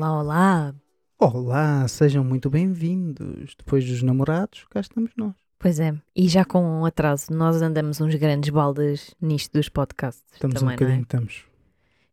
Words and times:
Olá, 0.00 0.18
olá! 0.18 0.74
Olá, 1.18 1.86
sejam 1.86 2.24
muito 2.24 2.48
bem-vindos. 2.48 3.54
Depois 3.54 3.86
dos 3.86 4.02
namorados, 4.02 4.64
cá 4.70 4.80
estamos 4.80 5.10
nós. 5.14 5.34
Pois 5.58 5.78
é, 5.78 5.92
e 6.16 6.26
já 6.26 6.42
com 6.42 6.62
um 6.62 6.86
atraso, 6.86 7.26
nós 7.30 7.60
andamos 7.60 8.00
uns 8.00 8.14
grandes 8.14 8.48
baldas 8.48 9.14
nisto 9.20 9.52
dos 9.52 9.68
podcasts. 9.68 10.24
Estamos 10.32 10.54
também, 10.58 10.68
um 10.68 10.72
bocadinho, 10.72 10.96
não 10.96 11.00
é? 11.00 11.02
estamos. 11.02 11.44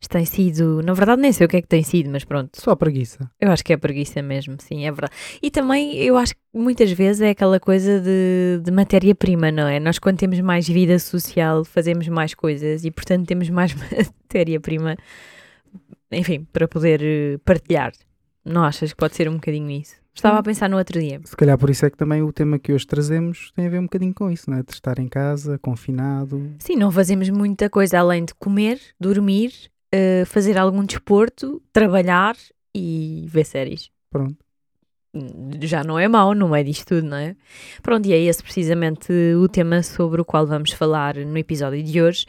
Isto 0.02 0.12
tem 0.12 0.26
sido, 0.26 0.82
na 0.84 0.94
verdade 0.94 1.22
nem 1.22 1.32
sei 1.32 1.46
o 1.46 1.50
que 1.50 1.56
é 1.56 1.62
que 1.62 1.68
tem 1.70 1.82
sido, 1.82 2.10
mas 2.10 2.26
pronto, 2.26 2.62
Só 2.62 2.76
preguiça. 2.76 3.32
eu 3.40 3.50
acho 3.52 3.64
que 3.64 3.72
é 3.72 3.78
preguiça 3.78 4.22
mesmo, 4.22 4.58
sim, 4.60 4.86
é 4.86 4.92
verdade. 4.92 5.14
E 5.42 5.50
também 5.50 5.96
eu 5.96 6.18
acho 6.18 6.34
que 6.36 6.42
muitas 6.54 6.92
vezes 6.92 7.22
é 7.22 7.30
aquela 7.30 7.58
coisa 7.58 8.02
de, 8.02 8.60
de 8.66 8.70
matéria-prima, 8.70 9.50
não 9.50 9.66
é? 9.66 9.80
Nós 9.80 9.98
quando 9.98 10.18
temos 10.18 10.42
mais 10.42 10.68
vida 10.68 11.00
social 11.00 11.64
fazemos 11.64 12.10
mais 12.10 12.34
coisas 12.34 12.84
e 12.84 12.92
portanto 12.92 13.26
temos 13.26 13.50
mais 13.50 13.74
matéria-prima, 14.28 14.98
enfim, 16.12 16.48
para 16.52 16.68
poder 16.68 17.02
eh, 17.04 17.38
partilhar. 17.44 17.94
Não 18.44 18.64
achas 18.64 18.92
que 18.92 18.98
pode 18.98 19.16
ser 19.16 19.28
um 19.28 19.36
bocadinho 19.36 19.70
isso? 19.70 19.96
Estava 20.14 20.40
a 20.40 20.44
pensar 20.44 20.68
no 20.68 20.78
outro 20.78 21.00
dia. 21.00 21.22
Se 21.24 21.36
calhar 21.36 21.58
por 21.58 21.70
isso 21.70 21.86
é 21.86 21.92
que 21.92 21.98
também 21.98 22.24
o 22.24 22.34
tema 22.34 22.58
que 22.58 22.74
hoje 22.74 22.88
trazemos 22.88 23.52
tem 23.52 23.68
a 23.68 23.70
ver 23.70 23.80
um 23.80 23.84
bocadinho 23.84 24.14
com 24.16 24.32
isso, 24.32 24.50
não 24.50 24.58
é? 24.58 24.64
De 24.64 24.72
estar 24.72 24.98
em 24.98 25.08
casa, 25.08 25.60
confinado. 25.60 26.56
Sim, 26.58 26.76
não 26.76 26.92
fazemos 26.92 27.30
muita 27.30 27.70
coisa 27.70 28.00
além 28.00 28.26
de 28.26 28.34
comer, 28.34 28.80
dormir, 29.00 29.54
eh, 29.92 30.26
fazer 30.26 30.58
algum 30.58 30.84
desporto, 30.84 31.62
trabalhar 31.72 32.36
e 32.74 33.26
ver 33.28 33.46
séries. 33.46 33.92
Pronto. 34.10 34.47
Já 35.62 35.84
não 35.84 35.98
é 35.98 36.08
mau 36.08 36.34
no 36.36 36.50
meio 36.50 36.66
disto 36.66 36.88
tudo, 36.88 37.08
não 37.08 37.18
é? 37.18 37.36
Pronto, 37.82 38.06
e 38.08 38.14
é 38.14 38.20
esse 38.20 38.44
precisamente 38.44 39.12
o 39.42 39.48
tema 39.48 39.82
sobre 39.82 40.22
o 40.22 40.26
qual 40.26 40.46
vamos 40.46 40.72
falar 40.72 41.16
no 41.16 41.38
episódio 41.38 41.82
de 41.82 42.02
hoje. 42.02 42.26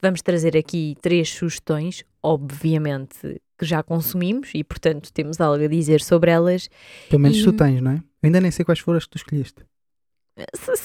Vamos 0.00 0.22
trazer 0.22 0.56
aqui 0.56 0.96
três 1.00 1.28
sugestões, 1.30 2.04
obviamente 2.22 3.40
que 3.58 3.64
já 3.64 3.82
consumimos 3.82 4.50
e, 4.54 4.64
portanto, 4.64 5.12
temos 5.12 5.40
algo 5.40 5.64
a 5.64 5.68
dizer 5.68 6.00
sobre 6.00 6.30
elas. 6.30 6.68
Pelo 7.08 7.22
menos 7.22 7.38
E- 7.38 7.44
tu 7.44 7.52
tens, 7.52 7.80
não 7.80 7.92
é? 7.92 7.96
Eu 7.96 8.26
ainda 8.26 8.40
nem 8.40 8.50
sei 8.50 8.64
quais 8.64 8.80
foram 8.80 8.98
as 8.98 9.04
que 9.04 9.10
tu 9.10 9.16
escolheste. 9.18 9.64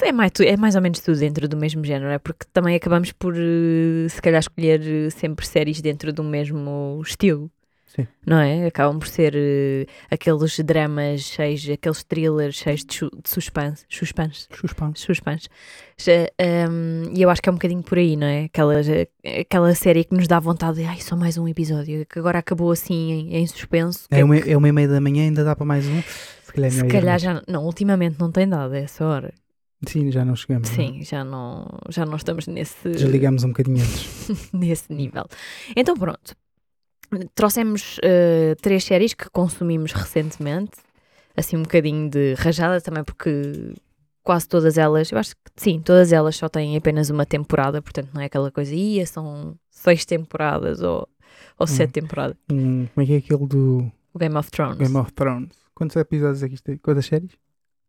É 0.02 0.11
mais, 0.11 0.32
é 0.42 0.58
mais 0.58 0.76
ou 0.76 0.82
menos 0.82 1.00
tudo 1.00 1.17
dentro 1.17 1.48
do 1.48 1.56
mesmo 1.56 1.84
género, 1.84 2.11
é 2.11 2.20
porque 2.20 2.45
também 2.52 2.76
acabamos 2.76 3.14
por, 3.14 3.34
eh, 3.36 4.08
se 4.09 4.22
calhar, 4.22 4.39
escolher 4.39 4.82
eh, 4.82 5.09
sempre 5.09 5.45
séries 5.48 5.82
dentro 5.82 6.11
do 6.11 6.23
mesmo 6.23 7.02
estilo. 7.02 7.50
Sim. 7.88 8.06
Não 8.26 8.38
é? 8.38 8.68
Acabam 8.68 9.00
por 9.00 9.08
ser 9.08 9.34
eh, 9.36 9.86
aqueles 10.12 10.60
dramas 10.60 11.22
cheios, 11.22 11.68
aqueles 11.70 12.04
thrillers 12.04 12.56
cheios 12.56 12.82
de, 12.84 13.00
de 13.00 13.30
suspense. 13.30 13.86
Suspense. 13.90 14.48
Suspense. 14.52 15.02
Suspense. 15.02 15.50
Já, 15.98 16.12
ehm, 16.38 17.12
e 17.16 17.22
eu 17.22 17.30
acho 17.30 17.42
que 17.42 17.50
é 17.50 17.52
um 17.52 17.56
bocadinho 17.56 17.82
por 17.82 17.98
aí, 17.98 18.16
não 18.16 18.28
é? 18.28 18.44
Aquela, 18.44 18.76
aquela 19.40 19.74
série 19.74 20.04
que 20.04 20.14
nos 20.14 20.28
dá 20.28 20.40
vontade 20.40 20.80
de, 20.80 20.86
ai, 20.86 21.00
só 21.00 21.16
mais 21.16 21.38
um 21.38 21.48
episódio, 21.48 22.06
que 22.06 22.20
agora 22.20 22.40
acabou 22.40 22.72
assim 22.72 23.12
em, 23.12 23.36
em 23.38 23.48
suspenso. 23.48 24.06
É 24.12 24.20
é 24.20 24.24
uma, 24.24 24.38
é 24.38 24.58
uma 24.58 24.68
e 24.68 24.72
meia 24.72 24.88
da 24.88 25.00
manhã, 25.02 25.24
ainda 25.24 25.44
dá 25.44 25.56
para 25.56 25.66
mais 25.66 25.88
um. 25.88 26.02
Se 26.02 26.54
calhar, 26.54 26.68
é 26.68 26.72
se 26.72 26.88
calhar 26.88 27.20
já. 27.20 27.42
Não, 27.48 27.64
ultimamente 27.66 28.18
não 28.20 28.32
tem 28.32 28.48
dado 28.48 28.74
a 28.74 28.78
essa 28.78 29.06
hora. 29.06 29.34
Sim, 29.86 30.12
já 30.12 30.26
não 30.26 30.36
chegamos. 30.36 30.70
não 30.70 30.84
é? 30.84 30.88
Sim, 30.88 31.04
já 31.04 31.24
não, 31.24 31.80
já 31.90 32.06
não 32.06 32.16
estamos 32.16 32.48
nesse, 32.48 32.90
Desligamos 32.90 33.44
um 33.44 33.50
bocadinho 33.50 33.78
antes. 33.78 34.50
nesse 34.52 34.92
nível. 34.92 35.26
Então 35.76 35.96
pronto, 35.96 36.36
trouxemos 37.34 38.00
eh, 38.04 38.56
três 38.62 38.84
séries 38.84 39.14
que 39.14 39.30
consumimos 39.30 39.92
recentemente, 39.94 40.78
assim 41.36 41.58
um 41.58 41.64
bocadinho 41.64 42.10
de 42.10 42.34
rajada 42.36 42.82
também 42.82 43.04
porque 43.04 43.73
quase 44.23 44.48
todas 44.48 44.78
elas, 44.78 45.12
eu 45.12 45.17
acho 45.17 45.36
que 45.36 45.42
sim, 45.56 45.80
todas 45.80 46.12
elas 46.12 46.36
só 46.36 46.50
têm 46.50 46.76
apenas 46.76 47.10
uma 47.10 47.26
temporada, 47.26 47.82
portanto 47.82 48.10
não 48.14 48.22
é 48.22 48.26
aquela 48.26 48.52
coisa, 48.52 48.76
ia, 48.76 49.06
são 49.06 49.56
seis 49.70 50.06
temporadas 50.06 50.82
ou, 50.82 51.08
ou 51.58 51.66
sete 51.67 51.94
temporadas. 51.94 52.36
Um, 52.52 52.88
como 52.88 53.04
é 53.04 53.06
que 53.06 53.14
é 53.14 53.17
aquele 53.17 53.48
do 53.48 53.92
O 54.14 54.20
Game 54.20 54.36
of 54.36 54.52
Thrones. 54.52 54.78
Game 54.78 54.98
of 54.98 55.14
Thrones? 55.14 55.56
Quantos 55.73 55.96
episódios 55.96 56.44
é 56.44 56.50
que 56.50 56.56
isto 56.56 56.64
tem? 56.66 56.78
Quantas 56.78 57.06
séries? 57.06 57.32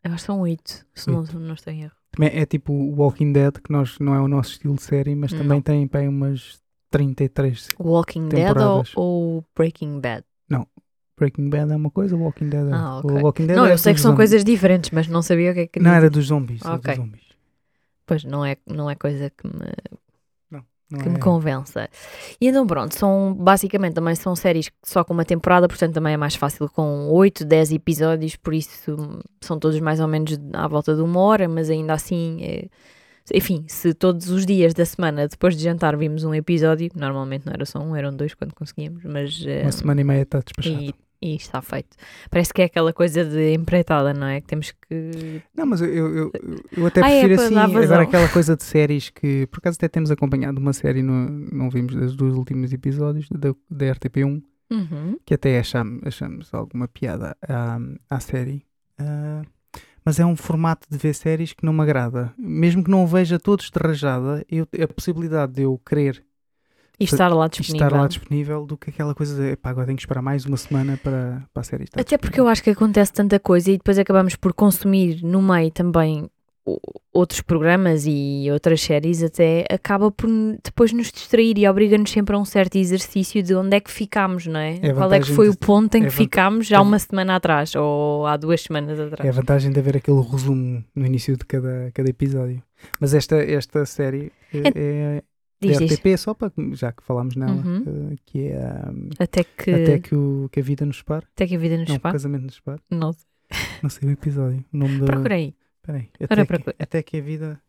Eu 0.04 0.12
acho 0.12 0.22
que 0.22 0.26
são 0.26 0.40
oito, 0.40 0.86
se 0.94 1.10
não, 1.10 1.22
não 1.22 1.54
estou 1.54 1.72
em 1.72 1.82
erro. 1.82 1.92
Também 2.12 2.30
é 2.32 2.46
tipo 2.46 2.72
o 2.72 2.94
Walking 2.94 3.32
Dead, 3.32 3.54
que 3.58 3.72
nós, 3.72 3.98
não 3.98 4.14
é 4.14 4.20
o 4.20 4.28
nosso 4.28 4.52
estilo 4.52 4.74
de 4.76 4.82
série, 4.82 5.14
mas 5.14 5.32
Não. 5.32 5.40
também 5.40 5.60
tem 5.60 5.86
pá, 5.88 6.00
umas 6.00 6.60
33. 6.90 7.68
Walking 7.78 8.28
Dead 8.28 8.48
ou, 8.48 8.54
Temporadas. 8.54 8.92
ou 8.96 9.44
Breaking 9.56 10.00
Bad? 10.00 10.24
Breaking 11.16 11.50
Bad 11.50 11.72
é 11.72 11.74
uma 11.76 11.90
coisa, 11.90 12.14
Walking 12.16 12.48
Dead 12.48 12.68
é 12.68 12.72
Ah, 12.72 12.98
ok. 12.98 13.10
o 13.10 13.22
Walking 13.24 13.46
Dead 13.48 13.56
Não, 13.56 13.66
é 13.66 13.72
eu 13.72 13.78
sei 13.78 13.92
que 13.92 14.00
são 14.00 14.12
zombies. 14.12 14.30
coisas 14.30 14.44
diferentes, 14.44 14.90
mas 14.92 15.08
não 15.08 15.20
sabia 15.20 15.50
o 15.50 15.54
que 15.54 15.60
é 15.60 15.66
que 15.66 15.80
Não, 15.80 15.90
era 15.90 16.08
dos 16.08 16.26
zombies. 16.26 16.64
era 16.64 16.76
Ok. 16.76 16.94
dos 16.94 16.96
zombies. 17.04 17.24
Pois 18.06 18.22
não 18.24 18.44
é, 18.44 18.56
não 18.64 18.88
é 18.88 18.94
coisa 18.94 19.28
que 19.28 19.44
me, 19.48 19.72
Não 20.90 21.00
que 21.00 21.08
é- 21.08 21.12
me 21.12 21.18
convença. 21.18 21.88
E 22.40 22.46
então 22.46 22.64
pronto, 22.66 22.94
são 22.96 23.34
basicamente 23.34 23.94
também 23.94 24.14
são 24.14 24.36
séries 24.36 24.70
só 24.84 25.02
com 25.02 25.12
uma 25.12 25.24
temporada, 25.24 25.66
portanto 25.66 25.92
também 25.92 26.14
é 26.14 26.16
mais 26.16 26.36
fácil 26.36 26.68
com 26.70 27.08
8, 27.10 27.44
10 27.44 27.72
episódios, 27.72 28.36
por 28.36 28.54
isso 28.54 28.94
hum, 28.94 29.18
são 29.40 29.58
todos 29.58 29.78
mais 29.80 29.98
ou 29.98 30.06
menos 30.06 30.38
à 30.54 30.68
volta 30.68 30.94
de 30.94 31.02
uma 31.02 31.18
hora, 31.20 31.48
mas 31.48 31.68
ainda 31.68 31.94
assim, 31.94 32.38
é- 32.42 32.68
enfim, 33.34 33.64
se 33.68 33.92
todos 33.94 34.30
os 34.30 34.44
dias 34.46 34.74
da 34.74 34.84
semana, 34.84 35.26
depois 35.28 35.56
de 35.56 35.62
jantar, 35.62 35.96
vimos 35.96 36.24
um 36.24 36.34
episódio, 36.34 36.90
normalmente 36.94 37.46
não 37.46 37.52
era 37.52 37.64
só 37.64 37.78
um, 37.80 37.94
eram 37.96 38.14
dois 38.14 38.34
quando 38.34 38.54
conseguíamos, 38.54 39.02
mas 39.04 39.42
eh, 39.46 39.62
Uma 39.62 39.72
semana 39.72 40.00
e 40.00 40.04
meia 40.04 40.22
está 40.22 40.40
despachado. 40.40 40.80
e, 40.82 40.94
e 41.20 41.34
está 41.36 41.60
feito. 41.60 41.96
Parece 42.30 42.52
que 42.54 42.62
é 42.62 42.66
aquela 42.66 42.92
coisa 42.92 43.24
de 43.24 43.52
empreitada, 43.54 44.14
não 44.14 44.26
é? 44.26 44.40
Que 44.40 44.46
temos 44.46 44.70
que. 44.70 45.42
Não, 45.56 45.66
mas 45.66 45.80
eu, 45.80 45.88
eu, 45.88 46.32
eu, 46.76 46.86
até 46.86 47.02
Ah, 47.02 47.10
é, 47.10 47.20
prefiro 47.26 47.36
para 47.50 47.64
assim, 47.64 47.76
agora 47.84 48.02
aquela 48.02 48.28
coisa 48.28 48.56
de 48.56 48.62
séries 48.64 49.10
que, 49.10 49.46
por 49.48 49.58
acaso 49.58 49.76
até 49.76 49.88
temos 49.88 50.10
acompanhado 50.10 50.60
uma 50.60 50.72
série, 50.72 51.02
no, 51.02 51.28
não 51.28 51.68
vimos 51.70 51.94
dos 51.94 52.14
dois 52.16 52.34
últimos 52.34 52.72
episódios 52.72 53.28
da, 53.30 53.52
da 53.70 53.86
RTP1, 53.94 54.42
Uhum. 54.70 55.16
que 55.24 55.32
até 55.32 55.58
achamos, 55.58 56.02
achamos 56.04 56.52
alguma 56.52 56.86
piada 56.86 57.34
à, 57.48 57.78
à 58.10 58.20
série. 58.20 58.66
Ah, 58.98 59.40
mas 60.08 60.18
é 60.18 60.24
um 60.24 60.34
formato 60.34 60.86
de 60.90 60.96
ver 60.96 61.14
séries 61.14 61.52
que 61.52 61.66
não 61.66 61.72
me 61.74 61.82
agrada. 61.82 62.32
Mesmo 62.38 62.82
que 62.82 62.90
não 62.90 63.04
o 63.04 63.06
veja 63.06 63.38
todos 63.38 63.70
de 63.70 63.78
rajada, 63.78 64.42
eu, 64.50 64.66
a 64.82 64.88
possibilidade 64.88 65.52
de 65.52 65.62
eu 65.64 65.78
querer 65.86 66.24
E 66.98 67.04
estar 67.04 67.28
lá 67.28 67.46
disponível. 67.46 67.86
estar 67.86 68.00
lá 68.00 68.08
disponível 68.08 68.64
do 68.64 68.74
que 68.78 68.88
aquela 68.88 69.14
coisa 69.14 69.36
de 69.36 69.50
"Epá, 69.50 69.68
agora 69.68 69.84
tenho 69.84 69.98
que 69.98 70.02
esperar 70.02 70.22
mais 70.22 70.46
uma 70.46 70.56
semana 70.56 70.96
para, 70.96 71.46
para 71.52 71.60
a 71.60 71.62
série 71.62 71.84
estar 71.84 72.00
Até 72.00 72.16
porque 72.16 72.40
eu 72.40 72.48
acho 72.48 72.62
que 72.62 72.70
acontece 72.70 73.12
tanta 73.12 73.38
coisa 73.38 73.70
e 73.70 73.76
depois 73.76 73.98
acabamos 73.98 74.34
por 74.34 74.54
consumir 74.54 75.22
no 75.22 75.42
meio 75.42 75.70
também 75.70 76.30
outros 77.12 77.40
programas 77.40 78.04
e 78.06 78.46
outras 78.50 78.80
séries, 78.80 79.22
até 79.22 79.64
acaba 79.70 80.10
por 80.10 80.28
depois 80.62 80.92
nos 80.92 81.10
distrair 81.10 81.56
e 81.58 81.68
obriga-nos 81.68 82.10
sempre 82.10 82.34
a 82.34 82.38
um 82.38 82.44
certo 82.44 82.76
exercício 82.76 83.42
de 83.42 83.54
onde 83.54 83.76
é 83.76 83.80
que 83.80 83.90
ficámos, 83.90 84.46
não 84.46 84.60
é? 84.60 84.78
É 84.82 84.92
Qual 84.92 85.12
é 85.12 85.20
que 85.20 85.30
foi 85.32 85.48
o 85.48 85.52
de- 85.52 85.58
ponto 85.58 85.94
em 85.96 86.02
é 86.02 86.06
que 86.06 86.10
ficámos 86.12 86.66
já 86.66 86.76
é 86.76 86.80
uma 86.80 86.98
semana 86.98 87.36
atrás 87.36 87.74
ou 87.74 88.26
há 88.26 88.36
duas 88.36 88.62
semanas 88.62 88.98
atrás? 89.00 89.24
É 89.26 89.28
a 89.30 89.32
vantagem 89.32 89.72
de 89.72 89.78
haver 89.80 89.96
aquele 89.96 90.20
resumo 90.20 90.84
no 90.94 91.06
início 91.06 91.36
de 91.36 91.44
cada, 91.44 91.90
cada 91.92 92.08
episódio. 92.08 92.62
Mas 93.00 93.14
esta, 93.14 93.36
esta 93.36 93.84
série 93.86 94.30
eh, 94.54 94.72
é, 94.74 95.22
Diz, 95.60 95.72
da 95.76 95.84
diz. 95.86 95.94
RTP, 95.96 96.16
só 96.16 96.34
para, 96.34 96.52
já 96.74 96.92
que 96.92 97.02
falámos 97.02 97.34
nela, 97.34 97.50
Uhum. 97.52 98.12
eh, 98.12 98.16
que 98.24 98.46
é 98.46 98.60
um, 98.92 99.08
Até 99.18 99.42
que, 99.42 99.70
Até 99.72 99.98
que, 99.98 100.14
o, 100.14 100.48
que 100.52 100.60
a 100.60 100.62
vida 100.62 100.86
nos 100.86 100.98
separe. 100.98 101.26
até 101.34 101.48
que 101.48 101.56
a 101.56 101.58
vida 101.58 101.76
nos 101.76 101.88
Não, 101.88 101.94
separe? 101.96 102.12
casamento 102.12 102.42
nos 102.44 102.54
separe. 102.54 102.80
Não 102.88 103.12
sei. 103.12 103.24
Não 103.82 103.90
sei 103.90 104.08
o 104.08 104.12
episódio. 104.12 104.64
O 104.72 104.76
nome 104.76 104.98
da. 105.00 105.06
Procurei. 105.06 105.54
Peraí. 105.88 106.10
Até, 106.20 106.44
que, 106.46 106.74
até 106.78 107.02
que 107.02 107.16
a 107.16 107.20
vida. 107.22 107.62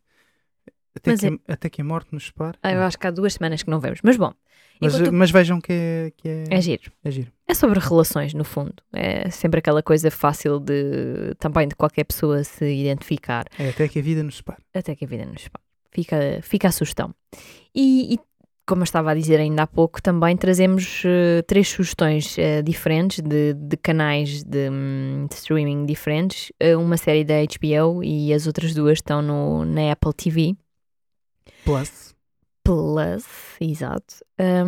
Até 0.94 1.16
que, 1.16 1.26
é- 1.26 1.30
a, 1.30 1.52
até 1.54 1.70
que 1.70 1.80
a 1.80 1.84
morte 1.84 2.12
nos 2.12 2.26
separe. 2.26 2.58
Ah, 2.62 2.70
eu 2.72 2.80
Não. 2.80 2.86
acho 2.86 2.98
que 2.98 3.06
há 3.06 3.10
duas 3.10 3.32
semanas 3.32 3.62
que 3.62 3.70
não 3.70 3.80
vemos. 3.80 4.00
Mas 4.02 4.18
bom, 4.18 4.34
mas, 4.78 4.94
enquanto- 4.94 5.12
mas 5.14 5.30
vejam 5.30 5.58
que 5.58 5.72
é, 5.72 6.12
que 6.16 6.28
é, 6.28 6.44
é 6.50 6.60
giro. 6.60 6.92
é 7.02 7.10
giro. 7.10 7.32
É 7.48 7.54
sobre 7.54 7.78
relações, 7.78 8.34
no 8.34 8.44
fundo. 8.44 8.74
É 8.92 9.30
sempre 9.30 9.60
aquela 9.60 9.82
coisa 9.82 10.10
fácil 10.10 10.60
de 10.60 11.34
também 11.38 11.66
de 11.66 11.74
qualquer 11.74 12.04
pessoa 12.04 12.44
se 12.44 12.64
identificar. 12.70 13.46
É 13.58 13.70
até 13.70 13.88
que 13.88 13.98
a 14.00 14.02
vida 14.02 14.22
nos 14.22 14.36
separe. 14.36 14.62
Até 14.74 14.94
que 14.94 15.04
a 15.04 15.08
vida 15.08 15.24
nos 15.24 15.42
separe. 15.44 15.64
Fica, 15.92 16.16
fica 16.42 16.68
a 16.68 16.72
sugestão. 16.72 17.14
E, 17.74 18.14
e, 18.14 18.18
como 18.70 18.82
eu 18.82 18.84
estava 18.84 19.10
a 19.10 19.14
dizer 19.14 19.40
ainda 19.40 19.64
há 19.64 19.66
pouco, 19.66 20.00
também 20.00 20.36
trazemos 20.36 21.02
eh, 21.04 21.42
três 21.42 21.68
sugestões 21.68 22.38
eh, 22.38 22.62
diferentes 22.62 23.18
de, 23.20 23.52
de 23.52 23.76
canais 23.76 24.44
de, 24.44 24.70
hum, 24.70 25.26
de 25.28 25.34
streaming 25.34 25.84
diferentes. 25.86 26.52
Eh, 26.60 26.76
uma 26.76 26.96
série 26.96 27.24
da 27.24 27.34
HBO 27.42 28.00
e 28.04 28.32
as 28.32 28.46
outras 28.46 28.72
duas 28.72 28.98
estão 28.98 29.20
no, 29.20 29.64
na 29.64 29.90
Apple 29.90 30.14
TV 30.14 30.56
Plus. 31.64 32.14
Plus. 32.62 33.24
Exato. 33.60 34.24
É 34.38 34.62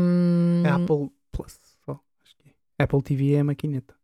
Apple 0.68 1.08
Plus. 1.30 1.60
É. 1.86 2.82
Apple 2.82 3.02
TV 3.02 3.34
é 3.34 3.38
a 3.40 3.44
maquineta. 3.44 3.94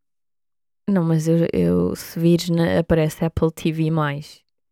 Não, 0.89 1.03
mas 1.03 1.27
eu, 1.27 1.39
eu 1.53 1.97
se 1.97 2.21
vires 2.21 2.49
na- 2.50 2.79
aparece 2.79 3.25
Apple 3.25 3.50
TV+. 3.50 3.91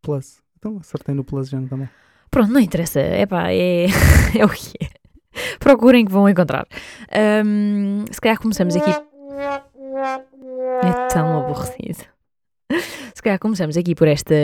Plus. 0.02 0.40
Então 0.56 0.78
acertei 0.78 1.16
no 1.16 1.24
Plus 1.24 1.48
já 1.48 1.58
não 1.58 1.64
está 1.64 1.76
mal. 1.76 1.88
Pronto, 2.30 2.52
não 2.52 2.60
interessa. 2.60 3.00
Epá, 3.00 3.50
é, 3.50 3.86
é 4.38 4.44
o 4.44 4.48
que 4.48 4.72
é. 4.84 5.05
Procurem 5.60 6.04
que 6.04 6.12
vão 6.12 6.28
encontrar. 6.28 6.66
Hum, 7.44 8.04
se 8.10 8.20
calhar 8.20 8.38
começamos 8.38 8.74
aqui. 8.76 8.90
É 10.82 11.08
tão 11.08 11.38
aborrecido. 11.40 12.04
Se 13.14 13.22
calhar 13.22 13.38
começamos 13.38 13.76
aqui 13.76 13.94
por 13.94 14.08
esta, 14.08 14.34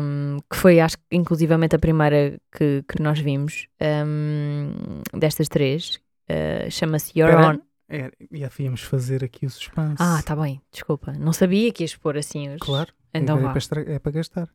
hum, 0.00 0.36
que 0.50 0.56
foi, 0.56 0.80
acho 0.80 0.96
que, 0.98 1.04
inclusivamente 1.16 1.74
a 1.74 1.78
primeira 1.78 2.38
que, 2.52 2.84
que 2.86 3.02
nós 3.02 3.18
vimos, 3.18 3.66
hum, 4.06 4.72
destas 5.18 5.48
três. 5.48 5.98
Uh, 6.30 6.70
Chama-se 6.70 7.18
Your. 7.18 7.30
Honor. 7.34 7.60
É, 7.88 8.08
e 8.30 8.44
havíamos 8.44 8.82
fazer 8.82 9.24
aqui 9.24 9.46
o 9.46 9.50
suspense. 9.50 9.96
Ah, 9.98 10.22
tá 10.24 10.36
bem, 10.36 10.60
desculpa. 10.70 11.12
Não 11.18 11.32
sabia 11.32 11.72
que 11.72 11.82
ias 11.82 11.96
pôr 11.96 12.16
assim 12.16 12.54
os. 12.54 12.60
Claro. 12.60 12.92
Então 13.12 13.36
é, 13.38 13.40
vá. 13.42 13.48
para 13.48 13.58
estra- 13.58 13.92
é 13.92 13.98
para 13.98 14.12
gastar. 14.12 14.48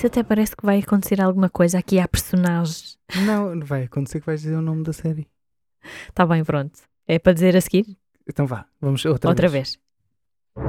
Isso 0.00 0.06
até 0.06 0.22
parece 0.22 0.56
que 0.56 0.64
vai 0.64 0.78
acontecer 0.78 1.20
alguma 1.20 1.50
coisa 1.50 1.78
aqui 1.78 2.00
à 2.00 2.08
personagem. 2.08 2.96
Não, 3.26 3.60
vai 3.60 3.82
acontecer 3.82 4.18
que 4.18 4.24
vais 4.24 4.40
dizer 4.40 4.54
o 4.56 4.62
nome 4.62 4.82
da 4.82 4.94
série. 4.94 5.28
Tá 6.14 6.24
bem, 6.24 6.42
pronto. 6.42 6.72
É 7.06 7.18
para 7.18 7.34
dizer 7.34 7.54
a 7.54 7.60
seguir? 7.60 7.98
Então 8.26 8.46
vá, 8.46 8.64
vamos 8.80 9.04
outra, 9.04 9.28
Outra 9.28 9.46
vez. 9.46 9.78
vez. 10.56 10.64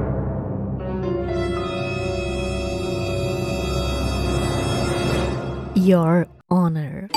Your 5.74 6.28
Honor. 6.50 7.08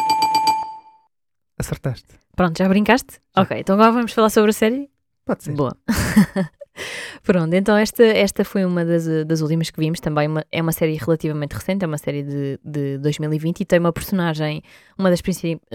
Acertaste. 1.60 2.08
Pronto, 2.34 2.58
já 2.58 2.70
brincaste? 2.70 3.20
Já. 3.36 3.42
Ok, 3.42 3.60
então 3.60 3.76
agora 3.76 3.92
vamos 3.92 4.14
falar 4.14 4.30
sobre 4.30 4.52
a 4.52 4.54
série? 4.54 4.90
Pode 5.26 5.44
ser. 5.44 5.52
Boa. 5.54 5.76
Pronto, 7.24 7.54
então 7.54 7.76
esta, 7.78 8.04
esta 8.04 8.44
foi 8.46 8.66
uma 8.66 8.84
das, 8.86 9.06
das 9.26 9.42
últimas 9.42 9.70
que 9.70 9.80
vimos, 9.80 10.00
também 10.00 10.28
uma- 10.28 10.46
é 10.52 10.62
uma 10.62 10.72
série 10.72 10.96
relativamente 10.96 11.54
recente, 11.54 11.84
é 11.84 11.88
uma 11.88 11.98
série 11.98 12.24
de, 12.24 12.60
de 12.64 12.98
2020 13.00 13.62
e 13.62 13.66
tem 13.66 13.80
uma 13.80 13.94
personagem, 13.94 14.62
uma 14.98 15.10
das, 15.10 15.22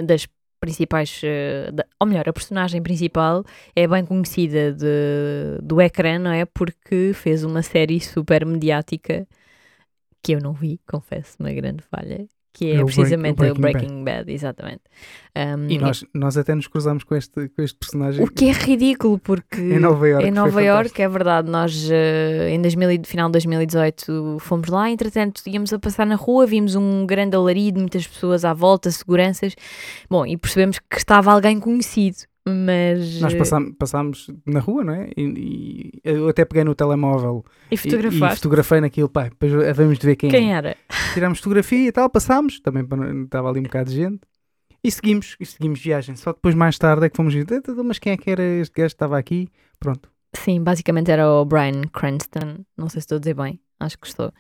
das 0.05 0.27
principais, 0.61 1.21
eh, 1.25 1.71
ou 1.99 2.07
melhor, 2.07 2.29
a 2.29 2.33
personagem 2.33 2.83
principal 2.83 3.45
é 3.75 3.87
bem 3.87 4.05
conhecida 4.05 4.73
de, 4.73 5.59
do 5.63 5.81
ecrã, 5.81 6.19
não 6.19 6.33
é? 6.33 6.45
Porque 6.45 7.13
fez 7.15 7.45
uma 7.45 7.63
série 7.63 8.01
super 8.01 8.45
mediática 8.47 9.27
que 10.23 10.33
eu 10.35 10.41
não 10.41 10.53
vi, 10.55 10.81
confesso, 10.89 11.37
uma 11.41 11.53
grande 11.53 11.83
falha, 11.85 12.27
que 12.53 12.67
é, 12.71 12.75
É 12.77 12.83
o 12.83 12.85
Break- 12.85 12.95
precisamente 12.97 13.33
o 13.33 13.37
Breaking 13.37 13.61
Breaking 13.61 14.05
Bad, 14.05 14.33
exatamente. 14.33 14.81
Um, 15.37 15.69
E 15.71 15.79
nós, 15.79 16.05
nós 16.13 16.37
até 16.37 16.55
nos 16.55 16.67
cruzamos 16.67 17.05
com 17.05 17.15
este, 17.15 17.49
com 17.51 17.63
este 17.63 17.79
personagem 17.79 18.25
o 18.25 18.29
que 18.29 18.47
é 18.47 18.53
ridículo, 18.53 19.19
porque 19.19 19.61
em 19.61 19.79
Nova 19.79 20.09
Iorque. 20.09 20.29
em 20.29 20.31
Nova 20.33 20.51
fantástico. 20.61 21.03
é 21.03 21.09
verdade, 21.09 21.51
nós 21.51 21.89
eh, 21.91 22.51
em 22.51 22.61
2000, 22.61 22.91
e- 22.91 23.03
final 23.05 23.29
de 23.29 23.33
2018 23.33 24.39
fomos 24.41 24.69
lá, 24.69 24.91
entretanto 24.91 25.43
íamos 25.47 25.73
a 25.73 25.79
passar 25.79 26.07
na 26.07 26.17
rua, 26.17 26.47
vimos 26.47 26.75
um 26.75 27.07
grande 27.07 27.37
alarido, 27.37 27.79
muitas 27.79 28.07
pessoas 28.07 28.45
à 28.45 28.53
volta, 28.53 28.91
seguranças, 28.91 29.55
bom, 30.11 30.27
e 30.27 30.37
percebemos 30.37 30.79
que 30.79 30.97
estava 30.99 31.33
alguém 31.33 31.61
conhecido, 31.61 32.17
mas... 32.55 33.21
Nós 33.21 33.35
eh, 33.35 33.39
passámos, 33.39 33.73
passámos 33.79 34.31
na 34.47 34.61
rua, 34.61 34.85
não 34.85 34.95
é? 34.95 35.11
E, 35.17 35.23
e 35.23 36.01
eu 36.05 36.29
até 36.29 36.45
peguei 36.45 36.65
no 36.65 36.75
telemóvel 36.75 37.45
E 37.71 37.75
e, 37.75 37.79
e 38.33 38.37
fotografei 38.37 38.81
naquilo, 38.81 39.09
pá, 39.09 39.25
depois 39.25 39.53
havemos 39.55 39.99
de 39.99 40.07
ver 40.07 40.17
quem, 40.17 40.31
Quem 40.31 40.53
é. 40.53 40.57
era? 40.57 40.77
Tirámos 41.15 41.39
fotografia 41.39 41.89
e 41.89 41.93
tal, 41.93 42.09
passámos, 42.11 42.61
também 42.61 42.85
estava 43.25 43.49
ali 43.49 43.61
um 43.61 43.65
bocado 43.65 43.91
de 43.91 43.97
gente. 43.97 44.21
E 44.83 44.91
seguimos, 44.91 45.37
e 45.39 45.45
seguimos 45.45 45.81
viagem. 45.81 46.17
Só 46.17 46.33
depois 46.33 46.55
mais 46.55 46.79
tarde 46.79 47.05
é 47.07 47.11
que 47.11 47.17
fomos 47.17 47.35
ver, 47.35 47.47
"Eh, 47.51 47.57
eh, 47.57 47.83
mas 47.85 47.99
quem 47.99 48.13
é 48.13 48.17
que 48.17 48.31
era 48.31 48.43
este 48.43 48.73
gajo 48.75 48.89
que 48.89 48.95
estava 48.95 49.19
aqui? 49.19 49.49
Pronto. 49.79 50.11
Sim, 50.37 50.63
basicamente 50.63 51.11
era 51.11 51.29
o 51.29 51.45
Brian 51.45 51.83
Cranston, 51.93 52.65
não 52.77 52.89
sei 52.89 53.01
se 53.01 53.05
estou 53.07 53.17
a 53.17 53.19
dizer 53.19 53.35
bem, 53.35 53.61
acho 53.81 53.99
que 53.99 54.07
estou. 54.07 54.33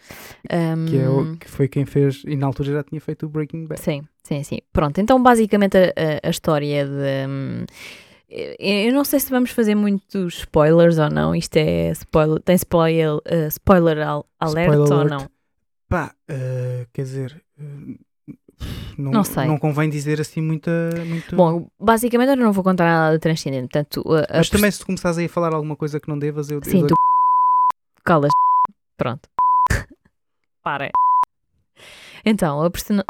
Que, 0.88 0.96
é 0.96 1.08
Hum, 1.08 1.32
o, 1.34 1.38
que 1.38 1.48
foi 1.48 1.68
quem 1.68 1.84
fez, 1.84 2.22
e 2.26 2.36
na 2.36 2.46
altura 2.46 2.72
já 2.72 2.82
tinha 2.84 3.00
feito 3.00 3.26
o 3.26 3.28
Breaking 3.28 3.66
Bad. 3.66 3.80
Sim, 3.80 4.02
sim, 4.22 4.42
sim. 4.42 4.58
Pronto, 4.72 5.00
então 5.00 5.20
basicamente 5.22 5.76
a, 5.76 6.26
a- 6.26 6.30
história 6.30 6.86
de. 6.86 7.28
hum, 7.28 7.64
eu 8.28 8.92
não 8.92 9.04
sei 9.04 9.18
se 9.18 9.28
vamos 9.30 9.50
fazer 9.50 9.74
muitos 9.74 10.38
spoilers 10.38 10.98
ou 10.98 11.10
não. 11.10 11.34
Isto 11.34 11.56
é 11.56 11.90
spoiler. 11.90 12.40
Tem 12.42 12.54
spoiler, 12.54 13.14
uh, 13.16 13.48
spoiler 13.48 13.98
al- 14.06 14.26
alert 14.38 14.72
Spoiler 14.74 14.92
ou 14.92 15.00
alert. 15.00 15.10
não? 15.10 15.30
Pá, 15.88 16.14
eh, 16.28 16.86
quer 16.92 17.02
dizer, 17.02 17.42
eh, 17.58 17.96
não, 18.98 19.10
Não 19.12 19.24
sei. 19.24 19.46
não 19.46 19.58
convém 19.58 19.88
dizer 19.88 20.20
assim 20.20 20.40
muita. 20.40 20.70
Muito... 21.06 21.34
Bom, 21.36 21.68
basicamente 21.78 22.30
eu 22.30 22.36
não 22.36 22.52
vou 22.52 22.62
contar 22.64 22.84
nada 22.84 23.14
de 23.14 23.20
transcendente. 23.20 23.68
Portanto, 23.72 24.02
a, 24.12 24.34
a 24.34 24.38
mas 24.38 24.50
também 24.50 24.70
se 24.70 24.80
tu 24.80 24.86
começares 24.86 25.18
aí 25.18 25.26
a 25.26 25.28
falar 25.28 25.52
alguma 25.54 25.76
coisa 25.76 25.98
que 26.00 26.08
não 26.08 26.18
devas, 26.18 26.50
eu, 26.50 26.58
eu 26.58 26.64
Sim, 26.64 26.80
dou- 26.80 26.88
tu 26.88 26.94
calas. 28.04 28.30
Pronto. 28.96 29.28
Para. 30.62 30.90
Então, 32.24 32.62
a 32.62 32.70
persona... 32.70 33.04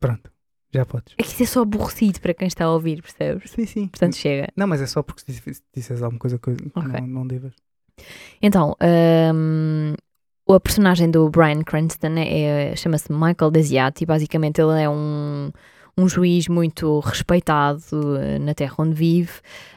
Pronto, 0.00 0.30
já 0.72 0.84
podes. 0.86 1.14
É 1.18 1.22
que 1.22 1.28
isso 1.28 1.42
é 1.42 1.46
só 1.46 1.62
aborrecido 1.62 2.20
para 2.20 2.32
quem 2.34 2.48
está 2.48 2.64
a 2.64 2.70
ouvir, 2.72 3.02
percebes? 3.02 3.50
Sim, 3.50 3.66
sim. 3.66 3.88
Portanto, 3.88 4.16
chega. 4.16 4.48
Não, 4.56 4.66
mas 4.66 4.80
é 4.80 4.86
só 4.86 5.02
porque 5.02 5.20
se 5.20 5.26
disse- 5.40 5.62
disseres 5.74 6.02
alguma 6.02 6.18
coisa 6.18 6.38
que 6.38 6.50
Ok. 6.50 7.00
não, 7.00 7.06
não 7.06 7.26
devas. 7.26 7.52
Então, 8.42 8.76
hum, 9.34 9.94
a 10.54 10.60
personagem 10.60 11.10
do 11.10 11.28
Brian 11.28 11.62
Cranston 11.62 12.14
é, 12.16 12.70
é- 12.70 12.76
chama-se 12.76 13.12
Michael 13.12 13.50
Desiat 13.50 14.02
e 14.02 14.06
basicamente 14.06 14.60
ele 14.60 14.80
é 14.80 14.88
um, 14.88 15.50
um 15.98 16.08
juiz 16.08 16.46
muito 16.46 17.00
respeitado 17.00 18.16
eh, 18.20 18.38
na 18.38 18.54
terra 18.54 18.74
onde 18.78 18.94
vive. 18.94 19.32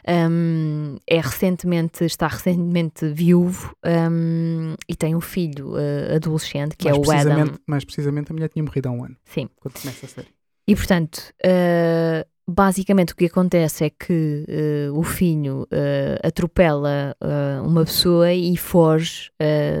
Hum, 0.06 0.96
é 1.08 1.20
recentemente, 1.20 2.04
está 2.04 2.28
recentemente 2.28 3.08
viúvo 3.08 3.74
hum, 3.84 4.74
e 4.88 4.94
tem 4.94 5.14
um 5.16 5.20
filho 5.20 5.76
eh, 5.78 6.16
adolescente 6.16 6.76
que 6.76 6.88
mais, 6.88 6.96
é 6.96 7.00
o 7.00 7.10
Adam. 7.10 7.54
mais 7.66 7.84
precisamente, 7.84 8.30
a 8.30 8.34
mulher 8.34 8.48
tinha 8.48 8.62
morrido 8.62 8.88
há 8.88 8.92
um 8.92 9.04
ano, 9.04 9.16
Sim. 9.24 9.48
quando 9.56 9.80
começa 9.80 10.06
a 10.06 10.08
série. 10.08 10.28
E 10.68 10.76
portanto, 10.76 11.32
eh, 11.42 12.26
basicamente 12.50 13.12
o 13.12 13.16
que 13.16 13.26
acontece 13.26 13.84
é 13.84 13.90
que 13.90 14.44
eh, 14.48 14.88
o 14.92 15.02
filho 15.02 15.66
eh, 15.70 16.18
atropela 16.22 17.16
eh, 17.20 17.60
uma 17.62 17.84
pessoa 17.84 18.32
e 18.32 18.56
foge 18.56 19.30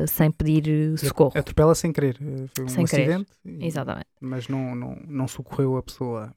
sem 0.08 0.30
pedir 0.30 0.96
socorro. 0.98 1.32
Atropela 1.34 1.74
sem 1.74 1.92
querer. 1.92 2.16
Foi 2.54 2.64
um 2.64 2.68
Sem 2.68 2.84
acidente, 2.84 3.30
e- 3.44 3.66
Exatamente. 3.66 4.06
mas 4.20 4.48
não, 4.48 4.74
não, 4.74 4.96
não 5.06 5.28
socorreu 5.28 5.76
a 5.76 5.82
pessoa 5.82 6.32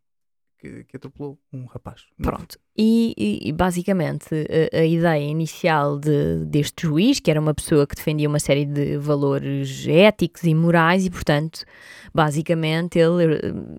que, 0.59 0.83
que 0.85 0.95
atropelou 0.97 1.37
um 1.51 1.65
rapaz. 1.65 2.03
Pronto. 2.21 2.57
E, 2.77 3.13
e- 3.17 3.49
e, 3.49 3.51
basicamente 3.51 4.29
a, 4.73 4.77
a 4.79 4.85
ideia 4.85 5.23
inicial 5.23 5.99
de- 5.99 6.45
deste 6.45 6.87
juiz, 6.87 7.19
que 7.19 7.29
era 7.29 7.39
uma 7.39 7.53
pessoa 7.53 7.85
que 7.85 7.95
defendia 7.95 8.29
uma 8.29 8.39
série 8.39 8.65
de 8.65 8.97
valores 8.97 9.85
éticos 9.87 10.43
e 10.43 10.55
morais, 10.55 11.05
e 11.05 11.09
portanto, 11.09 11.65
basicamente 12.13 12.97
ele, 12.97 13.23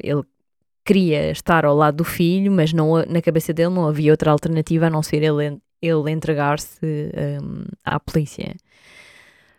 ele 0.02 0.23
queria 0.85 1.31
estar 1.31 1.64
ao 1.64 1.75
lado 1.75 1.97
do 1.99 2.05
filho, 2.05 2.53
mas 2.53 2.73
não, 2.73 3.05
na 3.07 3.23
cabeça 3.23 3.53
dele 3.53 3.71
não 3.75 3.88
havia 3.88 4.12
outra 4.12 4.31
alternativa 4.31 4.87
a 4.87 4.91
não 4.91 5.03
ser 5.03 5.23
ele, 5.23 5.59
ele 5.81 6.11
entregar-se 6.11 6.79
hum, 7.43 7.64
à 7.85 7.99
polícia. 7.99 8.55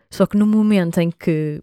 Só 0.10 0.26
que 0.26 0.38
no 0.38 0.46
momento 0.46 1.00
em 1.00 1.10
que. 1.12 1.62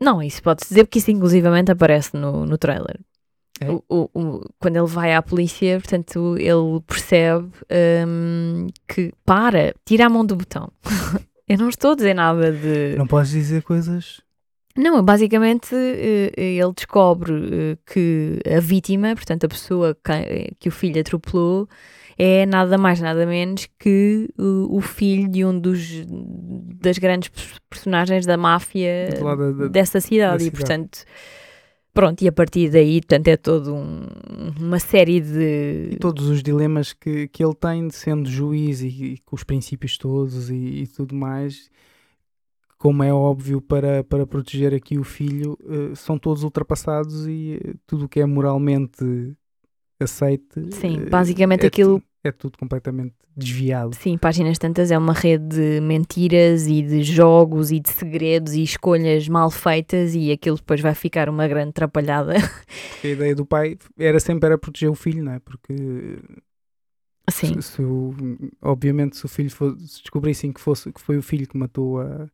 Não, 0.00 0.22
isso 0.22 0.42
pode-se 0.42 0.68
dizer 0.68 0.84
porque 0.84 0.98
isso 0.98 1.10
inclusivamente 1.10 1.70
aparece 1.70 2.16
no, 2.16 2.46
no 2.46 2.56
trailer. 2.56 2.98
É? 3.60 3.70
O- 3.70 3.84
o- 3.88 4.10
o- 4.14 4.44
quando 4.58 4.76
ele 4.76 4.86
vai 4.86 5.14
à 5.14 5.20
polícia, 5.20 5.78
portanto, 5.78 6.36
ele 6.38 6.80
percebe 6.86 7.50
hum, 8.06 8.68
que 8.88 9.12
para, 9.24 9.74
tira 9.84 10.06
a 10.06 10.08
mão 10.08 10.24
do 10.24 10.36
botão. 10.36 10.70
Eu 11.46 11.58
não 11.58 11.68
estou 11.68 11.92
a 11.92 11.94
dizer 11.96 12.14
nada 12.14 12.52
de. 12.52 12.94
Não 12.96 13.06
podes 13.06 13.30
dizer 13.32 13.62
coisas. 13.62 14.20
Não, 14.76 15.02
basicamente 15.02 15.74
eh, 15.74 16.32
ele 16.36 16.72
descobre 16.74 17.32
eh, 17.32 17.78
que 17.92 18.38
a 18.56 18.60
vítima, 18.60 19.14
portanto, 19.14 19.44
a 19.44 19.48
pessoa 19.48 19.94
que, 19.94 20.68
o 20.68 20.72
filho 20.72 21.00
atropelou, 21.00 21.68
é 22.16 22.46
nada 22.46 22.76
mais, 22.78 23.00
nada 23.00 23.26
menos 23.26 23.66
que 23.78 24.28
o, 24.38 24.76
filho 24.80 25.28
de 25.28 25.44
um 25.44 25.58
dos 25.58 26.04
das 26.80 26.98
grandes 26.98 27.30
pers- 27.30 27.58
personagens 27.68 28.26
da 28.26 28.36
máfia 28.36 29.08
da- 29.20 29.50
da- 29.52 29.68
dessa 29.68 30.00
cidade. 30.00 30.36
da 30.38 30.42
E, 30.44 30.44
cidade. 30.44 30.56
portanto, 30.58 31.04
pronto, 31.92 32.22
e 32.22 32.28
a 32.28 32.32
partir 32.32 32.68
daí, 32.70 33.00
portanto, 33.00 33.28
é 33.28 33.36
toda 33.36 33.72
um, 33.72 34.06
uma 34.60 34.78
série 34.78 35.20
de. 35.20 35.88
E 35.92 35.96
todos 35.96 36.28
os 36.28 36.42
dilemas 36.42 36.92
que, 36.92 37.26
que 37.28 37.42
ele 37.42 37.54
tem 37.54 37.88
de 37.88 37.94
sendo 37.94 38.28
juiz 38.30 38.82
e, 38.82 38.86
e 38.88 39.18
com 39.24 39.34
os 39.34 39.42
princípios 39.42 39.96
todos 39.98 40.50
e, 40.50 40.54
e 40.82 40.86
tudo 40.86 41.14
mais, 41.14 41.70
como 42.80 43.02
é 43.02 43.12
óbvio, 43.12 43.60
para, 43.60 44.02
para 44.02 44.26
proteger 44.26 44.72
aqui 44.72 44.98
o 44.98 45.04
filho, 45.04 45.54
eh, 45.68 45.94
são 45.94 46.18
todos 46.18 46.42
ultrapassados 46.42 47.26
e 47.28 47.60
eh, 47.62 47.74
tudo 47.86 48.06
o 48.06 48.08
que 48.08 48.20
é 48.20 48.24
moralmente 48.24 49.04
aceite. 50.00 50.54
Sim, 50.72 51.02
eh, 51.02 51.10
basicamente 51.10 51.64
é 51.64 51.66
aquilo- 51.66 52.02
é 52.24 52.32
tudo 52.32 52.56
completamente 52.56 53.14
desviado. 53.36 53.94
Sim, 53.96 54.16
páginas 54.16 54.58
tantas 54.58 54.90
é 54.90 54.96
uma 54.96 55.12
rede 55.12 55.46
de 55.48 55.80
mentiras 55.82 56.66
e 56.66 56.80
de 56.80 57.02
jogos 57.02 57.70
e 57.70 57.80
de 57.80 57.90
segredos 57.90 58.54
e 58.54 58.62
escolhas 58.62 59.28
mal 59.28 59.50
feitas 59.50 60.14
e 60.14 60.32
aquilo 60.32 60.56
depois 60.56 60.80
vai 60.80 60.94
ficar 60.94 61.28
uma 61.28 61.46
grande 61.46 61.70
atrapalhada. 61.70 62.32
Porque 62.92 63.08
a 63.08 63.10
ideia 63.10 63.34
do 63.34 63.44
pai 63.44 63.76
era 63.98 64.18
sempre 64.18 64.46
era 64.46 64.56
proteger 64.58 64.88
o 64.88 64.94
filho, 64.94 65.22
não 65.22 65.32
é? 65.32 65.38
Porque 65.38 65.74
Sim, 67.30 67.60
se, 67.60 67.76
se 67.76 67.82
o- 67.82 68.14
obviamente 68.62 69.16
se 69.18 69.24
o 69.24 69.28
filho 69.28 69.50
fosse, 69.50 69.86
se 69.86 70.00
descobrissem 70.00 70.50
que, 70.50 70.60
fosse, 70.60 70.90
que 70.92 71.00
foi 71.00 71.18
o 71.18 71.22
filho 71.22 71.46
que 71.46 71.56
matou 71.56 72.00
a, 72.00 72.26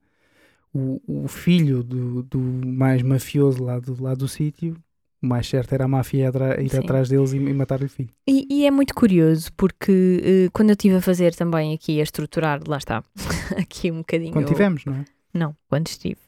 o, 0.74 1.00
o 1.06 1.28
filho 1.28 1.82
do, 1.82 2.22
do 2.22 2.38
mais 2.38 3.02
mafioso 3.02 3.62
lá 3.62 3.78
do, 3.78 4.02
lá 4.02 4.14
do 4.14 4.28
sítio, 4.28 4.76
o 5.22 5.26
mais 5.26 5.46
certo 5.46 5.72
era 5.72 5.84
a 5.84 5.88
máfia 5.88 6.30
ir, 6.58 6.68
Sim. 6.68 6.78
atrás 6.78 7.08
deles 7.08 7.32
e, 7.32 7.36
e 7.36 7.54
matar-lhe 7.54 7.86
o 7.86 7.88
filho. 7.88 8.10
E, 8.28 8.46
e 8.50 8.66
é 8.66 8.70
muito 8.70 8.94
curioso 8.94 9.50
porque 9.56 10.22
eh, 10.22 10.48
quando 10.52 10.70
eu 10.70 10.74
estive 10.74 10.96
a 10.96 11.00
fazer 11.00 11.34
também 11.34 11.74
aqui 11.74 11.98
a 12.00 12.02
estruturar, 12.02 12.60
lá 12.66 12.76
está, 12.76 13.02
aqui 13.56 13.90
um 13.90 13.98
bocadinho. 13.98 14.32
Quando 14.32 14.48
tivemos, 14.48 14.84
não 14.84 14.94
é? 14.94 15.04
Não, 15.32 15.54
quando 15.68 15.86
estive. 15.88 16.20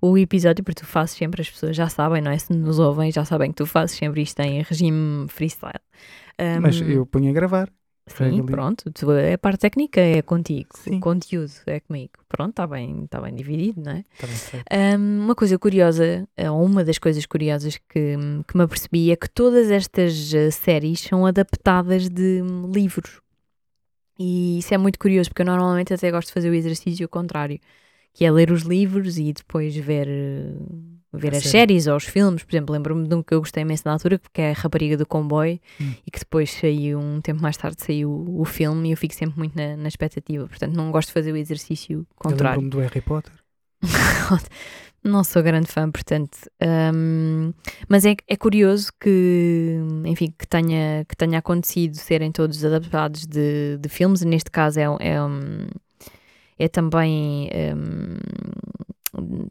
O 0.00 0.16
episódio, 0.16 0.62
porque 0.64 0.82
tu 0.82 0.86
fazes 0.86 1.16
sempre, 1.16 1.42
as 1.42 1.50
pessoas 1.50 1.76
já 1.76 1.88
sabem, 1.88 2.22
não 2.22 2.30
é? 2.30 2.38
Se 2.38 2.52
nos 2.52 2.78
ouvem, 2.78 3.10
já 3.10 3.24
sabem 3.24 3.50
que 3.50 3.56
tu 3.56 3.66
fazes 3.66 3.96
sempre 3.96 4.22
isto 4.22 4.38
em 4.40 4.62
regime 4.62 5.26
freestyle. 5.28 5.80
Um, 6.38 6.60
Mas 6.60 6.80
eu 6.80 7.04
ponho 7.06 7.30
a 7.30 7.32
gravar. 7.32 7.70
Sim, 8.06 8.40
ali. 8.40 8.42
pronto. 8.42 8.90
Tu, 8.90 9.06
a 9.10 9.38
parte 9.38 9.60
técnica 9.60 10.00
é 10.00 10.20
contigo. 10.20 10.68
Sim. 10.74 10.96
O 10.96 11.00
conteúdo 11.00 11.52
é 11.66 11.80
comigo. 11.80 12.12
Pronto, 12.28 12.50
está 12.50 12.66
bem, 12.66 13.06
tá 13.06 13.20
bem 13.20 13.34
dividido, 13.34 13.80
não 13.82 13.92
é? 13.92 14.04
Tá 14.18 14.26
bem. 14.26 14.98
Um, 14.98 15.24
uma 15.24 15.34
coisa 15.34 15.58
curiosa, 15.58 16.28
ou 16.50 16.64
uma 16.64 16.84
das 16.84 16.98
coisas 16.98 17.24
curiosas 17.24 17.78
que, 17.88 18.16
que 18.46 18.56
me 18.56 18.62
apercebi 18.62 19.10
é 19.10 19.16
que 19.16 19.28
todas 19.28 19.70
estas 19.70 20.34
eh, 20.34 20.50
séries 20.50 21.00
são 21.00 21.24
adaptadas 21.24 22.08
de 22.08 22.42
hum, 22.42 22.70
livros. 22.70 23.20
E 24.18 24.58
isso 24.58 24.72
é 24.72 24.78
muito 24.78 24.98
curioso, 24.98 25.30
porque 25.30 25.42
eu 25.42 25.46
normalmente 25.46 25.92
até 25.92 26.10
gosto 26.10 26.28
de 26.28 26.34
fazer 26.34 26.50
o 26.50 26.54
exercício 26.54 27.08
contrário, 27.08 27.58
que 28.14 28.24
é 28.24 28.30
ler 28.30 28.50
os 28.50 28.62
livros 28.62 29.18
e 29.18 29.32
depois 29.32 29.74
ver, 29.76 30.06
eh, 30.08 30.54
ver 31.12 31.32
as 31.34 31.42
série. 31.42 31.50
séries 31.50 31.86
ou 31.88 31.96
os 31.96 32.04
filmes. 32.04 32.42
Por 32.44 32.54
exemplo, 32.54 32.72
lembro-me 32.72 33.06
de 33.08 33.14
um 33.14 33.22
que 33.22 33.34
eu 33.34 33.40
gostei 33.40 33.62
imenso 33.62 33.82
na 33.84 33.92
altura, 33.92 34.18
porque 34.18 34.40
é 34.40 34.50
a 34.50 34.54
Rapariga 34.54 34.96
do 34.96 35.04
Comboio, 35.04 35.58
Hum. 35.80 35.92
e 36.06 36.10
que 36.10 36.20
depois 36.20 36.50
saiu, 36.50 36.98
um 37.00 37.20
tempo 37.20 37.42
mais 37.42 37.56
tarde 37.56 37.82
saiu 37.82 38.24
o 38.38 38.44
filme, 38.44 38.88
e 38.88 38.92
eu 38.92 38.96
fico 38.96 39.14
sempre 39.14 39.36
muito 39.38 39.54
na, 39.56 39.76
na 39.76 39.88
expectativa. 39.88 40.46
Portanto, 40.48 40.74
não 40.74 40.90
gosto 40.90 41.08
de 41.08 41.12
fazer 41.14 41.32
o 41.32 41.36
exercício 41.36 42.06
contrário. 42.16 42.60
lembro-me 42.62 42.70
do 42.70 42.78
Harry 42.88 43.00
Potter. 43.02 43.32
Não 45.02 45.22
sou 45.22 45.42
grande 45.42 45.66
fã, 45.66 45.90
portanto. 45.90 46.38
hum, 46.94 47.52
mas 47.88 48.06
é, 48.06 48.14
é 48.26 48.36
curioso 48.36 48.90
que, 48.98 49.76
enfim, 50.06 50.32
que 50.38 50.46
tenha, 50.48 51.04
que 51.06 51.14
tenha 51.14 51.38
acontecido 51.40 51.94
serem 51.96 52.32
todos 52.32 52.64
adaptados 52.64 53.26
de, 53.26 53.76
de 53.78 53.88
filmes. 53.90 54.22
e 54.22 54.26
Neste 54.26 54.50
caso 54.50 54.80
é, 54.80 54.88
um- 54.88 54.96
é, 54.98 55.22
um- 55.22 55.66
é 56.58 56.68
também. 56.68 57.48
hum, 57.76 58.16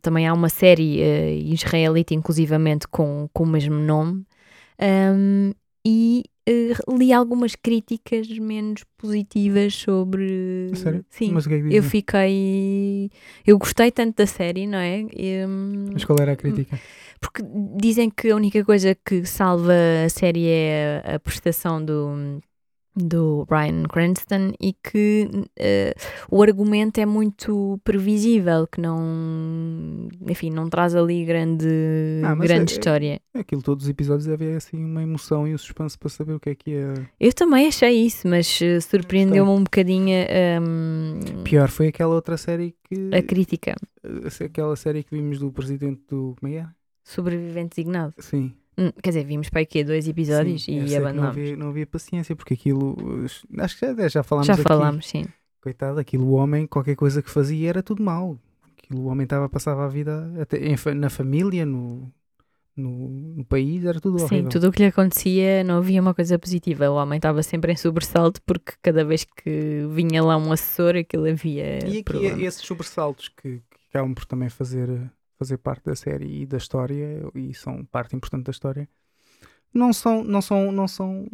também 0.02 0.28
há 0.28 0.34
uma 0.34 0.50
série 0.50 1.02
eh, 1.02 1.36
israelita, 1.36 2.14
inclusivamente, 2.14 2.88
com, 2.88 3.30
com 3.34 3.44
o 3.44 3.48
mesmo 3.48 3.76
nome. 3.76 4.26
Hum, 4.80 5.54
e 5.86 6.24
eh, 6.46 6.74
li 6.98 7.14
algumas 7.14 7.56
críticas 7.56 8.28
menos 8.40 8.84
positivas 8.98 9.74
sobre. 9.74 10.72
Sério? 10.76 11.06
Sim. 11.10 11.32
Mas 11.32 11.48
que 11.48 11.54
é 11.54 11.62
que 11.62 11.76
Eu 11.76 11.84
fiquei. 11.84 13.10
Eu 13.46 13.58
gostei 13.58 13.92
tanto 13.92 14.18
da 14.18 14.28
série, 14.28 14.68
não 14.68 14.80
é? 14.80 15.06
Hum, 15.48 15.86
Mas 15.94 16.04
qual 16.04 16.20
era 16.20 16.34
a 16.34 16.36
crítica? 16.36 16.80
porque 17.22 17.42
dizem 17.78 18.10
que 18.10 18.32
a 18.32 18.36
única 18.36 18.66
coisa 18.66 18.94
que 18.94 19.26
salva 19.26 19.74
a 20.06 20.10
série 20.10 20.46
é 20.46 21.02
a 21.16 21.20
prestação 21.20 21.84
do, 21.84 22.42
do 22.96 23.46
Bryan 23.50 23.84
Cranston 23.84 24.54
e 24.62 24.74
que 24.74 25.28
eh, 25.58 25.94
o 26.30 26.44
argumento 26.44 27.00
é 27.00 27.06
muito 27.06 27.80
previsível, 27.84 28.68
que 28.68 28.80
não. 28.80 30.08
Enfim, 30.30 30.50
não 30.52 30.70
traz 30.70 30.96
ali 30.96 31.26
grande, 31.26 31.66
Ah, 32.24 32.36
grande 32.36 32.72
é- 32.72 32.76
é- 32.76 32.78
história. 32.78 33.22
Aquilo, 33.34 33.62
todos 33.64 33.86
os 33.86 33.90
episódios 33.90 34.28
havia 34.30 34.56
assim 34.58 34.78
uma 34.84 35.02
emoção 35.02 35.48
e 35.48 35.54
um 35.54 35.58
suspense 35.58 35.98
para 35.98 36.10
saber 36.10 36.34
o 36.34 36.40
que 36.40 36.50
é 36.52 36.56
que 36.56 36.72
ia. 36.72 36.94
Eu 37.20 37.34
também 37.34 37.68
achei 37.68 38.06
isso, 38.06 38.28
mas 38.28 38.62
eh, 38.62 38.80
surpreendeu-me 38.80 39.52
um 39.52 39.64
bocadinho 39.64 40.16
hum, 40.62 41.44
Pior 41.44 41.70
foi 41.70 41.88
aquela 41.88 42.14
outra 42.14 42.38
série 42.38 42.76
que. 42.84 43.10
a 43.16 43.22
crítica. 43.22 43.76
eh, 44.04 44.44
Aquela 44.46 44.76
série 44.76 45.04
que 45.04 45.16
vimos 45.16 45.40
do 45.40 45.52
presidente 45.52 46.02
do. 46.10 46.36
Como 46.40 46.52
é 46.54 46.58
era? 46.58 46.76
Sobrevivente 47.04 47.76
designado. 47.76 48.14
Sim. 48.20 48.54
Hum, 48.78 48.92
Quer 49.02 49.10
dizer, 49.12 49.26
vimos 49.26 49.50
para 49.50 49.62
aqui 49.62 49.84
dois 49.84 50.08
episódios 50.08 50.64
Sim, 50.64 50.80
e 50.82 50.86
que 50.86 50.92
não 50.92 50.98
abandonámos. 51.02 51.38
havia, 51.38 51.56
não 51.56 51.70
havia 51.70 51.86
paciência, 51.88 52.36
porque 52.36 52.54
aquilo. 52.56 52.96
eh, 53.26 53.62
Acho 53.64 53.78
que 53.80 53.86
já, 53.96 54.08
já 54.08 54.24
falámos 54.24 54.48
Já 54.48 54.54
aqui. 54.54 54.64
falámos, 54.64 55.08
sim. 55.08 55.26
Coitado, 55.62 56.00
aquilo, 56.00 56.26
o 56.26 56.32
homem, 56.34 56.68
qualquer 56.68 56.96
coisa 56.96 57.22
que 57.22 57.30
fazia 57.30 57.70
era 57.70 57.84
tudo 57.84 58.04
mau. 58.04 58.38
Aquilo, 58.78 59.02
o 59.02 59.06
homem 59.06 59.24
estava, 59.24 59.48
passava 59.48 59.86
a 59.86 59.88
vida 59.88 60.32
até 60.42 60.58
em 60.58 60.76
na 60.96 61.10
família, 61.10 61.66
no, 61.66 62.12
no, 62.76 63.10
no 63.38 63.46
país, 63.46 63.86
era 63.86 64.00
tudo 64.02 64.18
Sim, 64.20 64.26
horrível. 64.26 64.50
tudo 64.50 64.68
o 64.68 64.72
que 64.72 64.82
lhe 64.82 64.90
acontecia 64.90 65.64
não 65.64 65.78
havia 65.78 66.02
uma 66.02 66.14
coisa 66.14 66.38
positiva. 66.38 66.90
O 66.90 66.96
homem 66.96 67.18
estava 67.18 67.42
sempre 67.44 67.72
em 67.72 67.78
sobressalto 67.78 68.42
porque 68.42 68.74
cada 68.82 69.06
vez 69.06 69.24
que 69.24 69.86
vinha 69.92 70.22
lá 70.24 70.36
um 70.36 70.52
assessor 70.52 70.96
aquilo 70.96 71.30
havia 71.30 71.80
E 71.88 72.00
aqui 72.00 72.44
esses 72.44 72.62
sobressaltos 72.66 73.30
que, 73.30 73.60
que 73.60 73.78
acabam 73.90 74.14
por 74.14 74.26
também 74.26 74.50
fazer, 74.50 74.90
fazer 75.44 75.58
parte 75.58 75.86
da 75.86 75.96
série 75.96 76.42
e 76.42 76.46
da 76.46 76.58
história, 76.58 77.22
e 77.36 77.54
são 77.54 77.84
parte 77.86 78.16
importante 78.16 78.46
da 78.46 78.52
história, 78.52 78.88
não 79.74 79.92
são, 79.92 80.24
não 80.24 80.42
são, 80.42 80.72
não 80.72 80.88
são, 80.88 81.26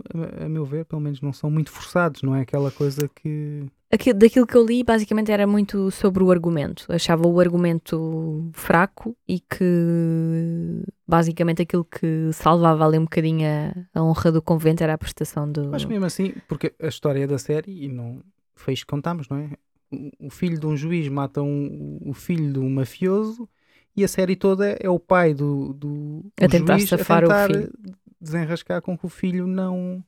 a 0.46 0.48
meu 0.48 0.66
ver, 0.66 0.86
pelo 0.86 1.02
menos 1.02 1.20
não 1.22 1.34
são 1.34 1.52
muito 1.52 1.70
forçados, 1.72 2.22
não 2.24 2.34
é 2.36 2.42
aquela 2.42 2.72
coisa 2.72 3.10
que. 3.14 3.66
Aquilo, 3.92 4.18
daquilo 4.20 4.46
que 4.48 4.56
eu 4.56 4.66
li, 4.66 4.84
basicamente 4.84 5.32
era 5.32 5.46
muito 5.48 5.90
sobre 5.92 6.24
o 6.24 6.32
argumento. 6.32 6.86
Achava 6.90 7.28
o 7.28 7.40
argumento 7.40 8.50
fraco 8.54 9.16
e 9.28 9.40
que 9.40 10.84
basicamente 11.08 11.62
aquilo 11.64 11.84
que 11.84 12.30
salvava 12.32 12.86
ali 12.86 12.98
um 12.98 13.04
bocadinho 13.04 13.48
a, 13.48 14.00
a 14.00 14.04
honra 14.04 14.32
do 14.32 14.42
convento 14.42 14.84
era 14.84 14.94
a 14.94 14.98
prestação 14.98 15.52
do. 15.52 15.70
Mas 15.70 15.86
mesmo 15.86 16.06
assim, 16.06 16.34
porque 16.48 16.74
a 16.82 16.88
história 16.88 17.28
da 17.28 17.38
série, 17.38 17.86
e 17.86 17.88
não 17.90 18.22
foi 18.56 18.74
isto 18.74 18.86
que 18.86 18.92
contámos, 18.92 19.28
não 19.28 19.38
é? 19.38 19.50
O- 19.92 20.28
O 20.28 20.30
filho 20.30 20.60
de 20.60 20.66
um 20.68 20.78
juiz 20.78 21.08
mata 21.10 21.42
um, 21.42 21.98
o 22.06 22.14
filho 22.14 22.54
de 22.54 22.60
um 22.60 22.70
mafioso 22.70 23.50
e 23.96 24.04
a 24.04 24.08
série 24.08 24.36
toda 24.36 24.78
é 24.80 24.90
o 24.90 25.00
pai 25.00 25.34
do, 25.34 25.74
do, 25.74 26.26
A 26.42 26.48
tentar 26.48 26.78
juiz 26.78 26.90
safar 26.90 27.24
o 27.24 27.32
a 27.32 27.46
tentar 27.46 27.48
filho. 27.48 27.74
desenrascar 28.20 28.82
com 28.82 28.98
que 28.98 29.06
o 29.06 29.10
filho 29.10 29.46
não, 29.48 30.04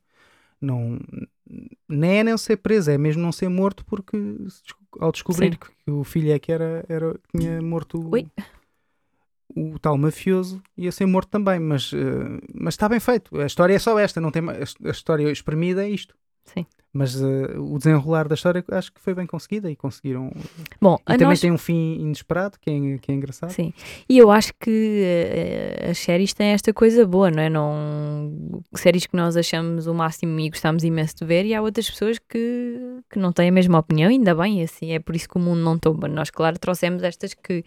não 0.60 1.00
nem 1.90 2.20
é 2.20 2.24
nem 2.24 2.38
ser 2.38 2.58
preso, 2.58 2.92
é 2.92 2.98
mesmo 2.98 3.22
não 3.22 3.32
ser 3.32 3.50
morto 3.50 3.84
porque 3.86 4.18
ao 5.00 5.12
descobrir 5.12 5.54
Sim. 5.54 5.60
que 5.86 5.92
o 5.92 6.04
filho 6.04 6.32
é 6.32 6.40
que 6.40 6.52
era, 6.52 6.86
era 6.88 7.20
tinha 7.36 7.62
morto 7.62 8.00
o- 8.00 8.12
Ui. 8.12 8.28
o 9.56 9.78
tal 9.80 9.98
mafioso 9.98 10.62
ia 10.78 10.92
ser 10.92 11.06
morto 11.06 11.30
também, 11.30 11.60
mas, 11.60 11.92
eh, 11.94 12.42
mas 12.54 12.74
está 12.74 12.88
bem 12.88 13.00
feito. 13.00 13.38
A 13.40 13.46
história 13.46 13.74
é 13.74 13.80
só 13.80 13.98
esta, 14.00 14.22
não 14.22 14.32
tem 14.32 14.42
a 14.50 14.90
história 14.92 15.30
espremida 15.32 15.86
é 15.86 15.90
isto. 15.90 16.16
Sim. 16.46 16.66
Mas 16.94 17.16
eh, 17.22 17.58
o 17.58 17.78
desenrolar 17.78 18.28
da 18.28 18.36
história 18.36 18.62
acho 18.72 18.92
que 18.92 19.00
foi 19.00 19.14
bem 19.14 19.26
conseguida 19.26 19.72
e 19.72 19.78
conseguiram. 19.78 20.30
Bom, 20.82 20.98
E 21.04 21.14
também 21.14 21.28
nós- 21.30 21.40
tem 21.40 21.50
um 21.50 21.58
fim 21.58 21.96
inesperado, 22.02 22.58
que 22.60 22.70
é, 22.70 22.98
que 22.98 23.12
é 23.12 23.16
engraçado. 23.16 23.52
Sim, 23.52 23.74
e 24.10 24.18
eu 24.18 24.30
acho 24.30 24.52
que 24.60 25.02
eh, 25.06 25.88
as 25.92 25.98
séries 26.00 26.34
têm 26.34 26.48
esta 26.48 26.74
coisa 26.74 27.06
boa, 27.08 27.32
não 27.32 27.42
é? 27.42 27.50
Não, 27.50 28.62
séries 28.76 29.06
que 29.06 29.16
nós 29.16 29.38
achamos 29.38 29.88
o 29.88 29.94
máximo 29.94 30.38
e 30.42 30.50
gostamos 30.50 30.84
imenso 30.84 31.16
de 31.16 31.26
ver, 31.26 31.46
e 31.46 31.54
há 31.54 31.62
outras 31.62 31.90
pessoas 31.90 32.20
que, 32.20 33.00
que 33.10 33.18
não 33.18 33.32
têm 33.32 33.48
a 33.48 33.52
mesma 33.54 33.80
opinião, 33.80 34.10
ainda 34.10 34.36
bem, 34.36 34.60
e 34.60 34.64
assim, 34.64 34.92
é 34.92 35.00
por 35.00 35.16
isso 35.16 35.30
que 35.30 35.38
o 35.38 35.42
mundo 35.42 35.62
não 35.62 35.80
tomba. 35.80 36.10
Nós, 36.10 36.30
claro, 36.30 36.60
trouxemos 36.60 37.04
estas 37.04 37.34
que, 37.34 37.64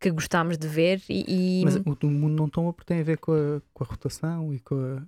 que 0.00 0.10
gostámos 0.10 0.56
de 0.56 0.66
ver 0.68 1.02
e, 1.08 1.60
e 1.60 1.64
Mas 1.64 1.76
o, 1.76 1.82
o 2.02 2.06
mundo 2.10 2.34
não 2.34 2.48
toma 2.48 2.72
porque 2.72 2.88
tem 2.94 3.00
a 3.00 3.04
ver 3.04 3.18
com 3.18 3.32
a, 3.32 3.60
com 3.74 3.84
a 3.84 3.86
rotação 3.86 4.54
e 4.54 4.58
com 4.58 4.74
a 4.74 5.02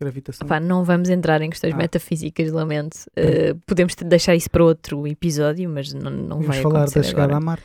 gravitação. 0.00 0.46
pá, 0.46 0.60
não 0.60 0.84
vamos 0.84 1.08
entrar 1.08 1.40
em 1.42 1.50
questões 1.50 1.74
Ah. 1.74 1.76
metafísicas, 1.76 2.50
lamento. 2.52 2.96
Eh, 3.16 3.54
podemos 3.66 3.94
deixar 3.94 4.34
isso 4.36 4.50
para 4.50 4.64
outro 4.64 5.06
episódio, 5.06 5.68
mas 5.68 5.92
não, 5.92 6.10
não 6.10 6.28
Vamos 6.40 6.46
vai 6.46 6.62
falar 6.62 6.84
da 6.86 7.02
chegada 7.02 7.22
agora. 7.24 7.36
a 7.36 7.40
Marte. 7.40 7.64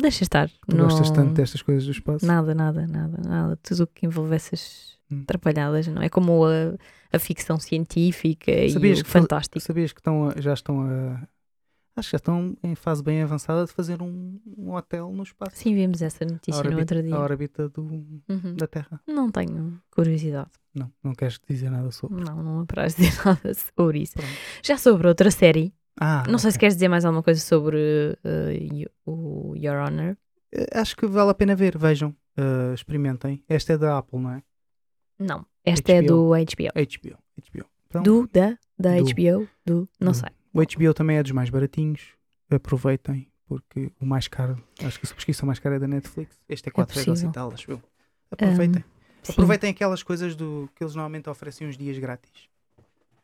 Deixa 0.00 0.22
estar. 0.24 0.48
Tu 0.68 0.74
não... 0.76 0.84
gostas 0.84 1.10
tanto 1.10 1.34
destas 1.34 1.60
coisas 1.60 1.84
do 1.84 1.90
espaço? 1.92 2.24
Nada, 2.24 2.54
nada, 2.54 2.86
nada, 2.86 3.20
nada. 3.22 3.58
Tudo 3.62 3.82
o 3.82 3.86
que 3.86 4.06
envolve 4.06 4.34
essas 4.34 4.96
Hum. 5.10 5.20
atrapalhadas, 5.22 5.86
não 5.86 6.02
é? 6.02 6.08
Como 6.08 6.44
a, 6.46 6.74
a 7.12 7.18
ficção 7.18 7.60
científica 7.60 8.50
Sabias 8.70 8.98
e 8.98 9.02
o 9.02 9.04
que 9.04 9.10
fantástico. 9.10 9.60
Sabias 9.60 9.92
que 9.92 10.00
estão 10.00 10.28
a- 10.30 10.34
já 10.40 10.54
estão 10.54 10.80
a. 10.82 11.20
Acho 11.96 12.08
que 12.08 12.12
já 12.12 12.16
estão 12.18 12.54
em 12.62 12.74
fase 12.74 13.02
bem 13.02 13.22
avançada 13.22 13.64
de 13.64 13.72
fazer 13.72 14.02
um, 14.02 14.38
um 14.56 14.74
hotel 14.74 15.10
no 15.12 15.22
espaço. 15.22 15.56
Sim, 15.56 15.74
vimos 15.74 16.02
essa 16.02 16.24
notícia 16.26 16.60
a 16.60 16.64
no 16.64 16.70
órbita, 16.70 16.94
outro 16.94 17.02
dia. 17.02 17.16
a 17.16 17.18
órbita 17.20 17.68
do, 17.70 17.82
Uhum. 18.28 18.54
da 18.56 18.66
Terra. 18.66 19.00
Não 19.06 19.30
tenho 19.30 19.80
curiosidade. 19.90 20.50
Não, 20.74 20.92
não 21.02 21.14
queres 21.14 21.40
dizer 21.48 21.70
nada 21.70 21.90
sobre. 21.90 22.22
Não, 22.22 22.42
não 22.42 22.60
apraz 22.60 22.94
dizer 22.94 23.12
nada 23.24 23.52
sobre 23.54 24.00
isso. 24.02 24.12
Pronto. 24.12 24.28
Já 24.62 24.76
sobre 24.76 25.08
outra 25.08 25.30
série, 25.30 25.72
Ah, 25.98 26.22
não 26.28 26.38
sei 26.38 26.50
se 26.50 26.58
queres 26.58 26.74
dizer 26.74 26.88
mais 26.88 27.04
alguma 27.06 27.22
coisa 27.22 27.40
sobre 27.40 27.78
uh, 28.22 28.90
o 29.10 29.56
Your 29.56 29.76
Honor. 29.78 30.16
Eh, 30.52 30.78
Acho 30.78 30.94
que 30.94 31.06
vale 31.06 31.30
a 31.30 31.34
pena 31.34 31.56
ver, 31.56 31.78
vejam, 31.78 32.14
eh, 32.36 32.74
experimentem. 32.74 33.42
Esta 33.48 33.72
é 33.72 33.78
da 33.78 33.96
Apple, 33.96 34.18
não 34.20 34.30
é? 34.32 34.42
Não, 35.18 35.46
esta 35.64 35.92
é 35.92 36.02
do 36.02 36.28
HBO. 36.28 36.72
HBO. 36.74 37.18
HBO. 37.40 37.66
Então, 37.88 38.02
Do, 38.02 38.28
da, 38.30 38.58
da 38.78 38.96
Do. 38.98 39.04
HBO, 39.06 39.48
do, 39.64 39.88
não 39.98 40.12
Do. 40.12 40.18
sei. 40.18 40.28
O 40.56 40.64
HBO 40.64 40.94
também 40.94 41.18
é 41.18 41.22
dos 41.22 41.32
mais 41.32 41.50
baratinhos. 41.50 42.14
Aproveitem, 42.50 43.28
porque 43.46 43.90
o 44.00 44.06
mais 44.06 44.28
caro, 44.28 44.56
acho 44.82 44.98
que 44.98 45.06
a 45.06 45.08
subscrição 45.08 45.46
mais 45.46 45.58
cara 45.58 45.76
é 45.76 45.78
da 45.78 45.86
Netflix. 45.86 46.38
Este 46.48 46.68
é 46.68 46.72
4 46.72 46.98
euros 47.00 47.22
e 47.22 47.28
tal, 47.30 47.52
acho 47.52 47.70
eu. 47.70 47.82
Aproveitem. 48.30 48.84
Sim. 49.22 49.32
Aproveitem 49.32 49.70
aquelas 49.70 50.02
coisas 50.02 50.36
do, 50.36 50.70
que 50.74 50.82
eles 50.82 50.94
normalmente 50.94 51.28
oferecem 51.28 51.66
uns 51.66 51.76
dias 51.76 51.98
grátis. 51.98 52.48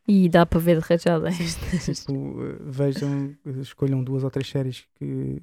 E 0.07 0.29
dá 0.29 0.45
para 0.45 0.59
ver 0.59 0.81
de 0.81 0.87
rajada. 0.87 1.31
Tipo, 1.31 2.43
eh, 2.43 2.57
vejam, 2.61 3.37
escolham 3.61 4.03
duas 4.03 4.25
ou 4.25 4.31
três 4.31 4.49
séries 4.49 4.85
que 4.97 5.41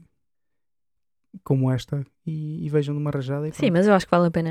como 1.44 1.72
esta 1.72 2.06
e, 2.26 2.66
e 2.66 2.70
vejam 2.70 2.94
de 2.94 3.00
uma 3.00 3.12
rajada 3.12 3.50
Sim, 3.52 3.72
mas 3.72 3.88
eu 3.88 3.94
acho 3.94 4.06
que 4.06 4.12
vale 4.12 4.28
a 4.28 4.32
pena. 4.32 4.50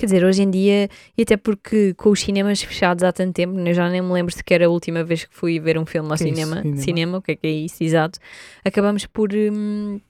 Quer 0.00 0.06
dizer, 0.06 0.24
hoje 0.24 0.40
em 0.40 0.50
dia, 0.50 0.88
e 1.14 1.20
até 1.20 1.36
porque 1.36 1.92
com 1.92 2.08
os 2.08 2.20
cinemas 2.20 2.62
fechados 2.62 3.04
há 3.04 3.12
tanto 3.12 3.34
tempo, 3.34 3.60
eu 3.60 3.74
já 3.74 3.86
nem 3.90 4.00
me 4.00 4.10
lembro 4.10 4.34
sequer 4.34 4.62
a 4.62 4.70
última 4.70 5.04
vez 5.04 5.26
que 5.26 5.34
fui 5.36 5.60
ver 5.60 5.76
um 5.76 5.84
filme 5.84 6.08
ao 6.08 6.14
é 6.14 6.14
isso, 6.14 6.24
cinema. 6.24 6.62
cinema? 6.62 6.76
cinema, 6.78 7.18
o 7.18 7.22
que 7.22 7.32
é 7.32 7.36
que 7.36 7.46
é 7.46 7.50
isso, 7.50 7.84
exato. 7.84 8.18
Acabamos 8.64 9.04
por. 9.04 9.28
hum, 9.34 10.00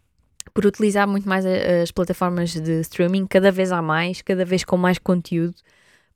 por 0.55 0.65
utilizar 0.65 1.09
muito 1.09 1.29
mais 1.29 1.45
as 1.45 1.91
plataformas 1.91 2.53
de 2.53 2.81
streaming, 2.83 3.27
cada 3.27 3.51
vez 3.51 3.73
há 3.73 3.83
mais, 3.83 4.23
cada 4.23 4.45
vez 4.45 4.63
com 4.63 4.77
mais 4.77 4.97
conteúdo. 4.97 5.57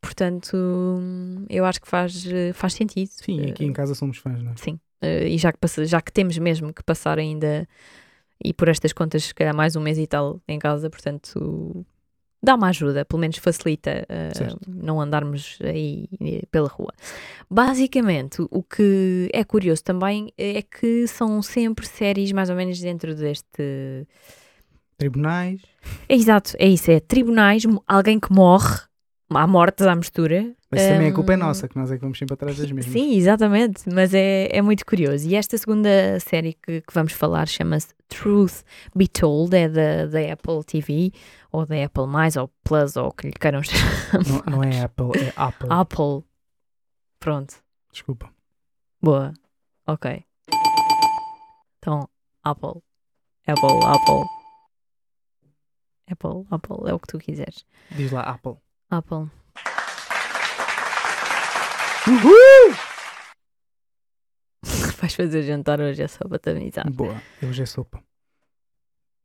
Portanto, 0.01 0.57
hum, 0.57 1.45
eu 1.51 1.65
acho 1.65 1.81
que 1.81 1.89
faz, 1.89 2.25
faz 2.55 2.75
sentido. 2.75 3.09
Sim, 3.09 3.45
aqui 3.47 3.65
em 3.65 3.73
casa 3.73 3.93
somos 3.97 4.19
fãs, 4.19 4.41
não 4.41 4.53
é? 4.53 4.55
Sim, 4.57 4.79
eh, 5.03 5.27
e 5.31 5.37
já 5.37 5.53
que, 5.53 5.59
já 5.85 6.01
que 6.01 6.13
temos 6.13 6.39
mesmo 6.39 6.73
que 6.73 6.83
passar 6.85 7.19
ainda 7.19 7.67
e 8.45 8.53
por 8.53 8.69
estas 8.69 8.93
contas, 8.93 9.25
se 9.25 9.35
calhar 9.35 9.55
mais 9.55 9.75
um 9.75 9.81
mês 9.81 9.99
e 9.99 10.07
tal 10.07 10.41
em 10.47 10.61
casa, 10.61 10.89
portanto, 10.89 11.85
dá 12.45 12.55
uma 12.55 12.69
ajuda, 12.69 13.05
pelo 13.05 13.21
menos 13.21 13.39
facilita 13.39 14.07
Certo. 14.35 14.59
não 14.69 15.01
andarmos 15.01 15.59
aí 15.63 16.09
eh, 16.21 16.43
pela 16.51 16.69
rua. 16.69 16.93
Basicamente, 17.51 18.43
o 18.51 18.63
que 18.63 19.31
é 19.33 19.43
curioso 19.45 19.83
também 19.83 20.33
é 20.37 20.63
que 20.63 21.07
são 21.07 21.41
sempre 21.43 21.87
séries 21.87 22.33
mais 22.33 22.51
ou 22.51 22.57
menos 22.57 22.79
dentro 22.81 23.15
deste. 23.15 24.07
Tribunais, 24.97 25.61
É 26.09 26.15
exato, 26.15 26.53
é 26.59 26.69
isso, 26.69 26.91
é 26.91 27.01
tribunais, 27.01 27.65
alguém 27.87 28.21
que 28.21 28.33
morre, 28.33 28.81
há 29.29 29.47
mortes 29.47 29.87
à 29.87 29.95
mistura. 29.95 30.53
Mas 30.75 30.83
isso 30.83 30.93
também 30.93 31.09
a 31.09 31.15
culpa 31.15 31.33
é 31.33 31.37
nossa, 31.37 31.69
que 31.69 31.77
nós 31.77 31.91
é 31.91 31.97
que 31.97 32.01
vamos 32.03 32.19
sempre 32.19 32.35
atrás 32.35 32.57
das 32.57 32.71
mesmas. 32.71 32.93
Sim, 32.93 33.15
exatamente, 33.17 33.83
mas 33.93 34.13
é, 34.15 34.49
é 34.51 34.63
muito 34.63 34.85
curioso. 34.85 35.29
E 35.29 35.35
esta 35.37 35.57
segunda 35.57 35.89
série 36.21 36.55
que, 36.55 36.81
que 36.81 36.95
vamos 36.95 37.13
falar 37.13 37.47
chama-se 37.47 37.89
Truth 38.09 38.63
Be 38.95 39.09
Told, 39.09 39.57
é 39.57 39.69
da, 39.69 40.07
da 40.07 40.33
Apple 40.33 40.65
TV, 40.65 41.13
ou 41.51 41.65
da 41.67 41.85
Apple+, 41.85 42.03
ou 42.41 42.51
Plus, 42.63 42.97
ou 42.97 43.09
o 43.09 43.13
que 43.13 43.27
lhe 43.29 43.33
queiram 43.33 43.63
chamar. 43.65 44.45
Não, 44.47 44.57
não 44.57 44.63
é 44.63 44.83
Apple, 44.83 45.11
é 45.21 45.33
Apple. 45.37 45.69
Apple. 45.71 46.25
Pronto, 47.21 47.55
Desculpa. 47.91 48.31
boa, 49.01 49.33
ok. 49.87 50.25
Então, 51.79 52.09
Apple, 52.43 52.83
Apple, 53.47 53.79
Apple. 53.87 54.25
Apple, 56.11 56.47
Apple, 56.51 56.91
é 56.91 56.95
o 56.95 56.99
que 56.99 57.07
tu 57.07 57.19
quiseres. 57.19 57.65
Diz 57.91 58.13
lá 58.13 58.23
Apple. 58.23 58.57
Apple. 58.91 59.31
Uhul! 62.07 62.75
Vais 65.01 65.15
fazer 65.15 65.43
jantar 65.43 65.81
hoje, 65.81 66.03
é 66.03 66.09
só 66.09 66.21
avisar. 66.25 66.91
Boa, 66.91 67.21
hoje 67.43 67.63
é 67.63 67.67
sopa. 67.67 68.03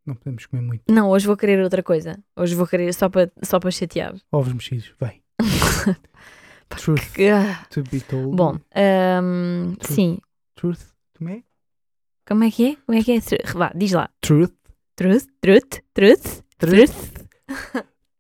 Não 0.06 0.16
podemos 0.16 0.46
comer 0.46 0.62
muito. 0.62 0.84
Não, 0.90 1.10
hoje 1.10 1.28
vou 1.28 1.38
querer 1.38 1.62
outra 1.64 1.84
coisa. 1.84 2.18
Hoje 2.36 2.56
vou 2.56 2.66
querer 2.66 2.92
só 2.94 3.10
para 3.10 3.32
só 3.44 3.60
para 3.60 3.70
chatear. 3.72 4.16
Ovos 4.32 4.54
mexidos, 4.54 4.94
vai. 5.00 5.22
Truth 6.70 7.02
Ah, 7.34 7.66
to 7.70 7.84
be 7.84 8.00
told. 8.02 8.36
Bom, 8.36 8.60
ahm, 8.76 9.76
Truth. 9.76 9.92
sim. 9.96 10.20
Truth 10.56 10.82
to 11.14 11.24
me? 11.24 11.44
Como 12.28 12.44
é 12.44 12.52
que 12.52 12.72
é? 12.72 12.76
Como 12.86 12.98
é 12.98 13.04
que 13.04 13.12
é? 13.14 13.20
Vá, 13.54 13.72
diz 13.76 13.92
lá. 13.92 14.10
Truth. 14.22 14.54
Truth, 14.96 15.28
truth, 15.42 15.82
truth, 15.94 16.42
truth, 16.58 17.14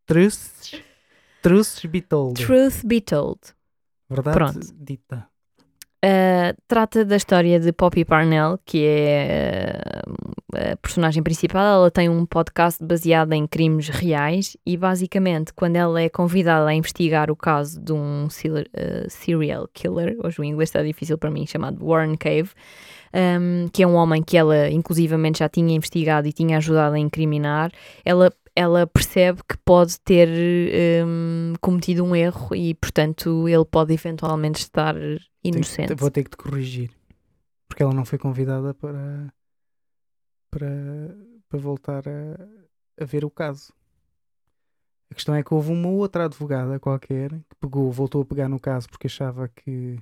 Truths. 0.05 0.71
Truths 1.41 1.85
be 1.85 2.01
told. 2.01 2.41
truth 2.41 2.85
be 2.85 3.01
told. 3.01 3.39
Verdade 4.09 4.37
Pronto. 4.37 4.59
dita. 4.75 5.27
Uh, 6.03 6.55
trata 6.65 7.03
da 7.03 7.17
história 7.17 7.59
de 7.59 7.73
Poppy 7.73 8.05
Parnell, 8.05 8.57
que 8.65 8.85
é 8.85 10.01
uh, 10.07 10.71
a 10.71 10.77
personagem 10.77 11.21
principal. 11.21 11.61
Ela 11.61 11.91
tem 11.91 12.07
um 12.07 12.25
podcast 12.25 12.81
baseado 12.81 13.33
em 13.33 13.45
crimes 13.45 13.89
reais 13.89 14.55
e, 14.65 14.77
basicamente, 14.77 15.53
quando 15.53 15.75
ela 15.75 16.01
é 16.01 16.07
convidada 16.07 16.69
a 16.69 16.73
investigar 16.73 17.29
o 17.29 17.35
caso 17.35 17.81
de 17.81 17.91
um 17.91 18.29
serial- 18.29 18.63
uh, 18.63 19.09
serial 19.09 19.67
killer, 19.73 20.15
hoje 20.23 20.39
o 20.39 20.43
inglês 20.45 20.69
está 20.69 20.81
difícil 20.81 21.17
para 21.17 21.29
mim, 21.29 21.45
chamado 21.45 21.85
Warren 21.85 22.15
Cave, 22.15 22.51
um, 23.13 23.67
que 23.67 23.83
é 23.83 23.87
um 23.87 23.95
homem 23.95 24.23
que 24.23 24.37
ela, 24.37 24.69
inclusivamente, 24.69 25.39
já 25.39 25.49
tinha 25.49 25.75
investigado 25.75 26.25
e 26.29 26.31
tinha 26.31 26.57
ajudado 26.57 26.95
a 26.95 26.99
incriminar, 26.99 27.71
ela, 28.05 28.31
ela 28.55 28.87
percebe 28.87 29.41
que 29.47 29.57
pode 29.57 29.99
ter 30.01 30.27
um, 31.05 31.53
cometido 31.61 32.03
um 32.03 32.15
erro 32.15 32.55
e, 32.55 32.73
portanto, 32.75 33.47
ele 33.47 33.65
pode 33.65 33.93
eventualmente 33.93 34.59
estar 34.59 34.95
inocente. 35.43 35.93
vou 35.95 36.11
ter 36.11 36.23
que 36.23 36.31
te 36.31 36.37
corrigir. 36.37 36.91
Porque 37.67 37.83
ela 37.83 37.93
não 37.93 38.05
foi 38.05 38.17
convidada 38.17 38.73
para. 38.73 39.33
para, 40.49 40.67
para 41.47 41.59
voltar 41.59 42.03
a, 42.07 43.03
a 43.03 43.05
ver 43.05 43.23
o 43.23 43.29
caso. 43.29 43.71
A 45.11 45.15
questão 45.15 45.33
é 45.33 45.43
que 45.43 45.53
houve 45.53 45.71
uma 45.71 45.89
outra 45.89 46.25
advogada 46.25 46.79
qualquer 46.79 47.31
que 47.31 47.55
pegou, 47.59 47.91
voltou 47.91 48.21
a 48.21 48.25
pegar 48.25 48.47
no 48.47 48.59
caso 48.59 48.87
porque 48.89 49.07
achava 49.07 49.47
que, 49.47 49.97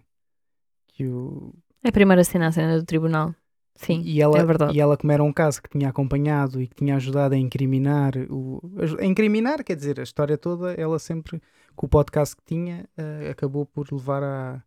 que 0.88 1.08
o. 1.08 1.54
É 1.84 1.90
a 1.90 1.92
primeira 1.92 2.24
cena, 2.24 2.48
a 2.48 2.52
cena 2.52 2.78
do 2.78 2.86
tribunal. 2.86 3.34
Sim, 3.78 4.02
e 4.04 4.22
ela, 4.22 4.38
é 4.40 4.44
verdade. 4.44 4.76
E 4.76 4.80
ela, 4.82 4.98
como 4.98 5.12
era 5.12 5.24
um 5.24 5.32
caso 5.32 5.62
que 5.62 5.70
tinha 5.70 5.90
acompanhado 5.90 6.62
e 6.62 6.68
que 6.68 6.76
tinha 6.76 6.96
ajudado 6.96 7.36
a 7.36 7.38
incriminar, 7.38 8.14
o, 8.30 8.60
a 9.00 9.06
incriminar, 9.06 9.64
quer 9.64 9.76
dizer, 9.76 10.00
a 10.00 10.04
história 10.04 10.38
toda, 10.38 10.74
ela 10.74 10.98
sempre, 11.00 11.42
com 11.76 11.86
o 11.86 11.90
podcast 11.90 12.36
que 12.36 12.44
tinha, 12.44 12.90
eh, 12.98 13.30
acabou 13.30 13.66
por 13.66 13.88
levar 13.92 14.24
a, 14.24 14.64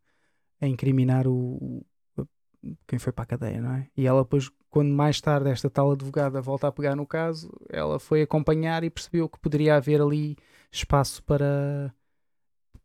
a 0.60 0.66
incriminar 0.68 1.26
o, 1.26 1.84
o- 2.16 2.26
quem 2.86 2.98
foi 2.98 3.12
para 3.12 3.24
a 3.24 3.26
cadeia, 3.26 3.60
não 3.60 3.72
é? 3.74 3.88
E 3.96 4.06
ela 4.06 4.22
depois, 4.22 4.50
quando 4.68 4.90
mais 4.92 5.20
tarde 5.20 5.50
esta 5.50 5.68
tal 5.68 5.90
advogada 5.90 6.40
volta 6.40 6.68
a 6.68 6.72
pegar 6.72 6.94
no 6.94 7.06
caso, 7.06 7.50
ela 7.68 7.98
foi 7.98 8.22
acompanhar 8.22 8.84
e 8.84 8.90
percebeu 8.90 9.28
que 9.28 9.40
poderia 9.40 9.76
haver 9.76 10.00
ali 10.00 10.36
espaço 10.70 11.22
para, 11.24 11.92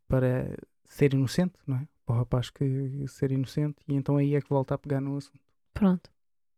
para 0.07 0.57
ser 0.85 1.13
inocente, 1.13 1.53
não 1.67 1.77
é? 1.77 1.87
Para 2.05 2.15
o 2.15 2.17
rapaz 2.19 2.49
que 2.49 3.05
ser 3.07 3.31
inocente, 3.31 3.77
e 3.87 3.93
então 3.95 4.17
aí 4.17 4.35
é 4.35 4.41
que 4.41 4.49
volta 4.49 4.75
a 4.75 4.77
pegar 4.77 5.01
no 5.01 5.17
assunto. 5.17 5.39
Pronto. 5.73 6.09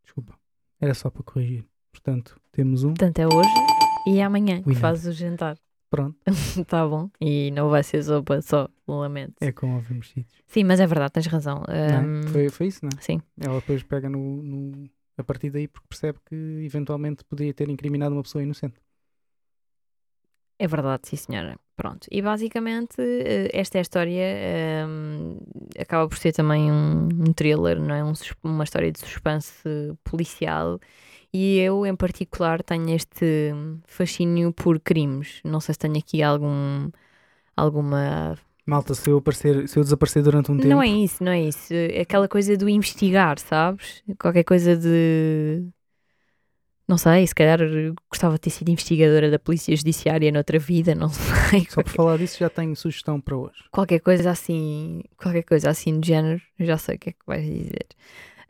Desculpa. 0.07 0.33
Era 0.81 0.93
só 0.93 1.09
para 1.09 1.21
corrigir. 1.23 1.65
Portanto, 1.91 2.39
temos 2.51 2.83
um. 2.83 2.89
Portanto, 2.93 3.19
é 3.19 3.27
hoje 3.27 3.49
e 4.07 4.17
é 4.19 4.23
amanhã 4.23 4.61
que 4.63 4.73
fazes 4.73 5.05
o 5.05 5.11
jantar. 5.11 5.57
Pronto. 5.89 6.17
tá 6.67 6.85
bom. 6.87 7.09
E 7.21 7.51
não 7.51 7.69
vai 7.69 7.83
ser 7.83 8.03
sopa 8.03 8.41
só, 8.41 8.67
lamento. 8.87 9.35
É 9.41 9.51
com 9.51 9.75
ovos 9.77 9.89
mexidos. 9.89 10.33
Sim, 10.47 10.63
mas 10.63 10.79
é 10.79 10.87
verdade, 10.87 11.13
tens 11.13 11.27
razão. 11.27 11.63
Não 11.67 12.19
é? 12.19 12.23
Foi, 12.31 12.49
foi 12.49 12.67
isso, 12.67 12.79
não 12.83 12.89
é? 12.97 13.01
Sim, 13.01 13.21
Ela 13.39 13.59
depois 13.59 13.83
pega 13.83 14.09
no, 14.09 14.41
no- 14.43 14.89
a 15.17 15.23
partir 15.23 15.49
daí 15.49 15.67
porque 15.67 15.87
percebe 15.87 16.19
que 16.25 16.35
eventualmente 16.63 17.23
poderia 17.23 17.53
ter 17.53 17.69
incriminado 17.69 18.13
uma 18.15 18.23
pessoa 18.23 18.43
inocente. 18.43 18.75
É 20.59 20.67
verdade, 20.67 21.07
sim 21.07 21.15
senhora. 21.15 21.57
Pronto. 21.75 22.07
E 22.11 22.21
basicamente 22.21 22.95
eh, 22.99 23.49
esta 23.53 23.77
é 23.77 23.79
a 23.79 23.81
história. 23.81 24.25
ahm, 24.85 25.37
acaba 25.79 26.07
por 26.07 26.17
ser 26.17 26.33
também 26.33 26.71
um, 26.71 27.05
um 27.05 27.33
thriller, 27.33 27.79
não 27.79 27.93
é? 27.93 28.03
Um 28.03 28.13
uma 28.43 28.63
história 28.63 28.91
de 28.91 28.99
suspense 28.99 29.63
policial. 30.03 30.79
E 31.31 31.59
eu, 31.59 31.85
em 31.85 31.95
particular, 31.95 32.63
tenho 32.63 32.89
este 32.89 33.51
fascínio 33.85 34.51
por 34.53 34.79
crimes. 34.79 35.41
Não 35.43 35.59
sei 35.59 35.73
se 35.73 35.79
tenho 35.79 35.97
aqui 35.97 36.23
algum, 36.23 36.89
alguma 37.55 38.35
Malta, 38.67 38.93
se 38.93 39.09
eu, 39.09 39.17
aparecer, 39.17 39.65
se 39.69 39.79
eu 39.79 39.83
desaparecer 39.83 40.21
durante 40.21 40.51
um 40.51 40.57
tempo. 40.57 40.67
Não 40.67 40.81
é 40.83 40.87
isso, 40.87 41.23
não 41.23 41.31
é 41.31 41.41
isso. 41.41 41.73
É 41.73 42.01
aquela 42.01 42.27
coisa 42.27 42.57
do 42.57 42.67
investigar, 42.67 43.39
sabes? 43.39 44.03
Qualquer 44.19 44.43
coisa 44.43 44.75
de. 44.75 45.63
Não 46.87 46.97
sei, 46.97 47.27
se 47.27 47.35
calhar 47.35 47.59
gostava 48.09 48.35
de 48.35 48.41
ter 48.41 48.49
sido 48.49 48.69
investigadora 48.69 49.29
da 49.29 49.37
Polícia 49.37 49.75
Judiciária 49.75 50.31
noutra 50.31 50.57
vida, 50.57 50.95
não 50.95 51.09
sei. 51.49 51.67
Só 51.69 51.83
por 51.83 51.91
falar 51.91 52.17
disso 52.17 52.37
já 52.39 52.49
tenho 52.49 52.75
sugestão 52.75 53.19
para 53.19 53.35
hoje. 53.35 53.65
Qualquer 53.71 53.99
coisa 53.99 54.31
assim, 54.31 55.03
qualquer 55.17 55.43
coisa 55.43 55.69
assim 55.69 55.99
do 55.99 56.05
género, 56.05 56.41
já 56.59 56.77
sei 56.77 56.95
o 56.95 56.99
que 56.99 57.09
é 57.09 57.11
que 57.11 57.19
vais 57.27 57.43
dizer. 57.43 57.87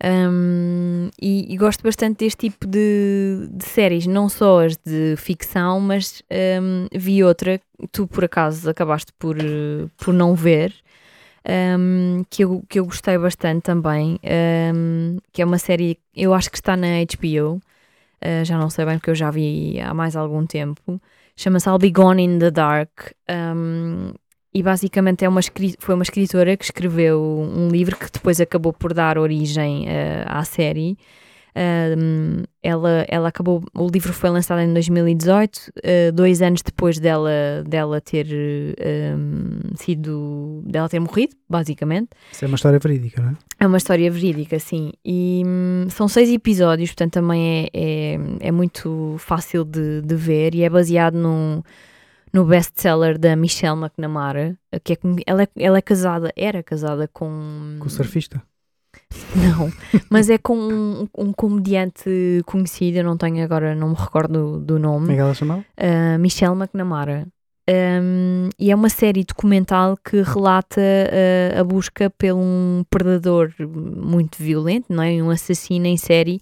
Hum, 0.03 1.09
e, 1.19 1.51
e 1.51 1.57
gosto 1.57 1.81
bastante 1.81 2.19
deste 2.19 2.49
tipo 2.49 2.67
de, 2.67 3.47
de 3.51 3.65
séries, 3.65 4.05
não 4.05 4.29
só 4.29 4.63
as 4.63 4.77
de 4.77 5.15
ficção, 5.17 5.79
mas 5.79 6.21
hum, 6.61 6.87
vi 6.93 7.23
outra, 7.23 7.57
que 7.57 7.87
tu 7.91 8.05
por 8.05 8.23
acaso 8.23 8.69
acabaste 8.69 9.11
por, 9.17 9.39
eh, 9.39 9.87
por 9.97 10.13
não 10.13 10.35
ver, 10.35 10.71
hum, 11.79 12.23
que, 12.29 12.43
eu, 12.43 12.63
que 12.69 12.79
eu 12.79 12.85
gostei 12.85 13.17
bastante 13.17 13.63
também, 13.63 14.19
que 15.33 15.41
é 15.41 15.45
uma 15.45 15.57
série, 15.57 15.97
eu 16.15 16.31
acho 16.33 16.51
que 16.51 16.57
está 16.57 16.77
na 16.77 16.87
HBO, 17.01 17.59
eh, 18.21 18.43
já 18.45 18.57
não 18.57 18.69
sei 18.69 18.85
bem 18.85 18.97
porque 18.97 19.11
eu 19.11 19.15
já 19.15 19.31
vi 19.31 19.79
há 19.79 19.93
mais 19.93 20.15
algum 20.15 20.45
tempo, 20.45 21.01
chama-se 21.35 21.69
I'll 21.69 21.77
Be 21.77 21.91
Gone 21.91 22.21
in 22.23 22.39
the 22.39 22.51
Dark. 22.51 23.13
hum, 23.29 24.13
e 24.53 24.63
basicamente 24.63 25.23
é 25.23 25.29
uma, 25.29 25.41
foi 25.77 25.93
uma 25.93 26.03
escritora 26.03 26.57
que 26.57 26.65
escreveu 26.65 27.21
um 27.21 27.67
livro 27.67 27.95
que 27.95 28.09
depois 28.11 28.41
acabou 28.41 28.73
por 28.73 28.91
dar 28.91 29.17
origem 29.17 29.87
eh, 29.87 30.25
à 30.27 30.43
série. 30.43 30.97
Um, 31.57 32.43
ela, 32.61 33.03
ela 33.07 33.29
acabou, 33.29 33.63
o 33.73 33.87
livro 33.87 34.13
foi 34.13 34.29
lançado 34.29 34.59
em 34.59 34.71
2018, 34.71 35.71
eh, 35.81 36.11
dois 36.11 36.41
anos 36.41 36.61
depois 36.61 36.99
dela, 36.99 37.63
dela 37.65 37.99
ter 37.99 38.27
um, 39.17 39.75
sido, 39.75 40.61
dela 40.67 40.87
ter 40.87 40.99
morrido, 40.99 41.35
basicamente. 41.49 42.09
Isso 42.31 42.45
é 42.45 42.47
uma 42.47 42.55
história 42.55 42.77
verídica, 42.77 43.21
não 43.21 43.29
é? 43.31 43.35
É 43.59 43.65
uma 43.65 43.77
história 43.77 44.11
verídica, 44.11 44.59
sim. 44.59 44.91
E 45.03 45.41
hum, 45.47 45.87
são 45.89 46.07
seis 46.07 46.29
episódios, 46.29 46.91
portanto 46.91 47.13
também 47.13 47.63
é, 47.63 47.69
é, 47.73 48.19
é 48.41 48.51
muito 48.51 49.15
fácil 49.17 49.63
de, 49.63 50.01
de 50.01 50.15
ver 50.15 50.53
e 50.53 50.63
é 50.63 50.69
baseado 50.69 51.15
no, 51.15 51.63
no 52.31 52.45
best-seller 52.45 53.17
da 53.17 53.35
Michelle 53.35 53.79
McNamara, 53.79 54.55
que 54.83 54.93
é, 54.93 54.97
ela, 55.25 55.43
é, 55.43 55.47
ela 55.57 55.77
é 55.79 55.81
casada, 55.81 56.31
era 56.35 56.61
casada 56.61 57.07
com... 57.07 57.77
Com 57.79 57.87
o 57.87 57.89
surfista. 57.89 58.43
Não, 59.35 59.71
mas 60.09 60.29
é 60.29 60.37
com 60.37 60.57
um, 60.57 61.07
um 61.17 61.31
comediante 61.33 62.41
conhecido, 62.45 62.97
eu 62.97 63.03
não 63.03 63.17
tenho 63.17 63.43
agora, 63.43 63.75
não 63.75 63.89
me 63.89 63.95
recordo 63.95 64.59
do 64.59 64.75
Como 64.75 64.85
é 64.85 64.89
nome, 64.89 65.13
que 65.13 65.19
ela 65.19 65.33
chamava? 65.33 65.61
uh, 65.61 66.19
Michelle 66.19 66.55
McNamara. 66.55 67.27
Um, 67.69 68.47
e 68.57 68.71
é 68.71 68.75
uma 68.75 68.87
série 68.87 69.25
documental 69.25 69.97
que 69.97 70.21
relata 70.21 70.79
uh, 70.79 71.59
a 71.59 71.63
busca 71.65 72.09
por 72.09 72.31
um 72.31 72.85
predador 72.89 73.53
muito 73.59 74.41
violento, 74.41 74.85
não 74.89 75.03
é? 75.03 75.21
Um 75.21 75.29
assassino 75.29 75.85
em 75.85 75.97
série 75.97 76.39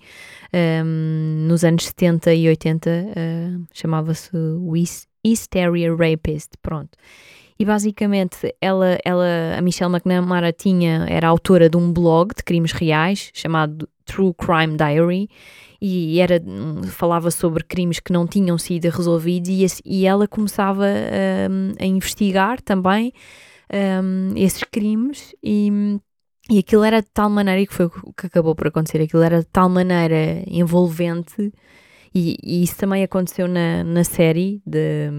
um, 0.53 1.47
nos 1.47 1.63
anos 1.63 1.87
70 1.87 2.31
e 2.33 2.47
80, 2.47 2.89
uh, 2.89 3.65
chamava-se 3.73 4.29
o 4.35 4.75
East, 4.77 5.07
East 5.23 5.55
Area 5.55 5.95
Rapist, 5.95 6.51
pronto. 6.61 6.91
E 7.57 7.63
basicamente 7.63 8.53
ela, 8.59 8.97
ela, 9.05 9.57
a 9.57 9.61
Michelle 9.61 9.91
McNamara 9.91 10.51
tinha, 10.51 11.05
era 11.07 11.27
autora 11.27 11.69
de 11.69 11.77
um 11.77 11.91
blog 11.91 12.33
de 12.35 12.43
crimes 12.43 12.73
reais 12.73 13.31
chamado 13.33 13.87
True 14.03 14.33
Crime 14.33 14.75
Diary 14.77 15.29
e 15.81 16.19
era, 16.19 16.41
hum, 16.45 16.83
falava 16.83 17.31
sobre 17.31 17.63
crimes 17.63 17.99
que 17.99 18.11
não 18.11 18.27
tinham 18.27 18.57
sido 18.57 18.89
resolvidos 18.89 19.49
e, 19.49 19.65
e 19.85 20.05
ela 20.05 20.27
começava 20.27 20.85
hum, 21.49 21.73
a 21.79 21.85
investigar 21.85 22.61
também 22.61 23.13
hum, 23.71 24.33
esses 24.35 24.63
crimes 24.63 25.33
e, 25.43 25.99
e 26.49 26.59
aquilo 26.59 26.83
era 26.83 27.01
de 27.01 27.09
tal 27.13 27.29
maneira, 27.29 27.61
e 27.61 27.67
que 27.67 27.73
foi 27.73 27.85
o 27.85 28.13
que 28.13 28.27
acabou 28.27 28.53
por 28.53 28.67
acontecer, 28.67 29.01
aquilo 29.01 29.23
era 29.23 29.39
de 29.39 29.47
tal 29.47 29.69
maneira 29.69 30.43
envolvente 30.47 31.51
e, 32.15 32.37
e 32.41 32.63
isso 32.63 32.77
também 32.77 33.03
aconteceu 33.03 33.45
na, 33.45 33.83
na 33.83 34.05
série 34.05 34.61
de, 34.65 35.09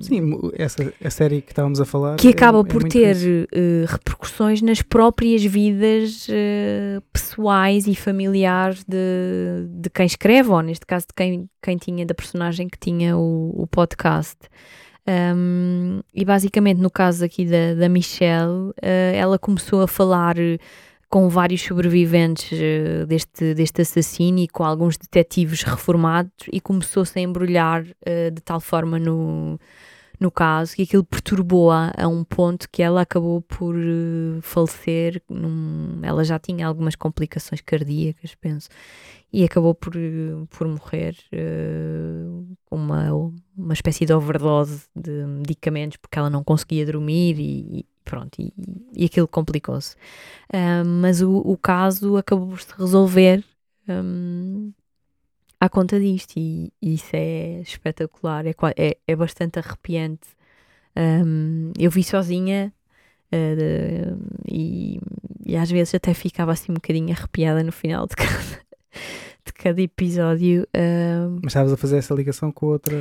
Sim, 0.00 0.38
essa 0.52 0.92
a 1.02 1.08
série 1.08 1.40
que 1.40 1.50
estávamos 1.52 1.80
a 1.80 1.86
falar. 1.86 2.16
que 2.16 2.28
é- 2.28 2.30
acaba 2.30 2.60
é 2.60 2.64
por 2.64 2.82
muito 2.82 2.92
ter 2.92 3.16
eh, 3.50 3.86
repercussões 3.88 4.60
nas 4.60 4.82
próprias 4.82 5.42
vidas 5.42 6.26
eh, 6.28 7.00
pessoais 7.10 7.86
e 7.86 7.94
familiares 7.94 8.84
de, 8.86 9.66
de 9.80 9.88
quem 9.88 10.04
escreve, 10.04 10.50
ou 10.50 10.60
neste 10.60 10.84
caso 10.84 11.06
de 11.06 11.14
quem, 11.14 11.48
quem 11.62 11.78
tinha, 11.78 12.04
da 12.04 12.14
personagem 12.14 12.68
que 12.68 12.78
tinha 12.78 13.16
o, 13.16 13.62
o 13.62 13.66
podcast. 13.66 14.36
Um, 15.08 16.00
e 16.12 16.24
basicamente, 16.24 16.78
no 16.80 16.90
caso 16.90 17.24
aqui 17.24 17.46
da, 17.46 17.74
da 17.74 17.88
Michelle, 17.88 18.72
eh, 18.82 19.14
ela 19.16 19.38
começou 19.38 19.80
a 19.80 19.88
falar 19.88 20.34
com 21.08 21.28
vários 21.28 21.62
sobreviventes 21.62 22.50
eh, 22.52 23.06
deste, 23.06 23.54
deste 23.54 23.82
assassino 23.82 24.40
e 24.40 24.48
com 24.48 24.64
alguns 24.64 24.96
detetives 24.98 25.62
reformados 25.62 26.32
e 26.52 26.60
começou-se 26.60 27.16
a 27.18 27.22
embrulhar 27.22 27.86
eh, 28.04 28.30
de 28.30 28.40
tal 28.42 28.60
forma 28.60 28.98
no, 28.98 29.58
no 30.18 30.30
caso 30.30 30.74
que 30.74 30.82
aquilo 30.82 31.04
perturbou-a 31.04 31.92
a 31.96 32.08
um 32.08 32.24
ponto 32.24 32.68
que 32.70 32.82
ela 32.82 33.02
acabou 33.02 33.40
por 33.40 33.76
eh, 33.76 34.40
falecer. 34.42 35.22
num- 35.30 36.00
ela 36.02 36.24
já 36.24 36.38
tinha 36.38 36.66
algumas 36.66 36.96
complicações 36.96 37.60
cardíacas, 37.60 38.34
penso, 38.34 38.68
e 39.32 39.44
acabou 39.44 39.74
por, 39.74 39.92
por 40.50 40.66
morrer 40.68 41.16
com 42.64 42.76
uma, 42.76 43.12
uma 43.56 43.72
espécie 43.74 44.06
de 44.06 44.12
overdose 44.12 44.84
de 44.94 45.10
medicamentos 45.26 45.96
porque 45.98 46.18
ela 46.18 46.30
não 46.30 46.42
conseguia 46.44 46.86
dormir 46.86 47.38
e, 47.38 47.80
e 47.80 47.86
pronto, 48.06 48.40
e, 48.40 48.54
e 48.96 49.06
aquilo 49.06 49.28
complicou-se. 49.28 49.96
Mas 51.02 51.20
o, 51.22 51.38
o 51.38 51.56
caso 51.56 52.16
acabou 52.16 52.48
por 52.48 52.60
se 52.60 52.72
resolver. 52.78 53.44
hum, 53.88 54.72
à 55.60 55.68
conta 55.68 55.98
disto 56.00 56.36
e, 56.38 56.72
e 56.82 56.94
isso 56.94 57.10
é 57.14 57.60
espetacular, 57.62 58.46
é, 58.46 58.54
é, 58.76 58.98
é 59.06 59.16
bastante 59.16 59.58
arrepiante. 59.58 60.28
Um, 60.96 61.72
eu 61.78 61.90
vi 61.90 62.04
sozinha 62.04 62.72
uh, 63.32 63.56
de- 63.56 64.16
e, 64.52 65.00
e 65.46 65.56
às 65.56 65.70
vezes 65.70 65.94
até 65.96 66.14
ficava 66.14 66.52
assim 66.52 66.72
um 66.72 66.76
bocadinho 66.76 67.12
arrepiada 67.12 67.62
no 67.64 67.72
final 67.72 68.06
de 68.08 68.16
cada, 68.16 68.62
de 69.46 69.52
cada 69.52 69.80
episódio. 69.80 70.66
um, 70.76 71.38
Mas 71.42 71.46
estavas 71.52 71.72
a 71.72 71.76
fazer 71.76 71.96
essa 71.98 72.14
ligação 72.14 72.50
com 72.52 72.66
outra. 72.66 72.96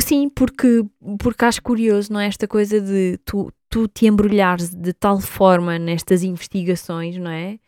Sim, 0.00 0.28
porque, 0.28 0.84
porque 1.18 1.44
acho 1.44 1.62
curioso, 1.62 2.12
não 2.12 2.20
é? 2.20 2.26
Esta 2.26 2.46
coisa 2.46 2.80
de 2.80 3.18
tu, 3.24 3.50
tu 3.68 3.88
te 3.88 4.06
embrulhares 4.06 4.70
de 4.74 4.92
tal 4.92 5.20
forma 5.20 5.78
nestas 5.78 6.22
investigações, 6.22 7.16
não 7.18 7.30
é? 7.30 7.58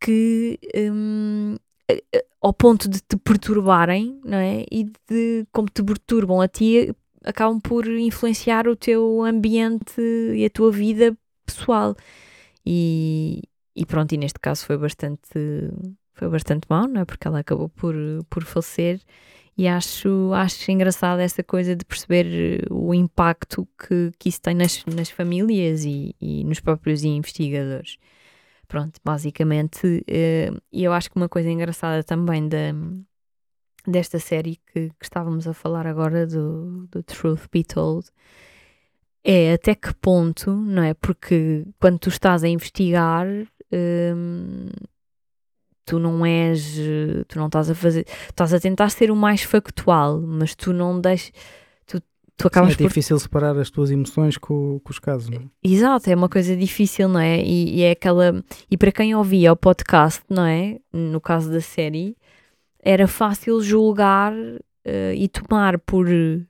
Que 0.00 0.58
a- 1.90 2.22
ao 2.42 2.52
ponto 2.54 2.88
de 2.88 3.00
te 3.00 3.16
perturbarem, 3.16 4.18
não 4.24 4.38
é? 4.38 4.64
E 4.70 4.84
de 5.08 5.46
como 5.52 5.68
te 5.68 5.82
perturbam 5.82 6.40
a 6.40 6.48
ti, 6.48 6.94
acabam 7.24 7.60
por 7.60 7.86
influenciar 7.86 8.66
o 8.66 8.74
teu 8.74 9.22
ambiente 9.22 10.00
e 10.34 10.44
a 10.44 10.50
tua 10.50 10.72
vida 10.72 11.16
pessoal. 11.44 11.94
E, 12.64 13.42
e 13.76 13.84
pronto, 13.84 14.12
e 14.12 14.16
neste 14.18 14.38
caso 14.40 14.64
foi 14.64 14.78
bastante, 14.78 15.20
foi 16.20 16.28
bastante 16.28 16.66
mau, 16.68 16.86
não 16.86 17.00
é? 17.00 17.04
Porque 17.06 17.26
ela 17.26 17.38
acabou 17.38 17.70
por, 17.70 17.94
por 18.28 18.44
falecer. 18.44 19.00
E 19.56 19.66
acho, 19.66 20.32
acho 20.34 20.70
engraçada 20.70 21.22
essa 21.22 21.42
coisa 21.42 21.74
de 21.74 21.84
perceber 21.84 22.26
eh, 22.26 22.66
o 22.70 22.94
impacto 22.94 23.66
que, 23.78 24.12
que 24.18 24.28
isso 24.28 24.40
tem 24.40 24.54
nas, 24.54 24.84
nas 24.84 25.10
famílias 25.10 25.84
e, 25.84 26.14
e 26.20 26.44
nos 26.44 26.60
próprios 26.60 27.04
investigadores. 27.04 27.96
Pronto, 28.68 29.00
basicamente, 29.04 30.04
eh, 30.06 30.50
e 30.72 30.84
eu 30.84 30.92
acho 30.92 31.10
que 31.10 31.16
uma 31.16 31.28
coisa 31.28 31.50
engraçada 31.50 32.04
também 32.04 32.48
da, 32.48 32.72
desta 33.86 34.18
série 34.18 34.56
que, 34.72 34.90
que 34.90 35.04
estávamos 35.04 35.48
a 35.48 35.54
falar 35.54 35.86
agora, 35.86 36.26
do, 36.26 36.86
do 36.90 37.02
Truth 37.02 37.48
Be 37.50 37.64
Told, 37.64 38.06
é 39.24 39.54
até 39.54 39.74
que 39.74 39.94
ponto, 39.94 40.52
não 40.54 40.82
é? 40.82 40.94
Porque 40.94 41.66
quando 41.80 41.98
tu 41.98 42.08
estás 42.10 42.44
a 42.44 42.48
investigar, 42.48 43.26
hum, 43.72 44.68
tu 45.90 45.98
não 45.98 46.24
és, 46.24 46.78
eh, 46.78 47.24
tu 47.26 47.36
não 47.36 47.46
estás 47.46 47.68
a 47.68 47.74
fazer, 47.74 48.06
estás 48.28 48.54
a 48.54 48.60
tentar 48.60 48.90
ser 48.90 49.10
o 49.10 49.16
mais 49.16 49.42
factual, 49.42 50.20
mas 50.20 50.54
tu 50.54 50.72
não 50.72 51.00
deixas, 51.00 51.32
tu, 51.84 52.00
tu 52.36 52.46
acabas 52.46 52.74
é 52.74 52.76
por 52.76 52.86
difícil 52.86 53.18
separar 53.18 53.58
as 53.58 53.70
tuas 53.70 53.90
emoções 53.90 54.38
com, 54.38 54.78
com 54.84 54.90
os 54.90 55.00
casos, 55.00 55.28
não 55.28 55.40
é? 55.40 55.44
Exato, 55.64 56.08
é 56.08 56.14
uma 56.14 56.28
coisa 56.28 56.56
difícil, 56.56 57.08
não 57.08 57.18
é? 57.18 57.42
E, 57.42 57.78
e 57.78 57.82
é 57.82 57.90
aquela. 57.90 58.40
E 58.70 58.76
para 58.76 58.92
quem 58.92 59.16
ouvia 59.16 59.52
o 59.52 59.56
podcast, 59.56 60.22
não 60.30 60.46
é? 60.46 60.78
No 60.92 61.20
caso 61.20 61.50
da 61.50 61.60
série, 61.60 62.16
era 62.78 63.08
fácil 63.08 63.60
julgar 63.60 64.32
eh, 64.84 65.14
e 65.16 65.26
tomar 65.26 65.76
por 65.80 66.06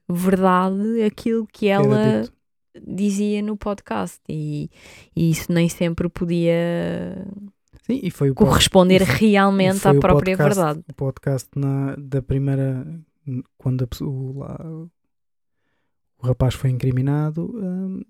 verdade 0.07 1.03
aquilo 1.03 1.47
que 1.47 1.67
ela 1.67 2.25
dizia 2.87 3.41
no 3.41 3.57
podcast. 3.57 4.21
E, 4.29 4.69
e 5.17 5.31
isso 5.31 5.51
nem 5.51 5.67
sempre 5.71 6.11
podia 6.11 7.27
Sim, 7.93 8.01
e 8.03 8.11
foi 8.11 8.31
o 8.31 8.35
corresponder 8.35 9.03
realmente 9.03 9.79
foi 9.81 9.97
à 9.97 10.01
própria 10.01 10.37
podcast- 10.37 10.59
verdade. 10.61 10.85
o 10.89 10.95
podcast 10.95 11.49
na, 11.57 11.95
da 11.97 12.23
primeira. 12.23 12.87
Quando 13.59 13.85
a 13.85 14.05
o, 14.05 14.39
lá, 14.39 14.57
o 16.23 16.27
rapaz 16.27 16.55
foi 16.55 16.71
incriminado, 16.71 17.51
hum, 17.55 18.03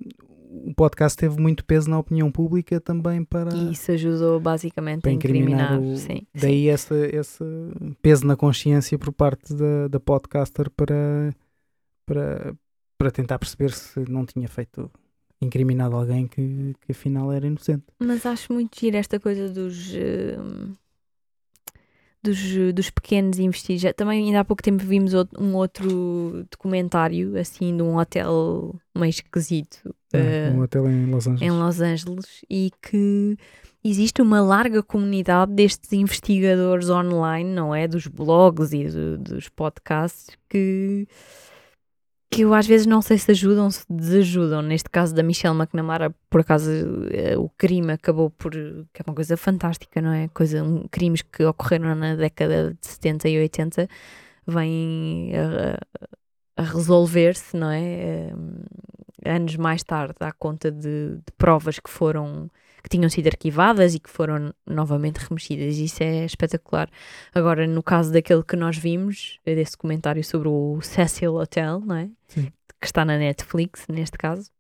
o 0.67 0.75
podcast 0.75 1.17
teve 1.17 1.41
muito 1.41 1.65
peso 1.65 1.89
na 1.91 1.99
opinião 1.99 2.31
pública 2.31 2.81
também 2.81 3.23
para, 3.25 3.55
E 3.55 3.73
isso 3.73 3.93
ajudou 3.93 4.41
basicamente 4.41 5.09
a 5.09 5.13
incriminar. 5.13 5.75
incriminar. 5.75 5.95
o, 5.95 5.97
sim, 5.97 6.27
daí 6.35 6.69
esse, 6.69 6.95
esse 7.15 7.45
peso 8.03 8.27
na 8.27 8.37
consciência 8.37 8.99
por 8.99 9.13
parte 9.13 9.55
da, 9.55 9.89
da 9.89 10.01
podcaster 10.01 10.69
para, 10.71 11.33
para, 12.07 12.55
para 12.99 13.11
tentar 13.11 13.39
perceber 13.39 13.73
se 13.73 14.01
não 14.09 14.25
tinha 14.27 14.49
feito 14.49 14.91
incriminado 15.41 15.97
alguém 15.97 16.27
que, 16.27 16.75
que 16.83 16.93
afinal 16.93 17.33
era 17.33 17.47
inocente. 17.47 17.85
Mas 17.99 18.27
acho 18.27 18.53
muito 18.53 18.79
giro 18.79 18.97
esta 18.97 19.19
coisa 19.19 19.49
dos. 19.49 19.93
hum, 19.95 20.73
dos, 22.23 22.39
dos 22.75 22.91
pequenos 22.91 23.39
investigadores. 23.39 23.97
Também 23.97 24.27
ainda 24.27 24.41
há 24.41 24.45
pouco 24.45 24.63
tempo 24.63 24.85
vimos 24.85 25.15
out- 25.15 25.31
um 25.39 25.55
outro 25.55 26.45
documentário 26.51 27.39
assim 27.39 27.75
de 27.75 27.83
um 27.83 27.97
hotel 27.97 28.75
meio 28.95 29.09
esquisito 29.09 29.79
eh, 30.13 30.53
um 30.55 30.61
hotel 30.61 30.87
em 30.91 31.07
Los 31.07 31.27
Angeles. 31.27 31.43
em 31.43 31.59
Los 31.59 31.81
Angeles 31.81 32.27
e 32.51 32.71
que 32.83 33.37
existe 33.83 34.21
uma 34.21 34.43
larga 34.43 34.83
comunidade 34.83 35.53
destes 35.55 35.95
investigadores 35.95 36.91
online, 36.91 37.49
não 37.51 37.75
é? 37.75 37.89
Dos 37.89 38.07
blogs 38.07 38.73
e 38.75 38.85
do- 38.89 39.17
dos 39.17 39.49
podcasts 39.49 40.37
que 40.47 41.07
que 42.31 42.43
eu 42.43 42.55
às 42.55 42.67
vezes 42.67 42.87
não 42.87 43.03
sei 43.03 43.19
se 43.19 43.31
ajudam, 43.33 43.71
se 43.71 43.85
desajudam. 43.91 44.63
Neste 44.63 44.89
caso 44.89 45.13
da 45.15 45.23
Michelle 45.23 45.57
McNamara, 45.57 46.15
por 46.31 46.43
acaso 46.43 46.71
eh, 47.11 47.37
o 47.37 47.49
crime 47.49 47.93
acabou 47.93 48.31
por. 48.31 48.53
que 48.53 49.03
é 49.03 49.05
uma 49.07 49.15
coisa 49.15 49.37
fantástica, 49.37 50.01
não 50.01 50.13
é? 50.13 50.29
Coisa, 50.29 50.63
um, 50.63 50.87
crimes 50.89 51.23
que 51.23 51.45
ocorreram 51.45 51.95
na 51.97 52.15
década 52.15 52.77
de 52.81 52.87
70 52.87 53.29
e 53.29 53.39
80 53.41 53.89
vêm 54.47 55.33
a, 55.37 55.79
a 56.57 56.63
resolver-se, 56.65 57.57
não 57.57 57.71
é? 57.71 57.83
Eh, 57.83 58.33
anos 59.25 59.57
mais 59.57 59.83
tarde, 59.83 60.15
à 60.21 60.33
conta 60.33 60.71
de, 60.71 61.17
de 61.17 61.33
provas 61.37 61.81
que 61.81 61.91
foram. 61.91 62.49
Que 62.83 62.89
tinham 62.89 63.09
sido 63.09 63.27
arquivadas 63.29 63.95
e 63.95 64.01
que 64.01 64.11
foram 64.11 64.55
novamente 64.67 65.19
remexidas. 65.19 65.77
Isso 65.77 66.03
é 66.03 66.25
espetacular. 66.25 66.89
Agora, 67.35 67.67
no 67.67 67.83
caso 67.83 68.13
daquele 68.13 68.43
que 68.43 68.57
nós 68.57 68.77
vimos, 68.77 69.39
desse 69.45 69.77
comentário 69.77 70.23
sobre 70.25 70.49
o 70.49 70.81
Cecil 70.83 71.35
Hotel, 71.35 71.81
não 71.81 71.97
é? 71.97 72.11
Sim. 72.29 72.53
Que 72.81 72.87
está 72.87 73.05
na 73.05 73.19
Netflix, 73.19 73.87
neste 73.89 74.17
caso. 74.17 74.51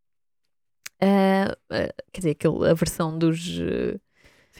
Ah, 1.00 1.56
ah, 1.70 1.94
quer 2.12 2.20
dizer, 2.20 2.30
aquele, 2.30 2.68
a 2.68 2.74
versão 2.74 3.18
dos. 3.18 3.58
eh, 3.60 3.98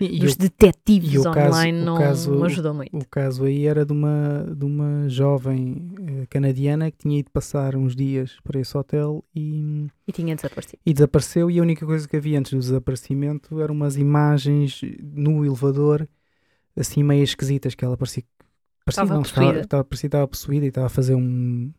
Sim, 0.00 0.14
e 0.14 0.18
dos 0.18 0.32
o, 0.34 0.38
detetives 0.38 1.22
caso- 1.22 1.28
online 1.28 1.82
o 1.82 1.84
não 1.84 1.98
caso- 1.98 2.44
ajudou 2.44 2.72
muito. 2.74 2.96
o 2.96 3.04
caso 3.06 3.44
aí 3.44 3.66
era 3.66 3.84
de 3.84 3.92
uma, 3.92 4.54
de 4.56 4.64
uma 4.64 5.08
jovem 5.08 5.92
eh, 6.22 6.26
canadiana 6.30 6.90
que 6.90 6.96
tinha 6.98 7.18
ido 7.18 7.30
passar 7.30 7.76
uns 7.76 7.94
dias 7.94 8.38
para 8.42 8.58
esse 8.58 8.76
hotel 8.76 9.22
e, 9.36 9.86
E 10.08 10.12
tinha 10.12 10.34
desaparecido. 10.34 10.78
e 10.86 10.94
desapareceu. 10.94 11.50
E 11.50 11.58
a 11.58 11.62
única 11.62 11.84
coisa 11.84 12.08
que 12.08 12.16
havia 12.16 12.38
antes 12.38 12.52
do 12.52 12.58
desaparecimento 12.58 13.60
eram 13.60 13.74
umas 13.74 13.96
imagens 13.96 14.80
no 15.02 15.44
elevador, 15.44 16.08
assim 16.74 17.02
meio 17.02 17.22
esquisitas, 17.22 17.74
que 17.74 17.84
ela 17.84 17.96
parecia, 17.96 18.24
parecia 18.84 19.02
Estava 19.02 19.14
não, 19.14 19.20
estava, 19.22 19.40
possuída. 19.46 19.64
estava, 19.64 19.84
parecia 19.84 20.00
que 20.02 20.06
estava 20.16 20.28
possuída 20.28 20.64
e 20.64 20.68
estava 20.68 20.86
a 20.86 20.90
fazer 20.90 21.14
um- 21.14 21.70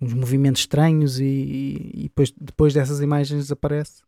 uns 0.00 0.12
movimentos 0.12 0.62
estranhos 0.62 1.20
e, 1.20 1.24
e- 1.24 1.90
e 1.94 2.02
depois, 2.04 2.32
depois 2.38 2.74
dessas 2.74 3.00
imagens 3.00 3.42
desaparece. 3.42 4.02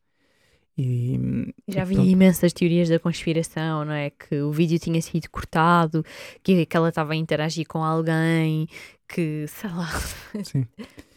E, 0.79 1.19
Já 1.67 1.85
vi 1.85 1.95
pronto. 1.95 2.11
imensas 2.11 2.53
teorias 2.53 2.89
da 2.89 2.99
conspiração, 2.99 3.85
não 3.85 3.93
é? 3.93 4.11
Que 4.11 4.41
o 4.43 4.53
vídeo 4.53 4.79
tinha 4.79 5.01
sido 5.01 5.29
cortado, 5.31 6.05
que, 6.43 6.67
que 6.67 6.77
ela 6.77 6.91
estava 6.91 7.15
a 7.15 7.17
interagir 7.17 7.67
com 7.67 7.83
alguém, 7.83 8.69
que 9.09 9.47
sei 9.49 9.71
lá, 9.71 9.89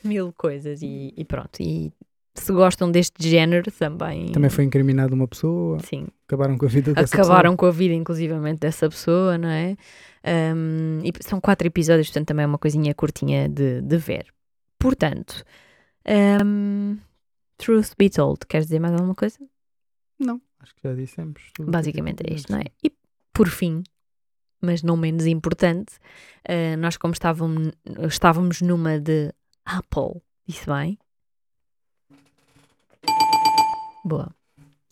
mil 0.04 0.32
coisas 0.38 0.82
e, 0.82 1.13
e 1.15 1.26
pronto. 1.26 1.60
E 1.60 1.91
se 2.36 2.54
gostam 2.54 2.89
deste 2.89 3.28
género 3.28 3.69
também. 3.72 4.32
Também 4.32 4.50
foi 4.50 4.63
incriminada 4.63 5.13
uma 5.13 5.28
pessoa, 5.28 5.78
Sim, 5.82 6.08
acabaram 6.26 6.58
com 6.58 6.65
a 6.65 6.69
vida 6.69 6.93
dessa 6.93 7.15
acabaram 7.15 7.56
com 7.58 7.65
a 7.65 7.72
vida, 7.72 7.93
inclusivamente, 7.93 8.60
dessa 8.60 8.89
pessoa, 8.89 9.38
não 9.38 9.50
é? 9.50 9.76
Um, 10.56 11.02
e 11.04 11.12
são 11.22 11.41
quatro 11.41 11.67
episódios, 11.67 12.08
portanto 12.08 12.28
também 12.28 12.43
é 12.43 12.48
uma 12.48 12.58
coisinha 12.58 12.93
curtinha 12.93 13.50
de, 13.50 13.82
de 13.82 13.98
ver. 13.98 14.28
Portanto, 14.78 15.43
um, 16.45 16.98
Truth 17.60 17.91
Be 17.98 18.10
Told, 18.10 18.45
queres 18.48 18.67
dizer 18.67 18.80
mais 18.80 18.93
alguma 18.93 19.13
coisa? 19.13 19.38
Não, 20.17 20.41
acho 20.60 20.74
que 20.76 20.82
já 20.82 20.93
dissemos. 20.93 21.41
tudo 21.54 21.69
Basicamente 21.69 22.24
é 22.26 22.34
isto, 22.34 22.52
não 22.52 22.60
é? 22.60 22.63
E 22.82 22.91
por 23.34 23.50
fim, 23.50 23.84
mas 24.62 24.82
não 24.82 24.95
menos 24.95 25.26
importante, 25.26 25.98
eh, 26.45 26.78
nós 26.78 26.95
como 26.95 27.13
estávamos, 27.13 27.74
estávamos 28.08 28.62
numa 28.62 28.98
de 28.98 29.34
Apple, 29.65 30.22
disse 30.48 30.65
bem? 30.65 30.98
Boa, 34.06 34.34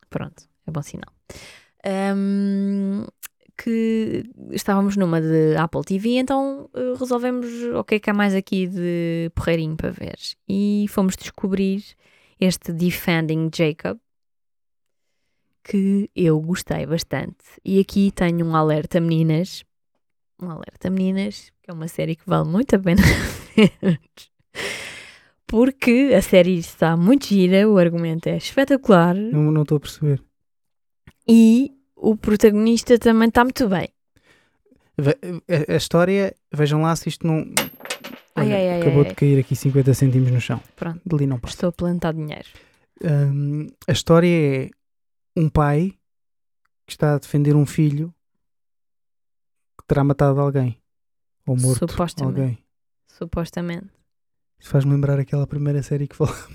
pronto, 0.10 0.44
é 0.68 0.72
bom 0.72 0.82
sinal. 0.82 1.14
Ahm, 1.86 3.06
que 3.58 4.30
estávamos 4.52 4.98
numa 4.98 5.22
de 5.22 5.56
Apple 5.56 5.84
TV, 5.84 6.18
então 6.18 6.70
eh, 6.74 6.94
resolvemos 7.00 7.48
o 7.74 7.84
que 7.86 7.96
é 7.96 8.00
que 8.00 8.10
há 8.10 8.14
mais 8.14 8.36
aqui 8.36 8.68
de 8.68 9.32
porreirinho 9.34 9.78
para 9.78 9.90
ver. 9.90 10.18
E 10.48 10.86
fomos 10.90 11.16
descobrir 11.16 11.82
este 12.40 12.72
Defending 12.72 13.50
Jacob, 13.56 13.98
que 15.64 16.10
eu 16.16 16.40
gostei 16.40 16.86
bastante. 16.86 17.44
E 17.64 17.80
aqui 17.80 18.12
tenho 18.12 18.46
um 18.46 18.56
alerta, 18.56 19.00
meninas. 19.00 19.64
Um 20.42 20.50
alerta, 20.50 20.90
meninas, 20.90 21.52
que 21.64 21.70
é 21.72 21.74
uma 21.74 21.88
série 21.88 22.16
que 22.16 22.24
vale 22.28 22.48
muito 22.48 22.76
a 22.76 22.80
pena 22.80 23.02
ver. 23.56 24.00
Porque 25.46 26.14
a 26.16 26.22
série 26.22 26.58
está 26.58 26.96
muito 26.98 27.28
gira, 27.28 27.68
o 27.70 27.78
argumento 27.78 28.28
é 28.28 28.36
espetacular 28.38 29.16
Não 29.16 29.62
estou 29.62 29.78
a 29.78 29.80
perceber. 29.80 30.22
e 31.28 31.72
o 31.96 32.16
protagonista 32.16 33.00
também 33.00 33.30
está 33.30 33.44
muito 33.44 33.68
bem. 33.68 33.88
A, 35.00 35.74
a 35.74 35.76
história, 35.78 36.36
vejam 36.54 36.82
lá 36.82 36.96
se 36.96 37.10
isto 37.10 37.26
não. 37.26 37.46
Olha, 38.38 38.56
ai, 38.56 38.70
ai, 38.70 38.82
acabou 38.82 39.04
ai, 39.04 39.10
de 39.10 39.16
cair 39.16 39.40
aqui 39.40 39.56
50 39.56 39.94
cêntimos 39.94 40.32
no 40.32 40.40
chão. 40.42 40.62
Pronto, 40.76 41.02
Dali 41.06 41.28
não 41.28 41.40
passa. 41.40 41.56
estou 41.56 41.70
a 41.70 41.72
plantar 41.72 42.14
dinheiro. 42.14 42.48
Hum, 43.04 43.68
a 43.88 43.92
história 43.92 44.66
é 44.66 44.70
um 45.36 45.50
pai 45.50 45.94
que 46.86 46.94
está 46.94 47.16
a 47.16 47.20
defender 47.20 47.56
um 47.56 47.66
filho 47.66 48.14
que 49.80 49.86
terá 49.88 50.04
matado 50.04 50.40
alguém. 50.40 50.78
Ou 51.46 51.56
morto 51.56 51.90
Supostamente. 51.90 52.40
alguém. 52.40 52.58
Supostamente. 53.08 53.88
Isso 54.60 54.70
faz-me 54.70 54.92
lembrar 54.94 55.20
aquela 55.20 55.46
primeira 55.46 55.82
série 55.84 56.08
que 56.08 56.16
falamos. 56.16 56.48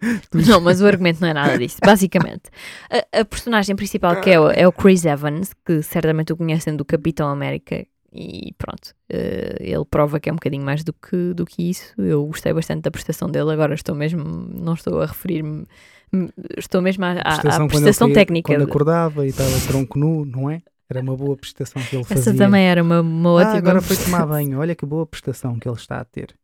Não, 0.32 0.60
mas 0.60 0.80
o 0.80 0.86
argumento 0.86 1.20
não 1.20 1.28
é 1.28 1.34
nada 1.34 1.58
disso. 1.58 1.78
Basicamente, 1.84 2.42
a, 2.88 3.20
a 3.20 3.24
personagem 3.24 3.74
principal 3.74 4.20
que 4.20 4.30
é 4.30 4.38
o, 4.38 4.48
é 4.48 4.66
o 4.66 4.70
Chris 4.72 5.04
Evans, 5.04 5.52
que 5.66 5.82
certamente 5.82 6.32
o 6.32 6.36
conhecem 6.36 6.76
do 6.76 6.84
Capitão 6.84 7.28
América, 7.28 7.84
e 8.12 8.54
pronto, 8.56 8.94
eh, 9.08 9.56
ele 9.60 9.84
prova 9.84 10.18
que 10.18 10.28
é 10.28 10.32
um 10.32 10.36
bocadinho 10.36 10.64
mais 10.64 10.82
do 10.82 10.92
que, 10.92 11.34
do 11.34 11.44
que 11.44 11.68
isso. 11.70 11.92
Eu 12.00 12.24
gostei 12.26 12.52
bastante 12.52 12.82
da 12.82 12.90
prestação 12.90 13.28
dele, 13.30 13.52
agora 13.52 13.74
estou 13.74 13.94
mesmo, 13.94 14.24
não 14.24 14.74
estou 14.74 15.00
a 15.02 15.06
referir-me, 15.06 15.66
m- 16.12 16.30
estou 16.56 16.80
mesmo 16.80 17.04
à, 17.04 17.08
à- 17.08 17.12
à 17.12 17.22
Prestação 17.22 17.50
quando 17.50 17.60
ele 17.60 17.68
prestação 17.68 18.08
saía- 18.08 18.14
técnica. 18.14 18.52
Quando 18.54 18.62
acordava 18.68 19.26
e 19.26 19.28
estava 19.30 19.50
tronco 19.66 19.98
nu, 19.98 20.24
não 20.24 20.50
é? 20.50 20.62
Era 20.90 21.02
uma 21.02 21.14
boa 21.14 21.36
prestação 21.36 21.82
que 21.82 21.94
ele 21.96 22.04
fazia. 22.04 22.22
Essa 22.32 22.34
também 22.34 22.64
era 22.66 22.82
uma, 22.82 23.02
uma 23.02 23.32
ótima. 23.32 23.52
Ah, 23.52 23.58
agora 23.58 23.80
foi 23.82 23.94
tomar 23.96 24.24
banho. 24.26 24.58
Olha 24.58 24.74
que 24.74 24.86
boa 24.86 25.04
prestação 25.06 25.58
que 25.58 25.68
ele 25.68 25.76
está 25.76 26.00
a 26.00 26.04
ter. 26.04 26.34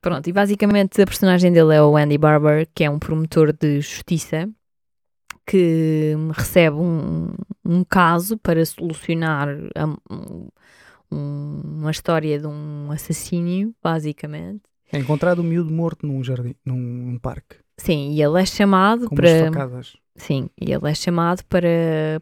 Pronto, 0.00 0.26
e 0.28 0.32
basicamente 0.32 1.00
a 1.02 1.04
personagem 1.06 1.52
dele 1.52 1.74
é 1.74 1.82
o 1.82 1.94
Andy 1.96 2.16
Barber, 2.16 2.66
que 2.74 2.84
é 2.84 2.90
um 2.90 2.98
promotor 2.98 3.52
de 3.52 3.82
justiça 3.82 4.48
que 5.46 6.14
recebe 6.32 6.76
um, 6.76 7.32
um 7.64 7.84
caso 7.84 8.36
para 8.38 8.64
solucionar 8.64 9.48
a- 9.74 9.86
um- 10.10 10.48
um- 11.10 11.60
uma 11.80 11.90
história 11.90 12.38
de 12.38 12.46
um 12.46 12.90
assassínio, 12.90 13.74
basicamente. 13.82 14.62
É 14.92 14.98
encontrado 14.98 15.40
um 15.40 15.44
miúdo 15.44 15.72
morto 15.72 16.06
num 16.06 16.22
jardim, 16.22 16.54
num, 16.64 16.76
num 16.76 17.18
parque, 17.18 17.56
Sim, 17.76 18.12
e 18.12 18.22
ele 18.22 18.40
é 18.40 18.46
chamado 18.46 19.08
com 19.08 19.14
para. 19.16 19.28
umas 19.28 19.40
facadas. 19.40 19.96
Sim, 20.16 20.48
e 20.58 20.72
ele 20.72 20.88
é 20.88 20.94
chamado 20.94 21.44
para, 21.44 21.68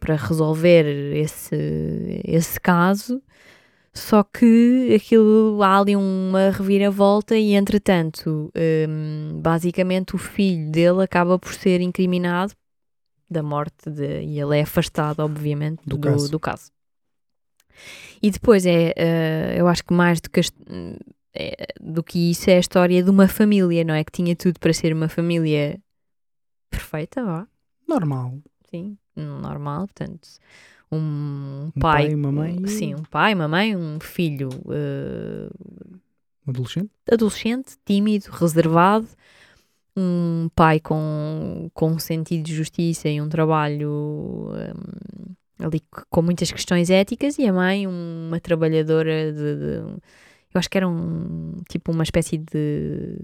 para 0.00 0.16
resolver 0.16 0.84
esse, 1.16 2.20
esse 2.24 2.58
caso, 2.60 3.22
só 3.92 4.24
que 4.24 4.92
aquilo 4.96 5.62
há 5.62 5.78
ali 5.78 5.94
uma 5.94 6.50
reviravolta 6.50 7.36
e 7.36 7.52
entretanto, 7.54 8.50
hum, 8.88 9.40
basicamente 9.40 10.16
o 10.16 10.18
filho 10.18 10.72
dele 10.72 11.04
acaba 11.04 11.38
por 11.38 11.54
ser 11.54 11.80
incriminado 11.80 12.52
da 13.30 13.42
morte 13.44 13.88
de, 13.88 14.22
e 14.22 14.40
ele 14.40 14.58
é 14.58 14.62
afastado, 14.62 15.20
obviamente, 15.20 15.80
Do 15.86 15.96
do, 15.96 16.00
caso. 16.00 16.30
do 16.32 16.40
caso. 16.40 16.72
E 18.22 18.30
depois 18.30 18.64
é, 18.66 18.92
eh, 18.96 19.54
eu 19.58 19.66
acho 19.68 19.84
que 19.84 19.92
mais 19.92 20.20
do 20.20 20.30
que, 20.30 20.40
as- 20.40 20.52
é, 21.34 21.66
do 21.80 22.02
que 22.02 22.30
isso 22.30 22.48
é 22.50 22.56
a 22.56 22.60
história 22.60 23.02
de 23.02 23.10
uma 23.10 23.28
família, 23.28 23.84
não 23.84 23.94
é? 23.94 24.02
Que 24.04 24.12
tinha 24.12 24.34
tudo 24.36 24.58
para 24.58 24.72
ser 24.72 24.92
uma 24.92 25.08
família 25.08 25.78
perfeita, 26.70 27.24
vá 27.24 27.46
Normal. 27.86 28.38
sim, 28.70 28.96
normal, 29.16 29.86
portanto, 29.86 30.28
um, 30.90 31.70
Um 31.76 31.80
pai, 31.80 32.06
pai, 32.06 32.14
uma 32.14 32.32
mãe 32.32 32.56
e- 32.64 32.68
sim, 32.68 32.94
um 32.94 33.02
pai, 33.02 33.34
uma 33.34 33.46
mãe, 33.48 33.76
um 33.76 34.00
filho 34.00 34.48
Um 34.66 36.50
adolescente. 36.50 36.90
adolescente, 37.10 37.76
tímido, 37.84 38.30
reservado, 38.30 39.06
um 39.96 40.48
pai 40.56 40.80
com, 40.80 41.70
com 41.72 41.90
um 41.92 41.98
sentido 41.98 42.42
de 42.44 42.54
justiça 42.54 43.08
e 43.08 43.20
um 43.20 43.28
trabalho 43.28 44.50
hum, 44.52 45.34
ali 45.58 45.80
com 46.10 46.22
muitas 46.22 46.50
questões 46.52 46.90
éticas 46.90 47.38
e 47.38 47.46
a 47.46 47.52
mãe 47.52 47.86
uma 47.86 48.40
trabalhadora 48.40 49.32
de, 49.32 49.56
de- 49.56 50.00
eu 50.54 50.58
acho 50.60 50.70
que 50.70 50.78
era 50.78 50.88
um 50.88 51.62
tipo 51.68 51.92
uma 51.92 52.04
espécie 52.04 52.38
de 52.38 53.18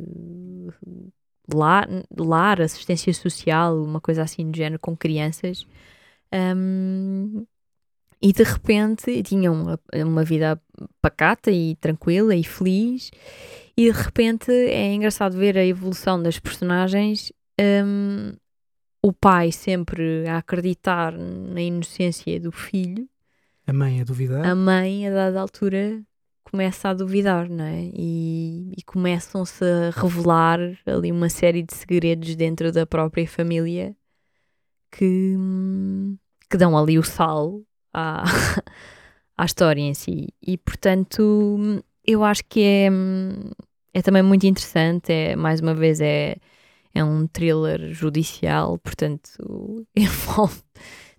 lar, 1.52 1.88
lar, 2.16 2.60
assistência 2.60 3.12
social, 3.12 3.82
uma 3.82 4.00
coisa 4.00 4.22
assim 4.22 4.50
do 4.50 4.56
género 4.56 4.80
com 4.80 4.96
crianças 4.96 5.66
Hum, 6.32 7.44
e 8.22 8.32
de 8.32 8.42
repente 8.44 9.22
tinham 9.22 9.54
uma, 9.54 9.80
uma 10.06 10.24
vida 10.24 10.60
pacata 11.02 11.50
e 11.50 11.76
tranquila 11.76 12.34
e 12.36 12.44
feliz 12.44 13.10
e 13.76 13.90
de 13.92 13.98
repente 13.98 14.52
é 14.52 14.92
engraçado 14.94 15.36
ver 15.36 15.58
a 15.58 15.66
evolução 15.66 16.22
das 16.22 16.38
personagens 16.38 17.32
hum, 17.60 18.32
o 19.02 19.12
pai 19.12 19.50
sempre 19.52 20.26
a 20.28 20.38
acreditar 20.38 21.12
na 21.12 21.60
inocência 21.62 22.38
do 22.40 22.52
filho 22.52 23.08
A 23.66 23.72
mãe 23.72 24.00
a 24.00 24.04
duvidar. 24.04 24.44
a 24.46 24.54
mãe 24.54 25.06
a 25.08 25.10
dada 25.10 25.40
altura 25.40 26.02
começa 26.44 26.88
a 26.88 26.94
duvidar, 26.94 27.48
não 27.48 27.64
é? 27.64 27.90
E, 27.94 28.72
e 28.76 28.82
começam-se 28.82 29.64
a 29.64 29.90
revelar 29.90 30.58
ali 30.84 31.12
uma 31.12 31.28
série 31.28 31.62
de 31.62 31.72
segredos 31.74 32.34
dentro 32.34 32.72
da 32.72 32.84
própria 32.86 33.26
família 33.28 33.94
que, 34.90 35.36
que 36.50 36.56
dão 36.56 36.76
ali 36.76 36.98
o 36.98 37.02
sal 37.04 37.62
à, 37.92 38.24
à 39.38 39.44
história 39.44 39.80
em 39.80 39.94
si. 39.94 40.28
E 40.42 40.58
portanto, 40.58 41.82
eu 42.04 42.24
acho 42.24 42.44
que 42.48 42.60
é, 42.62 42.88
é 43.94 44.02
também 44.02 44.22
muito 44.22 44.44
interessante. 44.46 45.12
É, 45.12 45.36
mais 45.36 45.60
uma 45.60 45.74
vez, 45.74 46.00
é, 46.00 46.36
é 46.94 47.04
um 47.04 47.26
thriller 47.26 47.92
judicial, 47.92 48.78
portanto, 48.78 49.86
envolve 49.96 50.62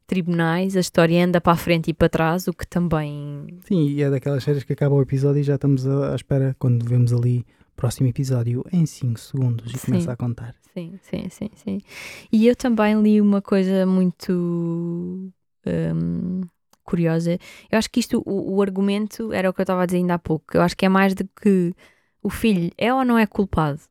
tribunais, 0.06 0.76
a 0.76 0.82
história 0.82 1.24
anda 1.24 1.40
para 1.40 1.54
a 1.54 1.58
frente 1.58 1.90
e 1.90 1.94
para 1.94 2.10
trás, 2.10 2.48
o 2.48 2.54
que 2.54 2.68
também 2.68 3.48
Sim, 3.66 3.88
e 3.88 4.04
é 4.04 4.10
daquelas 4.10 4.44
séries 4.44 4.64
que 4.64 4.74
acaba 4.74 4.96
o 4.96 5.02
episódio 5.02 5.40
e 5.40 5.44
já 5.44 5.56
estamos 5.56 5.88
à 5.88 6.14
espera 6.16 6.56
quando 6.60 6.86
vemos 6.86 7.14
ali 7.14 7.46
próximo 7.78 8.10
episódio 8.10 8.64
em 8.72 8.86
5 8.86 9.20
segundos 9.20 9.74
e 9.74 9.78
Sim. 9.78 9.86
começa 9.88 10.12
a 10.12 10.16
contar. 10.16 10.54
Sim, 10.74 11.00
sim, 11.02 11.30
sim, 11.30 11.50
sim. 11.56 11.82
E 12.32 12.48
eu 12.48 12.56
também 12.56 13.02
li 13.02 13.20
uma 13.20 13.42
coisa 13.42 13.86
muito 13.86 15.34
hum, 15.66 16.42
curiosa. 16.84 17.40
Eu 17.72 17.78
acho 17.78 17.90
que 17.90 18.00
isto, 18.00 18.22
o, 18.26 18.56
o 18.56 18.62
argumento, 18.62 19.34
era 19.34 19.50
o 19.50 19.54
que 19.54 19.62
eu 19.62 19.64
estava 19.64 19.84
a 19.84 19.86
dizer 19.86 19.98
ainda 19.98 20.14
há 20.14 20.20
pouco. 20.20 20.46
Eu 20.54 20.62
acho 20.62 20.78
que 20.78 20.86
é 20.86 20.90
mais 20.90 21.16
de 21.16 21.24
que 21.42 21.74
o 22.22 22.30
filho 22.30 22.72
é 22.78 22.94
ou 22.94 23.04
não 23.04 23.18
é 23.18 23.26
culpado. 23.26 23.82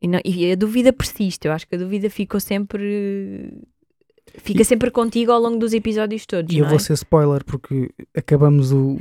E, 0.00 0.08
não- 0.08 0.20
e 0.24 0.52
a 0.52 0.54
dúvida 0.54 0.92
persiste. 0.92 1.46
Eu 1.48 1.52
acho 1.52 1.66
que 1.66 1.74
a 1.74 1.78
dúvida 1.78 2.08
ficou 2.10 2.38
sempre. 2.40 3.50
Fica 4.38 4.62
E- 4.62 4.64
sempre 4.64 4.90
contigo 4.90 5.32
ao 5.32 5.40
longo 5.40 5.58
dos 5.58 5.72
episódios 5.72 6.26
todos. 6.26 6.54
E 6.54 6.58
eu 6.58 6.62
não 6.64 6.68
vou 6.70 6.76
é? 6.76 6.80
ser 6.80 6.92
spoiler 6.94 7.44
porque 7.44 7.90
acabamos 8.14 8.72
o, 8.72 8.96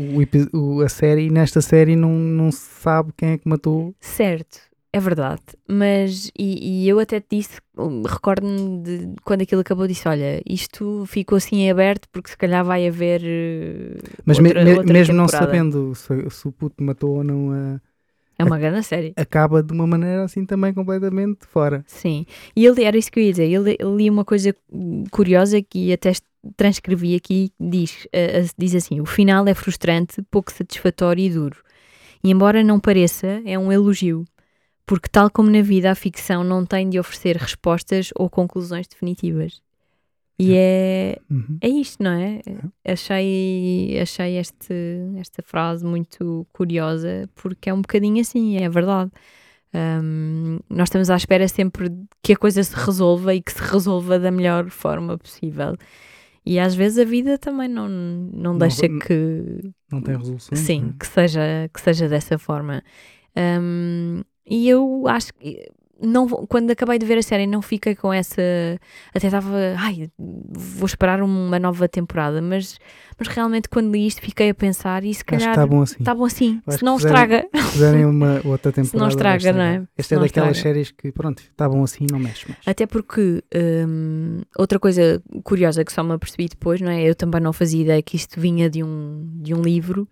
o 0.54 0.58
o- 0.58 0.82
a 0.82 0.88
série 0.90 1.26
e 1.26 1.30
nesta 1.32 1.62
série 1.62 1.96
não, 1.96 2.12
não 2.14 2.52
se 2.52 2.60
sabe 2.82 3.12
quem 3.18 3.32
é 3.32 3.38
que 3.38 3.48
matou. 3.50 3.94
Certo, 4.00 4.60
é 4.94 5.00
verdade. 5.00 5.42
Mas, 5.68 6.32
e, 6.38 6.84
e 6.86 6.88
eu 6.88 7.00
até 7.00 7.20
te 7.20 7.36
disse, 7.38 7.60
um, 7.78 8.04
recordo-me 8.04 8.82
de 8.82 9.10
quando 9.26 9.42
aquilo 9.42 9.60
acabou, 9.62 9.88
disse: 9.88 10.08
Olha, 10.08 10.42
isto 10.46 11.04
ficou 11.08 11.36
assim 11.38 11.58
em 11.64 11.72
aberto 11.72 12.08
porque 12.14 12.30
se 12.30 12.38
calhar 12.38 12.64
vai 12.64 12.88
haver. 12.88 13.22
eh, 13.26 13.98
Mas 14.26 14.40
outra- 14.40 14.64
me- 14.64 14.78
outra 14.78 14.94
mesmo 14.94 15.14
não 15.16 15.26
temporada." 15.26 15.46
sabendo 15.52 15.94
se, 15.96 16.30
se 16.30 16.48
o 16.48 16.52
puto 16.52 16.82
matou 16.82 17.18
ou 17.18 17.24
não, 17.24 17.54
É 17.54 17.80
uma 18.44 18.60
grande 18.60 18.84
série. 18.84 19.14
acaba 19.16 19.64
de 19.64 19.72
uma 19.72 19.88
maneira 19.88 20.24
assim 20.24 20.46
também 20.46 20.74
completamente 20.74 21.46
fora. 21.46 21.84
Sim. 21.88 22.26
E 22.56 22.66
ele, 22.66 22.84
era 22.84 22.98
isso 22.98 23.12
que 23.12 23.20
eu 23.20 23.24
ia 23.24 23.32
dizer, 23.32 23.50
ele, 23.50 23.78
ele 23.80 23.96
li 23.96 24.10
uma 24.10 24.26
coisa 24.26 24.56
curiosa 25.12 25.62
que 25.62 25.94
até 25.94 26.12
transcrevi 26.56 27.16
aqui, 27.16 27.52
diz, 27.60 28.08
eh, 28.12 28.44
diz 28.58 28.76
assim, 28.76 29.00
o 29.00 29.06
final 29.06 29.48
é 29.48 29.54
frustrante, 29.54 30.22
pouco 30.30 30.52
satisfatório 30.52 31.24
e 31.24 31.30
duro. 31.30 31.58
E 32.24 32.32
embora 32.32 32.64
não 32.64 32.80
pareça, 32.80 33.42
é 33.46 33.58
um 33.58 33.72
elogio. 33.72 34.26
Porque 34.86 35.10
tal 35.10 35.30
como 35.32 35.50
na 35.50 35.62
vida, 35.62 35.90
a 35.90 35.96
ficção 35.96 36.44
não 36.44 36.66
tem 36.66 36.90
de 36.90 37.00
oferecer 37.00 37.38
respostas 37.38 38.10
ou 38.16 38.30
conclusões 38.30 38.88
definitivas. 38.88 39.62
E 40.38 40.54
é, 40.56 41.18
Uhum. 41.30 41.58
é 41.62 41.70
isto, 41.70 42.04
não 42.04 42.12
é? 42.12 42.42
Achei, 42.86 43.98
achei 44.02 44.38
este, 44.38 44.74
esta 45.18 45.42
frase 45.44 45.86
muito 45.86 46.46
curiosa 46.52 47.30
porque 47.36 47.70
é 47.70 47.74
um 47.74 47.82
bocadinho 47.82 48.20
assim, 48.22 48.58
é 48.58 48.68
verdade. 48.70 49.12
Hum, 49.74 50.60
nós 50.70 50.88
estamos 50.90 51.10
à 51.10 51.16
espera 51.16 51.48
sempre 51.48 51.90
que 52.24 52.34
a 52.34 52.38
coisa 52.38 52.64
se 52.64 52.76
resolva 52.76 53.34
e 53.36 53.42
que 53.42 53.52
se 53.52 53.62
resolva 53.62 54.18
da 54.20 54.32
melhor 54.32 54.70
forma 54.70 55.18
possível. 55.18 55.76
E 56.46 56.60
às 56.60 56.76
vezes 56.76 57.00
a 57.00 57.04
vida 57.06 57.38
também 57.38 57.68
não, 57.68 57.88
não 57.90 58.52
Não 58.54 58.58
deixa 58.58 58.88
que, 58.88 59.72
Não 59.92 60.02
tem 60.02 60.16
resolução. 60.18 60.58
sim, 60.58 60.94
que 61.00 61.08
seja, 61.08 61.70
que 61.74 61.82
seja 61.82 62.08
dessa 62.08 62.38
forma. 62.38 62.84
Hum, 63.38 64.22
e 64.46 64.70
eu 64.70 65.06
acho 65.08 65.34
que 65.34 65.68
não, 66.02 66.28
quando 66.28 66.72
acabei 66.72 67.00
de 67.00 67.06
ver 67.06 67.18
a 67.18 67.22
série 67.22 67.48
não 67.48 67.62
fiquei 67.62 67.96
com 67.96 68.12
essa. 68.12 68.42
Até 69.14 69.28
estava. 69.28 69.76
Ai, 69.78 70.10
vou 70.18 70.86
esperar 70.86 71.22
uma 71.22 71.58
nova 71.58 71.88
temporada, 71.88 72.42
mas, 72.42 72.78
mas 73.18 73.28
realmente 73.28 73.70
quando 73.70 73.92
li 73.92 74.06
isto 74.06 74.22
fiquei 74.22 74.50
a 74.50 74.54
pensar 74.54 75.04
e 75.04 75.14
se 75.14 75.24
calhar 75.24 75.52
está 75.52 75.66
bom 75.66 75.82
assim. 75.82 75.96
está 76.00 76.14
bom 76.16 76.26
assim. 76.26 76.62
Se 76.70 76.84
não 76.84 76.98
estraga. 76.98 77.48
Se 77.72 78.06
uma 78.06 78.42
outra 78.44 78.72
temporada. 78.72 78.88
Se 78.88 78.98
não 78.98 79.08
estraga, 79.08 79.54
não 79.54 79.62
é? 79.62 79.88
Esta 79.98 80.16
é 80.16 80.20
daquelas 80.20 80.58
estraga. 80.58 80.76
séries 80.76 80.92
que, 80.92 81.12
pronto, 81.12 81.40
está 81.40 81.70
bom 81.70 81.84
assim, 81.84 82.06
não 82.12 82.20
mexe 82.20 82.46
mais. 82.50 82.62
Até 82.66 82.86
porque 82.86 83.44
hum, 83.88 84.42
outra 84.58 84.80
coisa 84.80 85.22
curiosa 85.44 85.86
que 85.86 85.94
só 85.94 86.04
me 86.04 86.14
apercebi 86.14 86.48
depois, 86.50 86.82
não 86.82 86.92
é? 86.92 87.04
Eu 87.04 87.16
também 87.16 87.42
não 87.42 87.54
fazia 87.54 87.82
ideia 87.82 88.02
que 88.02 88.16
isto 88.16 88.40
vinha 88.40 88.70
de 88.70 88.84
um, 88.84 89.30
de 89.42 89.54
um 89.54 89.62
livro 89.62 90.08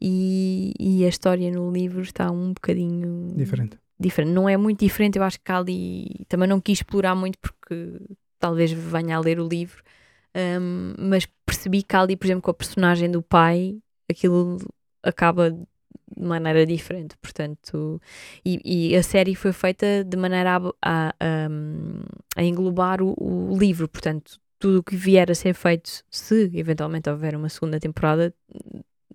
e, 0.00 0.74
e 0.78 1.04
a 1.04 1.08
história 1.08 1.50
no 1.50 1.70
livro 1.70 2.02
está 2.02 2.30
um 2.30 2.52
bocadinho 2.52 3.32
Diferente. 3.36 3.81
Diferente. 3.98 4.32
Não 4.32 4.48
é 4.48 4.56
muito 4.56 4.80
diferente, 4.80 5.18
eu 5.18 5.24
acho 5.24 5.38
que 5.40 5.52
há 5.52 5.58
ali 5.58 6.24
também 6.28 6.48
não 6.48 6.60
quis 6.60 6.78
explorar 6.78 7.14
muito 7.14 7.38
porque 7.38 7.98
talvez 8.38 8.72
venha 8.72 9.16
a 9.16 9.20
ler 9.20 9.38
o 9.38 9.48
livro, 9.48 9.82
hum, 10.34 10.94
mas 10.98 11.26
percebi 11.46 11.82
que 11.82 11.96
ali, 11.96 12.16
por 12.16 12.26
exemplo, 12.26 12.42
com 12.42 12.50
a 12.50 12.54
personagem 12.54 13.10
do 13.10 13.22
pai, 13.22 13.78
aquilo 14.10 14.58
acaba 15.02 15.50
de 15.50 15.66
maneira 16.16 16.66
diferente, 16.66 17.16
portanto, 17.18 18.00
e, 18.44 18.90
e 18.90 18.96
a 18.96 19.02
série 19.02 19.34
foi 19.34 19.52
feita 19.52 20.04
de 20.04 20.16
maneira 20.16 20.56
a, 20.56 20.58
a, 20.82 21.08
a, 21.08 21.48
a 22.36 22.42
englobar 22.42 23.00
o, 23.00 23.14
o 23.16 23.56
livro, 23.56 23.88
portanto, 23.88 24.38
tudo 24.58 24.78
o 24.78 24.82
que 24.82 24.94
vier 24.94 25.30
a 25.30 25.34
ser 25.34 25.54
feito, 25.54 26.04
se 26.10 26.50
eventualmente 26.54 27.08
houver 27.08 27.34
uma 27.34 27.48
segunda 27.48 27.80
temporada, 27.80 28.34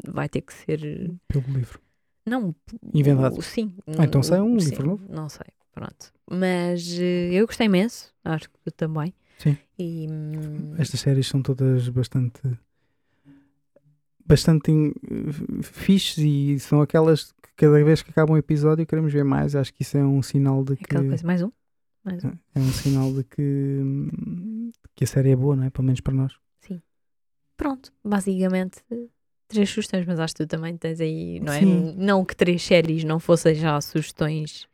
vai 0.05 0.27
ter 0.27 0.41
que 0.41 0.53
ser 0.53 1.11
Pelo 1.27 1.45
livro. 1.47 1.79
Não, 2.27 2.53
Inventado. 2.93 3.41
sim. 3.41 3.75
Ah, 3.97 4.03
então 4.03 4.21
sai 4.21 4.41
um 4.41 4.59
sim, 4.59 4.69
livro 4.69 4.85
novo? 4.87 5.05
Não 5.09 5.29
sei, 5.29 5.45
pronto. 5.71 6.13
Mas 6.29 6.97
eh, 6.99 7.29
eu 7.33 7.45
gostei 7.45 7.65
imenso, 7.67 8.13
acho 8.23 8.49
que 8.49 8.59
tu 8.63 8.71
também. 8.71 9.13
Sim. 9.37 9.57
E, 9.79 10.07
hum, 10.09 10.73
Estas 10.77 10.99
séries 10.99 11.27
são 11.27 11.41
todas 11.41 11.87
bastante. 11.89 12.41
bastante 14.25 14.71
eh, 14.71 15.63
fixes 15.63 16.17
e 16.17 16.59
são 16.59 16.81
aquelas 16.81 17.31
que 17.31 17.49
cada 17.55 17.83
vez 17.83 18.01
que 18.01 18.11
acaba 18.11 18.33
um 18.33 18.37
episódio 18.37 18.85
queremos 18.85 19.13
ver 19.13 19.23
mais. 19.23 19.55
Acho 19.55 19.73
que 19.73 19.83
isso 19.83 19.97
é 19.97 20.03
um 20.03 20.21
sinal 20.21 20.63
de 20.63 20.75
que. 20.75 20.85
coisa, 20.85 21.25
mais 21.25 21.41
um? 21.41 21.51
Mais 22.03 22.23
um. 22.23 22.31
É 22.55 22.59
um 22.59 22.71
sinal 22.71 23.13
de 23.13 23.23
que, 23.23 23.41
hum, 23.41 24.71
que 24.95 25.03
a 25.03 25.07
série 25.07 25.31
é 25.31 25.35
boa, 25.35 25.55
não 25.55 25.63
é? 25.63 25.69
Pelo 25.69 25.85
menos 25.85 26.01
para 26.01 26.13
nós. 26.13 26.33
Pronto, 27.55 27.91
basicamente 28.03 28.83
três 29.47 29.69
sugestões, 29.69 30.05
mas 30.05 30.19
acho 30.19 30.33
que 30.35 30.45
tu 30.45 30.47
também 30.47 30.75
tens 30.77 30.99
aí, 30.99 31.39
não 31.39 31.53
é? 31.53 31.59
Sim. 31.59 31.95
Não 31.97 32.25
que 32.25 32.35
três 32.35 32.61
séries 32.63 33.03
não 33.03 33.19
fossem 33.19 33.55
já 33.55 33.79
sugestões 33.81 34.67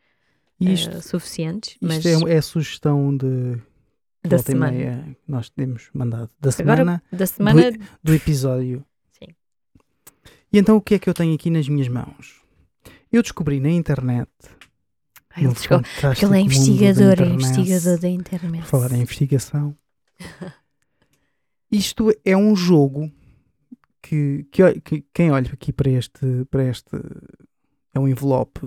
E 0.59 0.73
isto, 0.73 0.89
eh, 0.95 1.01
suficientes, 1.01 1.71
isto 1.71 1.86
mas 1.86 2.05
é, 2.05 2.13
é 2.33 2.38
a 2.38 2.41
sugestão 2.41 3.15
de 3.15 3.57
da 4.23 4.38
semana. 4.38 4.71
meia 4.71 5.17
nós 5.27 5.49
temos 5.49 5.89
mandado 5.93 6.29
da 6.39 6.49
Agora, 6.49 6.55
semana 6.77 7.03
da 7.12 7.27
semana, 7.27 7.71
do 8.03 8.13
episódio. 8.13 8.86
Sim. 9.12 9.33
E 10.51 10.57
então 10.57 10.77
o 10.77 10.81
que 10.81 10.95
é 10.95 10.99
que 10.99 11.09
eu 11.09 11.13
tenho 11.13 11.33
aqui 11.36 11.49
nas 11.49 11.67
minhas 11.67 11.88
mãos? 11.88 12.41
Eu 13.12 13.21
descobri 13.21 13.59
na 13.59 13.69
internet. 13.69 14.29
Ai, 15.36 15.43
ele 15.45 15.53
descobre- 15.53 15.88
porque 16.01 16.25
ele 16.25 16.38
é 16.38 16.41
investigador, 16.41 17.21
é 17.21 17.25
investigador 17.27 17.99
da 17.99 18.09
internet. 18.09 18.63
Falar 18.65 18.91
em 18.93 19.01
investigação. 19.01 19.75
Isto 21.71 22.12
é 22.23 22.38
um 22.38 22.55
jogo 22.55 23.12
que, 24.03 24.45
que, 24.51 24.81
que 24.81 25.05
quem 25.13 25.31
olha 25.31 25.49
aqui 25.51 25.73
para 25.73 25.89
este, 25.89 26.45
para 26.51 26.65
este 26.65 26.91
é 27.93 27.99
um 27.99 28.07
envelope, 28.07 28.59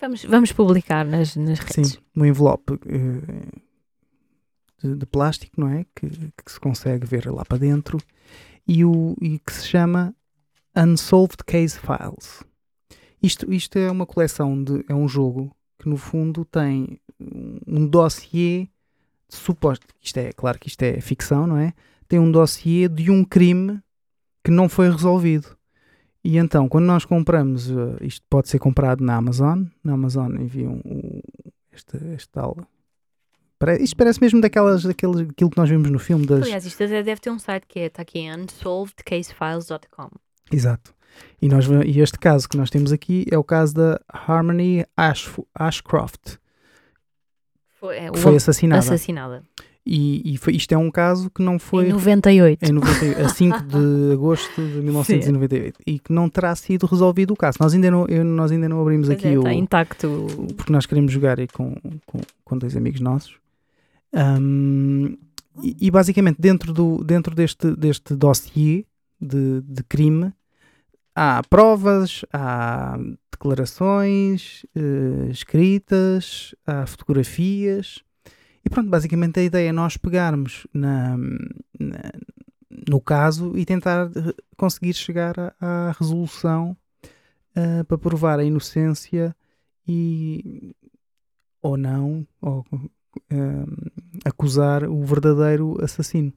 Vamos, 0.00 0.24
vamos 0.24 0.52
publicar 0.52 1.04
nas, 1.04 1.34
nas 1.36 1.58
redes. 1.60 1.92
sim, 1.92 1.98
um 2.16 2.24
envelope 2.26 2.74
eh, 2.86 3.60
de, 4.82 4.96
de 4.96 5.06
plástico, 5.06 5.60
não 5.60 5.68
é? 5.68 5.86
Que, 5.94 6.08
que 6.08 6.52
se 6.52 6.60
consegue 6.60 7.06
ver 7.06 7.30
lá 7.30 7.44
para 7.44 7.58
dentro 7.58 7.98
e, 8.66 8.84
o, 8.84 9.16
e 9.20 9.38
que 9.38 9.52
se 9.52 9.66
chama 9.66 10.14
Unsolved 10.76 11.44
Case 11.46 11.78
Files. 11.78 12.42
Isto, 13.22 13.50
isto 13.52 13.78
é 13.78 13.90
uma 13.90 14.04
coleção 14.04 14.62
de. 14.62 14.84
é 14.88 14.94
um 14.94 15.08
jogo 15.08 15.56
que 15.78 15.88
no 15.88 15.96
fundo 15.96 16.44
tem 16.44 17.00
um 17.66 17.86
dossiê 17.86 18.68
suposto. 19.28 19.86
Isto 20.02 20.18
é, 20.18 20.32
claro 20.32 20.58
que 20.58 20.68
isto 20.68 20.82
é 20.82 21.00
ficção, 21.00 21.46
não 21.46 21.56
é? 21.56 21.72
Tem 22.06 22.18
um 22.18 22.30
dossiê 22.30 22.88
de 22.88 23.10
um 23.10 23.24
crime 23.24 23.80
que 24.44 24.50
não 24.50 24.68
foi 24.68 24.90
resolvido. 24.90 25.56
E 26.22 26.38
então, 26.38 26.68
quando 26.68 26.84
nós 26.84 27.04
compramos, 27.04 27.70
eh, 27.70 27.96
isto 28.02 28.24
pode 28.30 28.48
ser 28.48 28.58
comprado 28.58 29.02
na 29.02 29.16
Amazon, 29.16 29.64
na 29.82 29.94
Amazon 29.94 30.36
enviam 30.36 30.80
o, 30.84 31.22
este, 31.72 31.96
este 32.14 32.28
tal. 32.30 32.56
Isto 33.80 33.96
parece 33.96 34.20
mesmo 34.20 34.40
daquelas, 34.40 34.82
daqueles, 34.82 35.28
aquilo 35.28 35.48
que 35.50 35.56
nós 35.56 35.68
vimos 35.68 35.90
no 35.90 35.98
filme 35.98 36.26
das. 36.26 36.42
Aliás, 36.42 36.66
isto 36.66 36.84
até 36.84 37.02
deve 37.02 37.20
ter 37.20 37.30
um 37.30 37.38
site 37.38 37.66
que 37.66 37.78
é, 37.78 37.86
está 37.86 38.02
aqui, 38.02 38.26
unsolvedcasefiles.com. 38.30 40.10
Exato. 40.52 40.94
E, 41.40 41.48
nós, 41.48 41.66
e 41.86 42.00
este 42.00 42.18
caso 42.18 42.48
que 42.48 42.56
nós 42.56 42.68
temos 42.68 42.92
aqui 42.92 43.24
é 43.30 43.38
o 43.38 43.44
caso 43.44 43.74
da 43.74 44.00
Harmony 44.08 44.84
Ash, 44.96 45.30
Ashcroft, 45.54 46.36
Foi, 47.78 47.96
é, 47.96 48.16
foi 48.16 48.36
assassinada. 48.36 48.80
assassinada. 48.80 49.42
E, 49.86 50.34
e 50.34 50.36
foi- 50.38 50.54
isto 50.56 50.72
é 50.72 50.78
um 50.78 50.90
caso 50.90 51.28
que 51.30 51.42
não 51.42 51.58
foi 51.58 51.88
Em 51.88 51.92
98. 51.92 52.64
em 52.64 52.72
98, 52.72 53.20
a 53.20 53.28
5 53.28 53.62
de 53.64 54.12
agosto 54.14 54.54
de 54.56 54.80
1998 54.80 55.80
e 55.86 55.98
que 55.98 56.10
não 56.10 56.26
terá 56.30 56.54
sido 56.54 56.86
resolvido 56.86 57.32
o 57.32 57.36
caso. 57.36 57.58
Nós 57.60 57.74
ainda 57.74 57.90
não, 57.90 58.06
eu- 58.08 58.24
nós 58.24 58.50
ainda 58.50 58.66
não 58.68 58.80
abrimos 58.80 59.08
Pois 59.08 59.18
aqui 59.18 59.28
é, 59.28 59.36
o. 59.36 59.40
está 59.40 59.52
intacto. 59.52 60.26
Porque 60.56 60.72
nós 60.72 60.86
queremos 60.86 61.12
jogar 61.12 61.38
aí 61.38 61.46
com, 61.48 61.74
com, 62.06 62.20
com 62.44 62.56
dois 62.58 62.74
amigos 62.76 63.00
nossos. 63.00 63.34
Ahm, 64.12 65.16
e, 65.62 65.76
e 65.82 65.90
basicamente, 65.90 66.36
dentro, 66.40 66.72
do, 66.72 67.04
dentro 67.04 67.34
deste, 67.34 67.76
deste 67.76 68.14
dossiê 68.14 68.84
de, 69.20 69.60
de 69.62 69.82
crime, 69.84 70.32
há 71.14 71.42
provas, 71.48 72.24
há 72.32 72.98
declarações 73.30 74.64
eh, 74.74 75.28
escritas, 75.30 76.54
há 76.66 76.86
fotografias. 76.86 78.02
E 78.64 78.70
pronto, 78.70 78.88
basicamente 78.88 79.38
a 79.38 79.42
ideia 79.42 79.68
é 79.68 79.72
nós 79.72 79.96
pegarmos 79.96 80.66
na, 80.72 81.16
na- 81.78 82.12
no 82.88 83.00
caso 83.00 83.56
e 83.56 83.64
tentar 83.64 84.06
eh, 84.16 84.34
conseguir 84.56 84.94
chegar 84.94 85.38
à, 85.38 85.54
à 85.60 85.92
resolução 85.92 86.76
eh, 87.54 87.82
para 87.84 87.98
provar 87.98 88.38
a 88.38 88.44
inocência 88.44 89.34
e 89.86 90.74
ou 91.62 91.76
não 91.76 92.26
ou, 92.40 92.64
eh, 93.30 93.64
acusar 94.24 94.84
o 94.84 95.04
verdadeiro 95.04 95.76
assassino. 95.82 96.32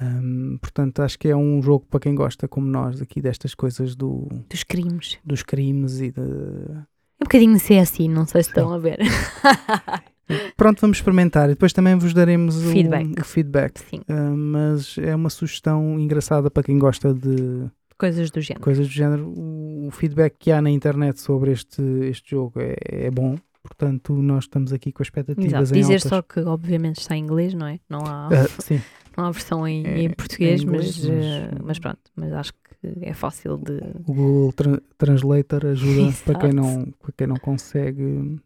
Um, 0.00 0.56
portanto, 0.58 1.00
acho 1.02 1.18
que 1.18 1.28
é 1.28 1.36
um 1.36 1.60
jogo 1.62 1.86
para 1.86 2.00
quem 2.00 2.14
gosta, 2.14 2.48
como 2.48 2.66
nós, 2.66 3.00
aqui 3.02 3.20
destas 3.20 3.54
coisas 3.54 3.94
do, 3.94 4.26
Dos 4.48 4.62
crimes. 4.64 5.18
dos 5.24 5.42
crimes 5.42 6.00
e 6.00 6.10
de. 6.10 6.20
É 6.20 7.24
um 7.24 7.24
bocadinho 7.24 7.58
CSI, 7.58 8.08
não 8.08 8.26
sei 8.26 8.42
se 8.42 8.50
Sim. 8.50 8.60
estão 8.60 8.72
a 8.72 8.78
ver. 8.78 8.98
Pronto, 10.56 10.80
vamos 10.80 10.96
experimentar 10.98 11.46
e 11.46 11.52
depois 11.52 11.72
também 11.72 11.94
vos 11.96 12.14
daremos 12.14 12.56
o 12.64 12.70
Feedback. 12.70 13.20
o 13.20 13.24
feedback. 13.24 13.80
Uh, 14.08 14.36
mas 14.36 14.96
é 14.98 15.14
uma 15.14 15.28
sugestão 15.30 15.98
engraçada 15.98 16.50
para 16.50 16.62
quem 16.62 16.78
gosta 16.78 17.12
de 17.12 17.66
coisas 17.98 18.30
do 18.30 18.40
género. 18.40 18.62
coisas 18.64 18.86
do 18.86 18.92
género. 18.92 19.28
O, 19.28 19.90
feedback 19.92 20.34
que 20.38 20.50
há 20.50 20.62
na 20.62 20.70
internet 20.70 21.20
sobre 21.20 21.52
este, 21.52 21.82
este 22.04 22.30
jogo 22.30 22.54
é, 22.60 22.74
é 22.88 23.10
bom, 23.10 23.36
portanto, 23.62 24.14
nós 24.14 24.44
estamos 24.44 24.72
aqui 24.72 24.90
com 24.92 25.02
expectativas 25.02 25.52
Exato. 25.52 25.74
em 25.74 25.80
Dizer 25.80 25.94
altas. 25.94 26.08
só 26.08 26.22
que, 26.22 26.40
obviamente, 26.40 27.00
está 27.00 27.14
em 27.16 27.22
inglês, 27.22 27.52
não 27.52 27.66
é? 27.66 27.78
Não 27.90 28.00
há, 28.06 28.28
sim, 28.60 28.80
não 29.16 29.24
há 29.26 29.30
versão 29.30 29.66
em, 29.68 29.84
é- 29.86 30.02
em 30.04 30.10
português, 30.10 30.60
é 30.60 30.64
inglês, 30.64 30.98
mas, 30.98 31.08
mas- 31.08 31.24
eh, 31.24 31.50
mas 31.62 31.78
pronto. 31.78 31.98
Mas 32.16 32.32
acho 32.32 32.52
que 32.54 32.58
é 33.02 33.12
fácil 33.12 33.58
de. 33.58 33.72
o 34.08 34.12
Google 34.14 34.52
Tra- 34.52 34.80
Translator 34.96 35.66
ajuda 35.66 36.12
para 36.24 36.38
quem, 36.38 36.52
não, 36.52 36.86
para 37.00 37.12
quem 37.16 37.26
não 37.26 37.36
consegue 37.36 38.40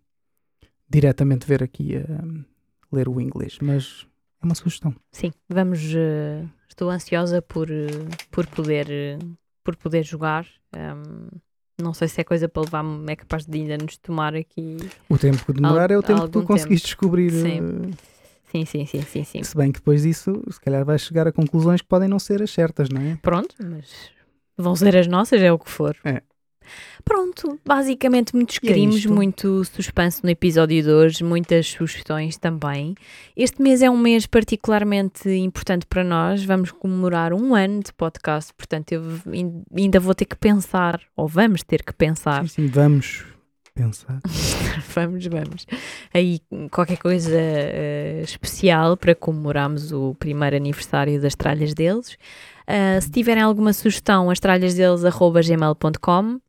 diretamente 0.88 1.46
ver 1.46 1.62
aqui 1.62 1.96
a 1.96 2.94
ler 2.94 3.08
o 3.08 3.20
inglês, 3.20 3.58
mas 3.60 4.06
é 4.42 4.46
uma 4.46 4.54
sugestão. 4.54 4.94
Sim, 5.12 5.32
vamos. 5.48 5.80
eh, 5.94 6.44
estou 6.68 6.90
ansiosa 6.90 7.40
por, 7.42 7.70
eh, 7.70 7.86
por, 8.30 8.46
poder, 8.46 8.86
eh, 8.90 9.18
por 9.64 9.76
poder 9.76 10.04
jogar. 10.04 10.46
Ahm, 10.72 11.28
não 11.80 11.92
sei 11.92 12.08
se 12.08 12.20
é 12.20 12.24
coisa 12.24 12.48
para 12.48 12.62
levar, 12.62 12.84
é 13.08 13.16
capaz 13.16 13.44
de 13.44 13.58
ainda 13.58 13.76
nos 13.76 13.96
tomar 13.98 14.34
aqui. 14.34 14.76
O 15.08 15.18
tempo 15.18 15.44
que 15.44 15.52
demorar 15.52 15.90
é 15.90 15.98
o 15.98 16.02
tempo 16.02 16.24
que 16.24 16.30
tu 16.30 16.42
conseguiste 16.42 16.86
descobrir. 16.86 17.30
Sim. 17.30 17.60
uh, 17.60 17.90
Sim, 18.50 18.64
sim, 18.64 18.86
sim, 18.86 19.02
sim, 19.02 19.24
sim. 19.24 19.42
Se 19.42 19.56
bem 19.56 19.72
que 19.72 19.80
depois 19.80 20.02
disso, 20.02 20.42
se 20.50 20.60
calhar 20.60 20.84
vais 20.84 21.02
chegar 21.02 21.26
a 21.26 21.32
conclusões 21.32 21.82
que 21.82 21.88
podem 21.88 22.08
não 22.08 22.18
ser 22.18 22.40
as 22.40 22.50
certas, 22.50 22.88
não 22.88 23.02
é? 23.02 23.16
Pronto, 23.16 23.54
mas 23.62 24.10
vão 24.56 24.74
ser 24.76 24.96
as 24.96 25.06
nossas, 25.06 25.42
é 25.42 25.52
o 25.52 25.58
que 25.58 25.68
for. 25.68 25.96
É. 26.04 26.22
Pronto, 27.04 27.58
basicamente 27.64 28.34
muitos 28.34 28.58
E 28.62 28.66
é 28.68 28.72
crimes, 28.72 28.96
isto. 28.96 29.12
muito 29.12 29.64
suspense 29.64 30.22
no 30.24 30.30
episódio 30.30 30.82
de 30.82 30.90
hoje, 30.90 31.22
muitas 31.24 31.66
sugestões 31.68 32.36
também. 32.36 32.94
Este 33.36 33.62
mês 33.62 33.82
é 33.82 33.90
um 33.90 33.96
mês 33.98 34.26
particularmente 34.26 35.28
importante 35.30 35.86
para 35.86 36.02
nós, 36.02 36.44
vamos 36.44 36.70
comemorar 36.72 37.32
um 37.32 37.54
ano 37.54 37.82
de 37.82 37.92
podcast, 37.92 38.52
portanto 38.54 38.92
eu 38.92 39.02
ain- 39.32 39.62
ainda 39.76 40.00
vou 40.00 40.14
ter 40.14 40.24
que 40.24 40.36
pensar, 40.36 41.00
ou 41.16 41.28
vamos 41.28 41.62
ter 41.62 41.82
que 41.84 41.92
pensar, 41.92 42.42
Sim, 42.48 42.48
sim, 42.48 42.66
vamos 42.66 43.24
pensar. 43.74 44.20
vamos, 44.94 45.26
vamos, 45.26 45.66
aí 46.12 46.40
qualquer 46.70 46.96
coisa 46.96 47.30
eh, 47.36 48.22
especial 48.24 48.96
para 48.96 49.14
comemorarmos 49.14 49.92
o 49.92 50.14
primeiro 50.18 50.56
aniversário 50.56 51.20
das 51.20 51.34
tralhas 51.34 51.74
deles. 51.74 52.16
Ah, 52.66 52.98
se 53.00 53.10
tiverem 53.10 53.42
alguma 53.42 53.72
sugestão, 53.74 54.28
as 54.30 54.40
tralhas 54.40 54.74
deles, 54.74 55.02
gmail.com. 55.02 56.40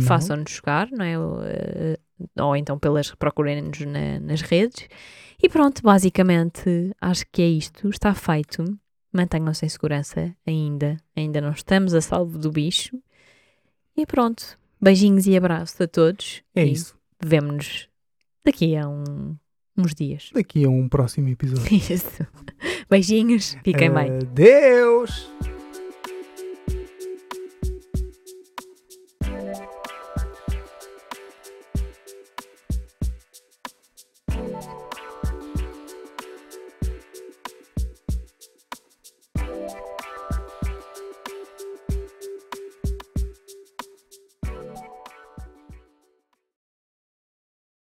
façam-nos 0.00 0.50
chegar, 0.52 0.88
não 0.90 1.04
é? 1.04 1.18
Ou, 1.18 1.40
eh, 1.42 1.98
ou 2.38 2.54
então 2.54 2.78
pelas 2.78 3.12
procurem-nos 3.14 3.80
na- 3.80 4.20
nas 4.20 4.40
redes. 4.42 4.86
E 5.42 5.48
pronto, 5.48 5.82
basicamente 5.82 6.92
acho 7.00 7.24
que 7.32 7.40
é 7.42 7.48
isto. 7.48 7.88
Está 7.88 8.14
feito. 8.14 8.62
Mantenham-se 9.12 9.64
em 9.66 9.68
segurança 9.68 10.34
ainda. 10.46 10.96
Ainda 11.16 11.40
não 11.40 11.50
estamos 11.50 11.94
a 11.94 12.00
salvo 12.00 12.38
do 12.38 12.50
bicho. 12.52 12.96
E 13.96 14.06
pronto. 14.06 14.58
Beijinhos 14.80 15.26
e 15.26 15.36
abraços 15.36 15.80
a 15.80 15.88
todos. 15.88 16.42
É 16.54 16.64
e 16.64 16.72
isso. 16.72 16.94
Vemo-nos 17.22 17.88
daqui 18.44 18.76
a 18.76 18.88
um- 18.88 19.36
uns 19.76 19.94
dias. 19.94 20.30
Daqui 20.34 20.64
a 20.64 20.68
um 20.68 20.88
próximo 20.88 21.28
episódio. 21.28 21.74
Isso. 21.74 22.26
Beijinhos. 22.88 23.56
Fiquem 23.64 23.90
bem. 23.92 24.10
Adeus! 24.18 25.30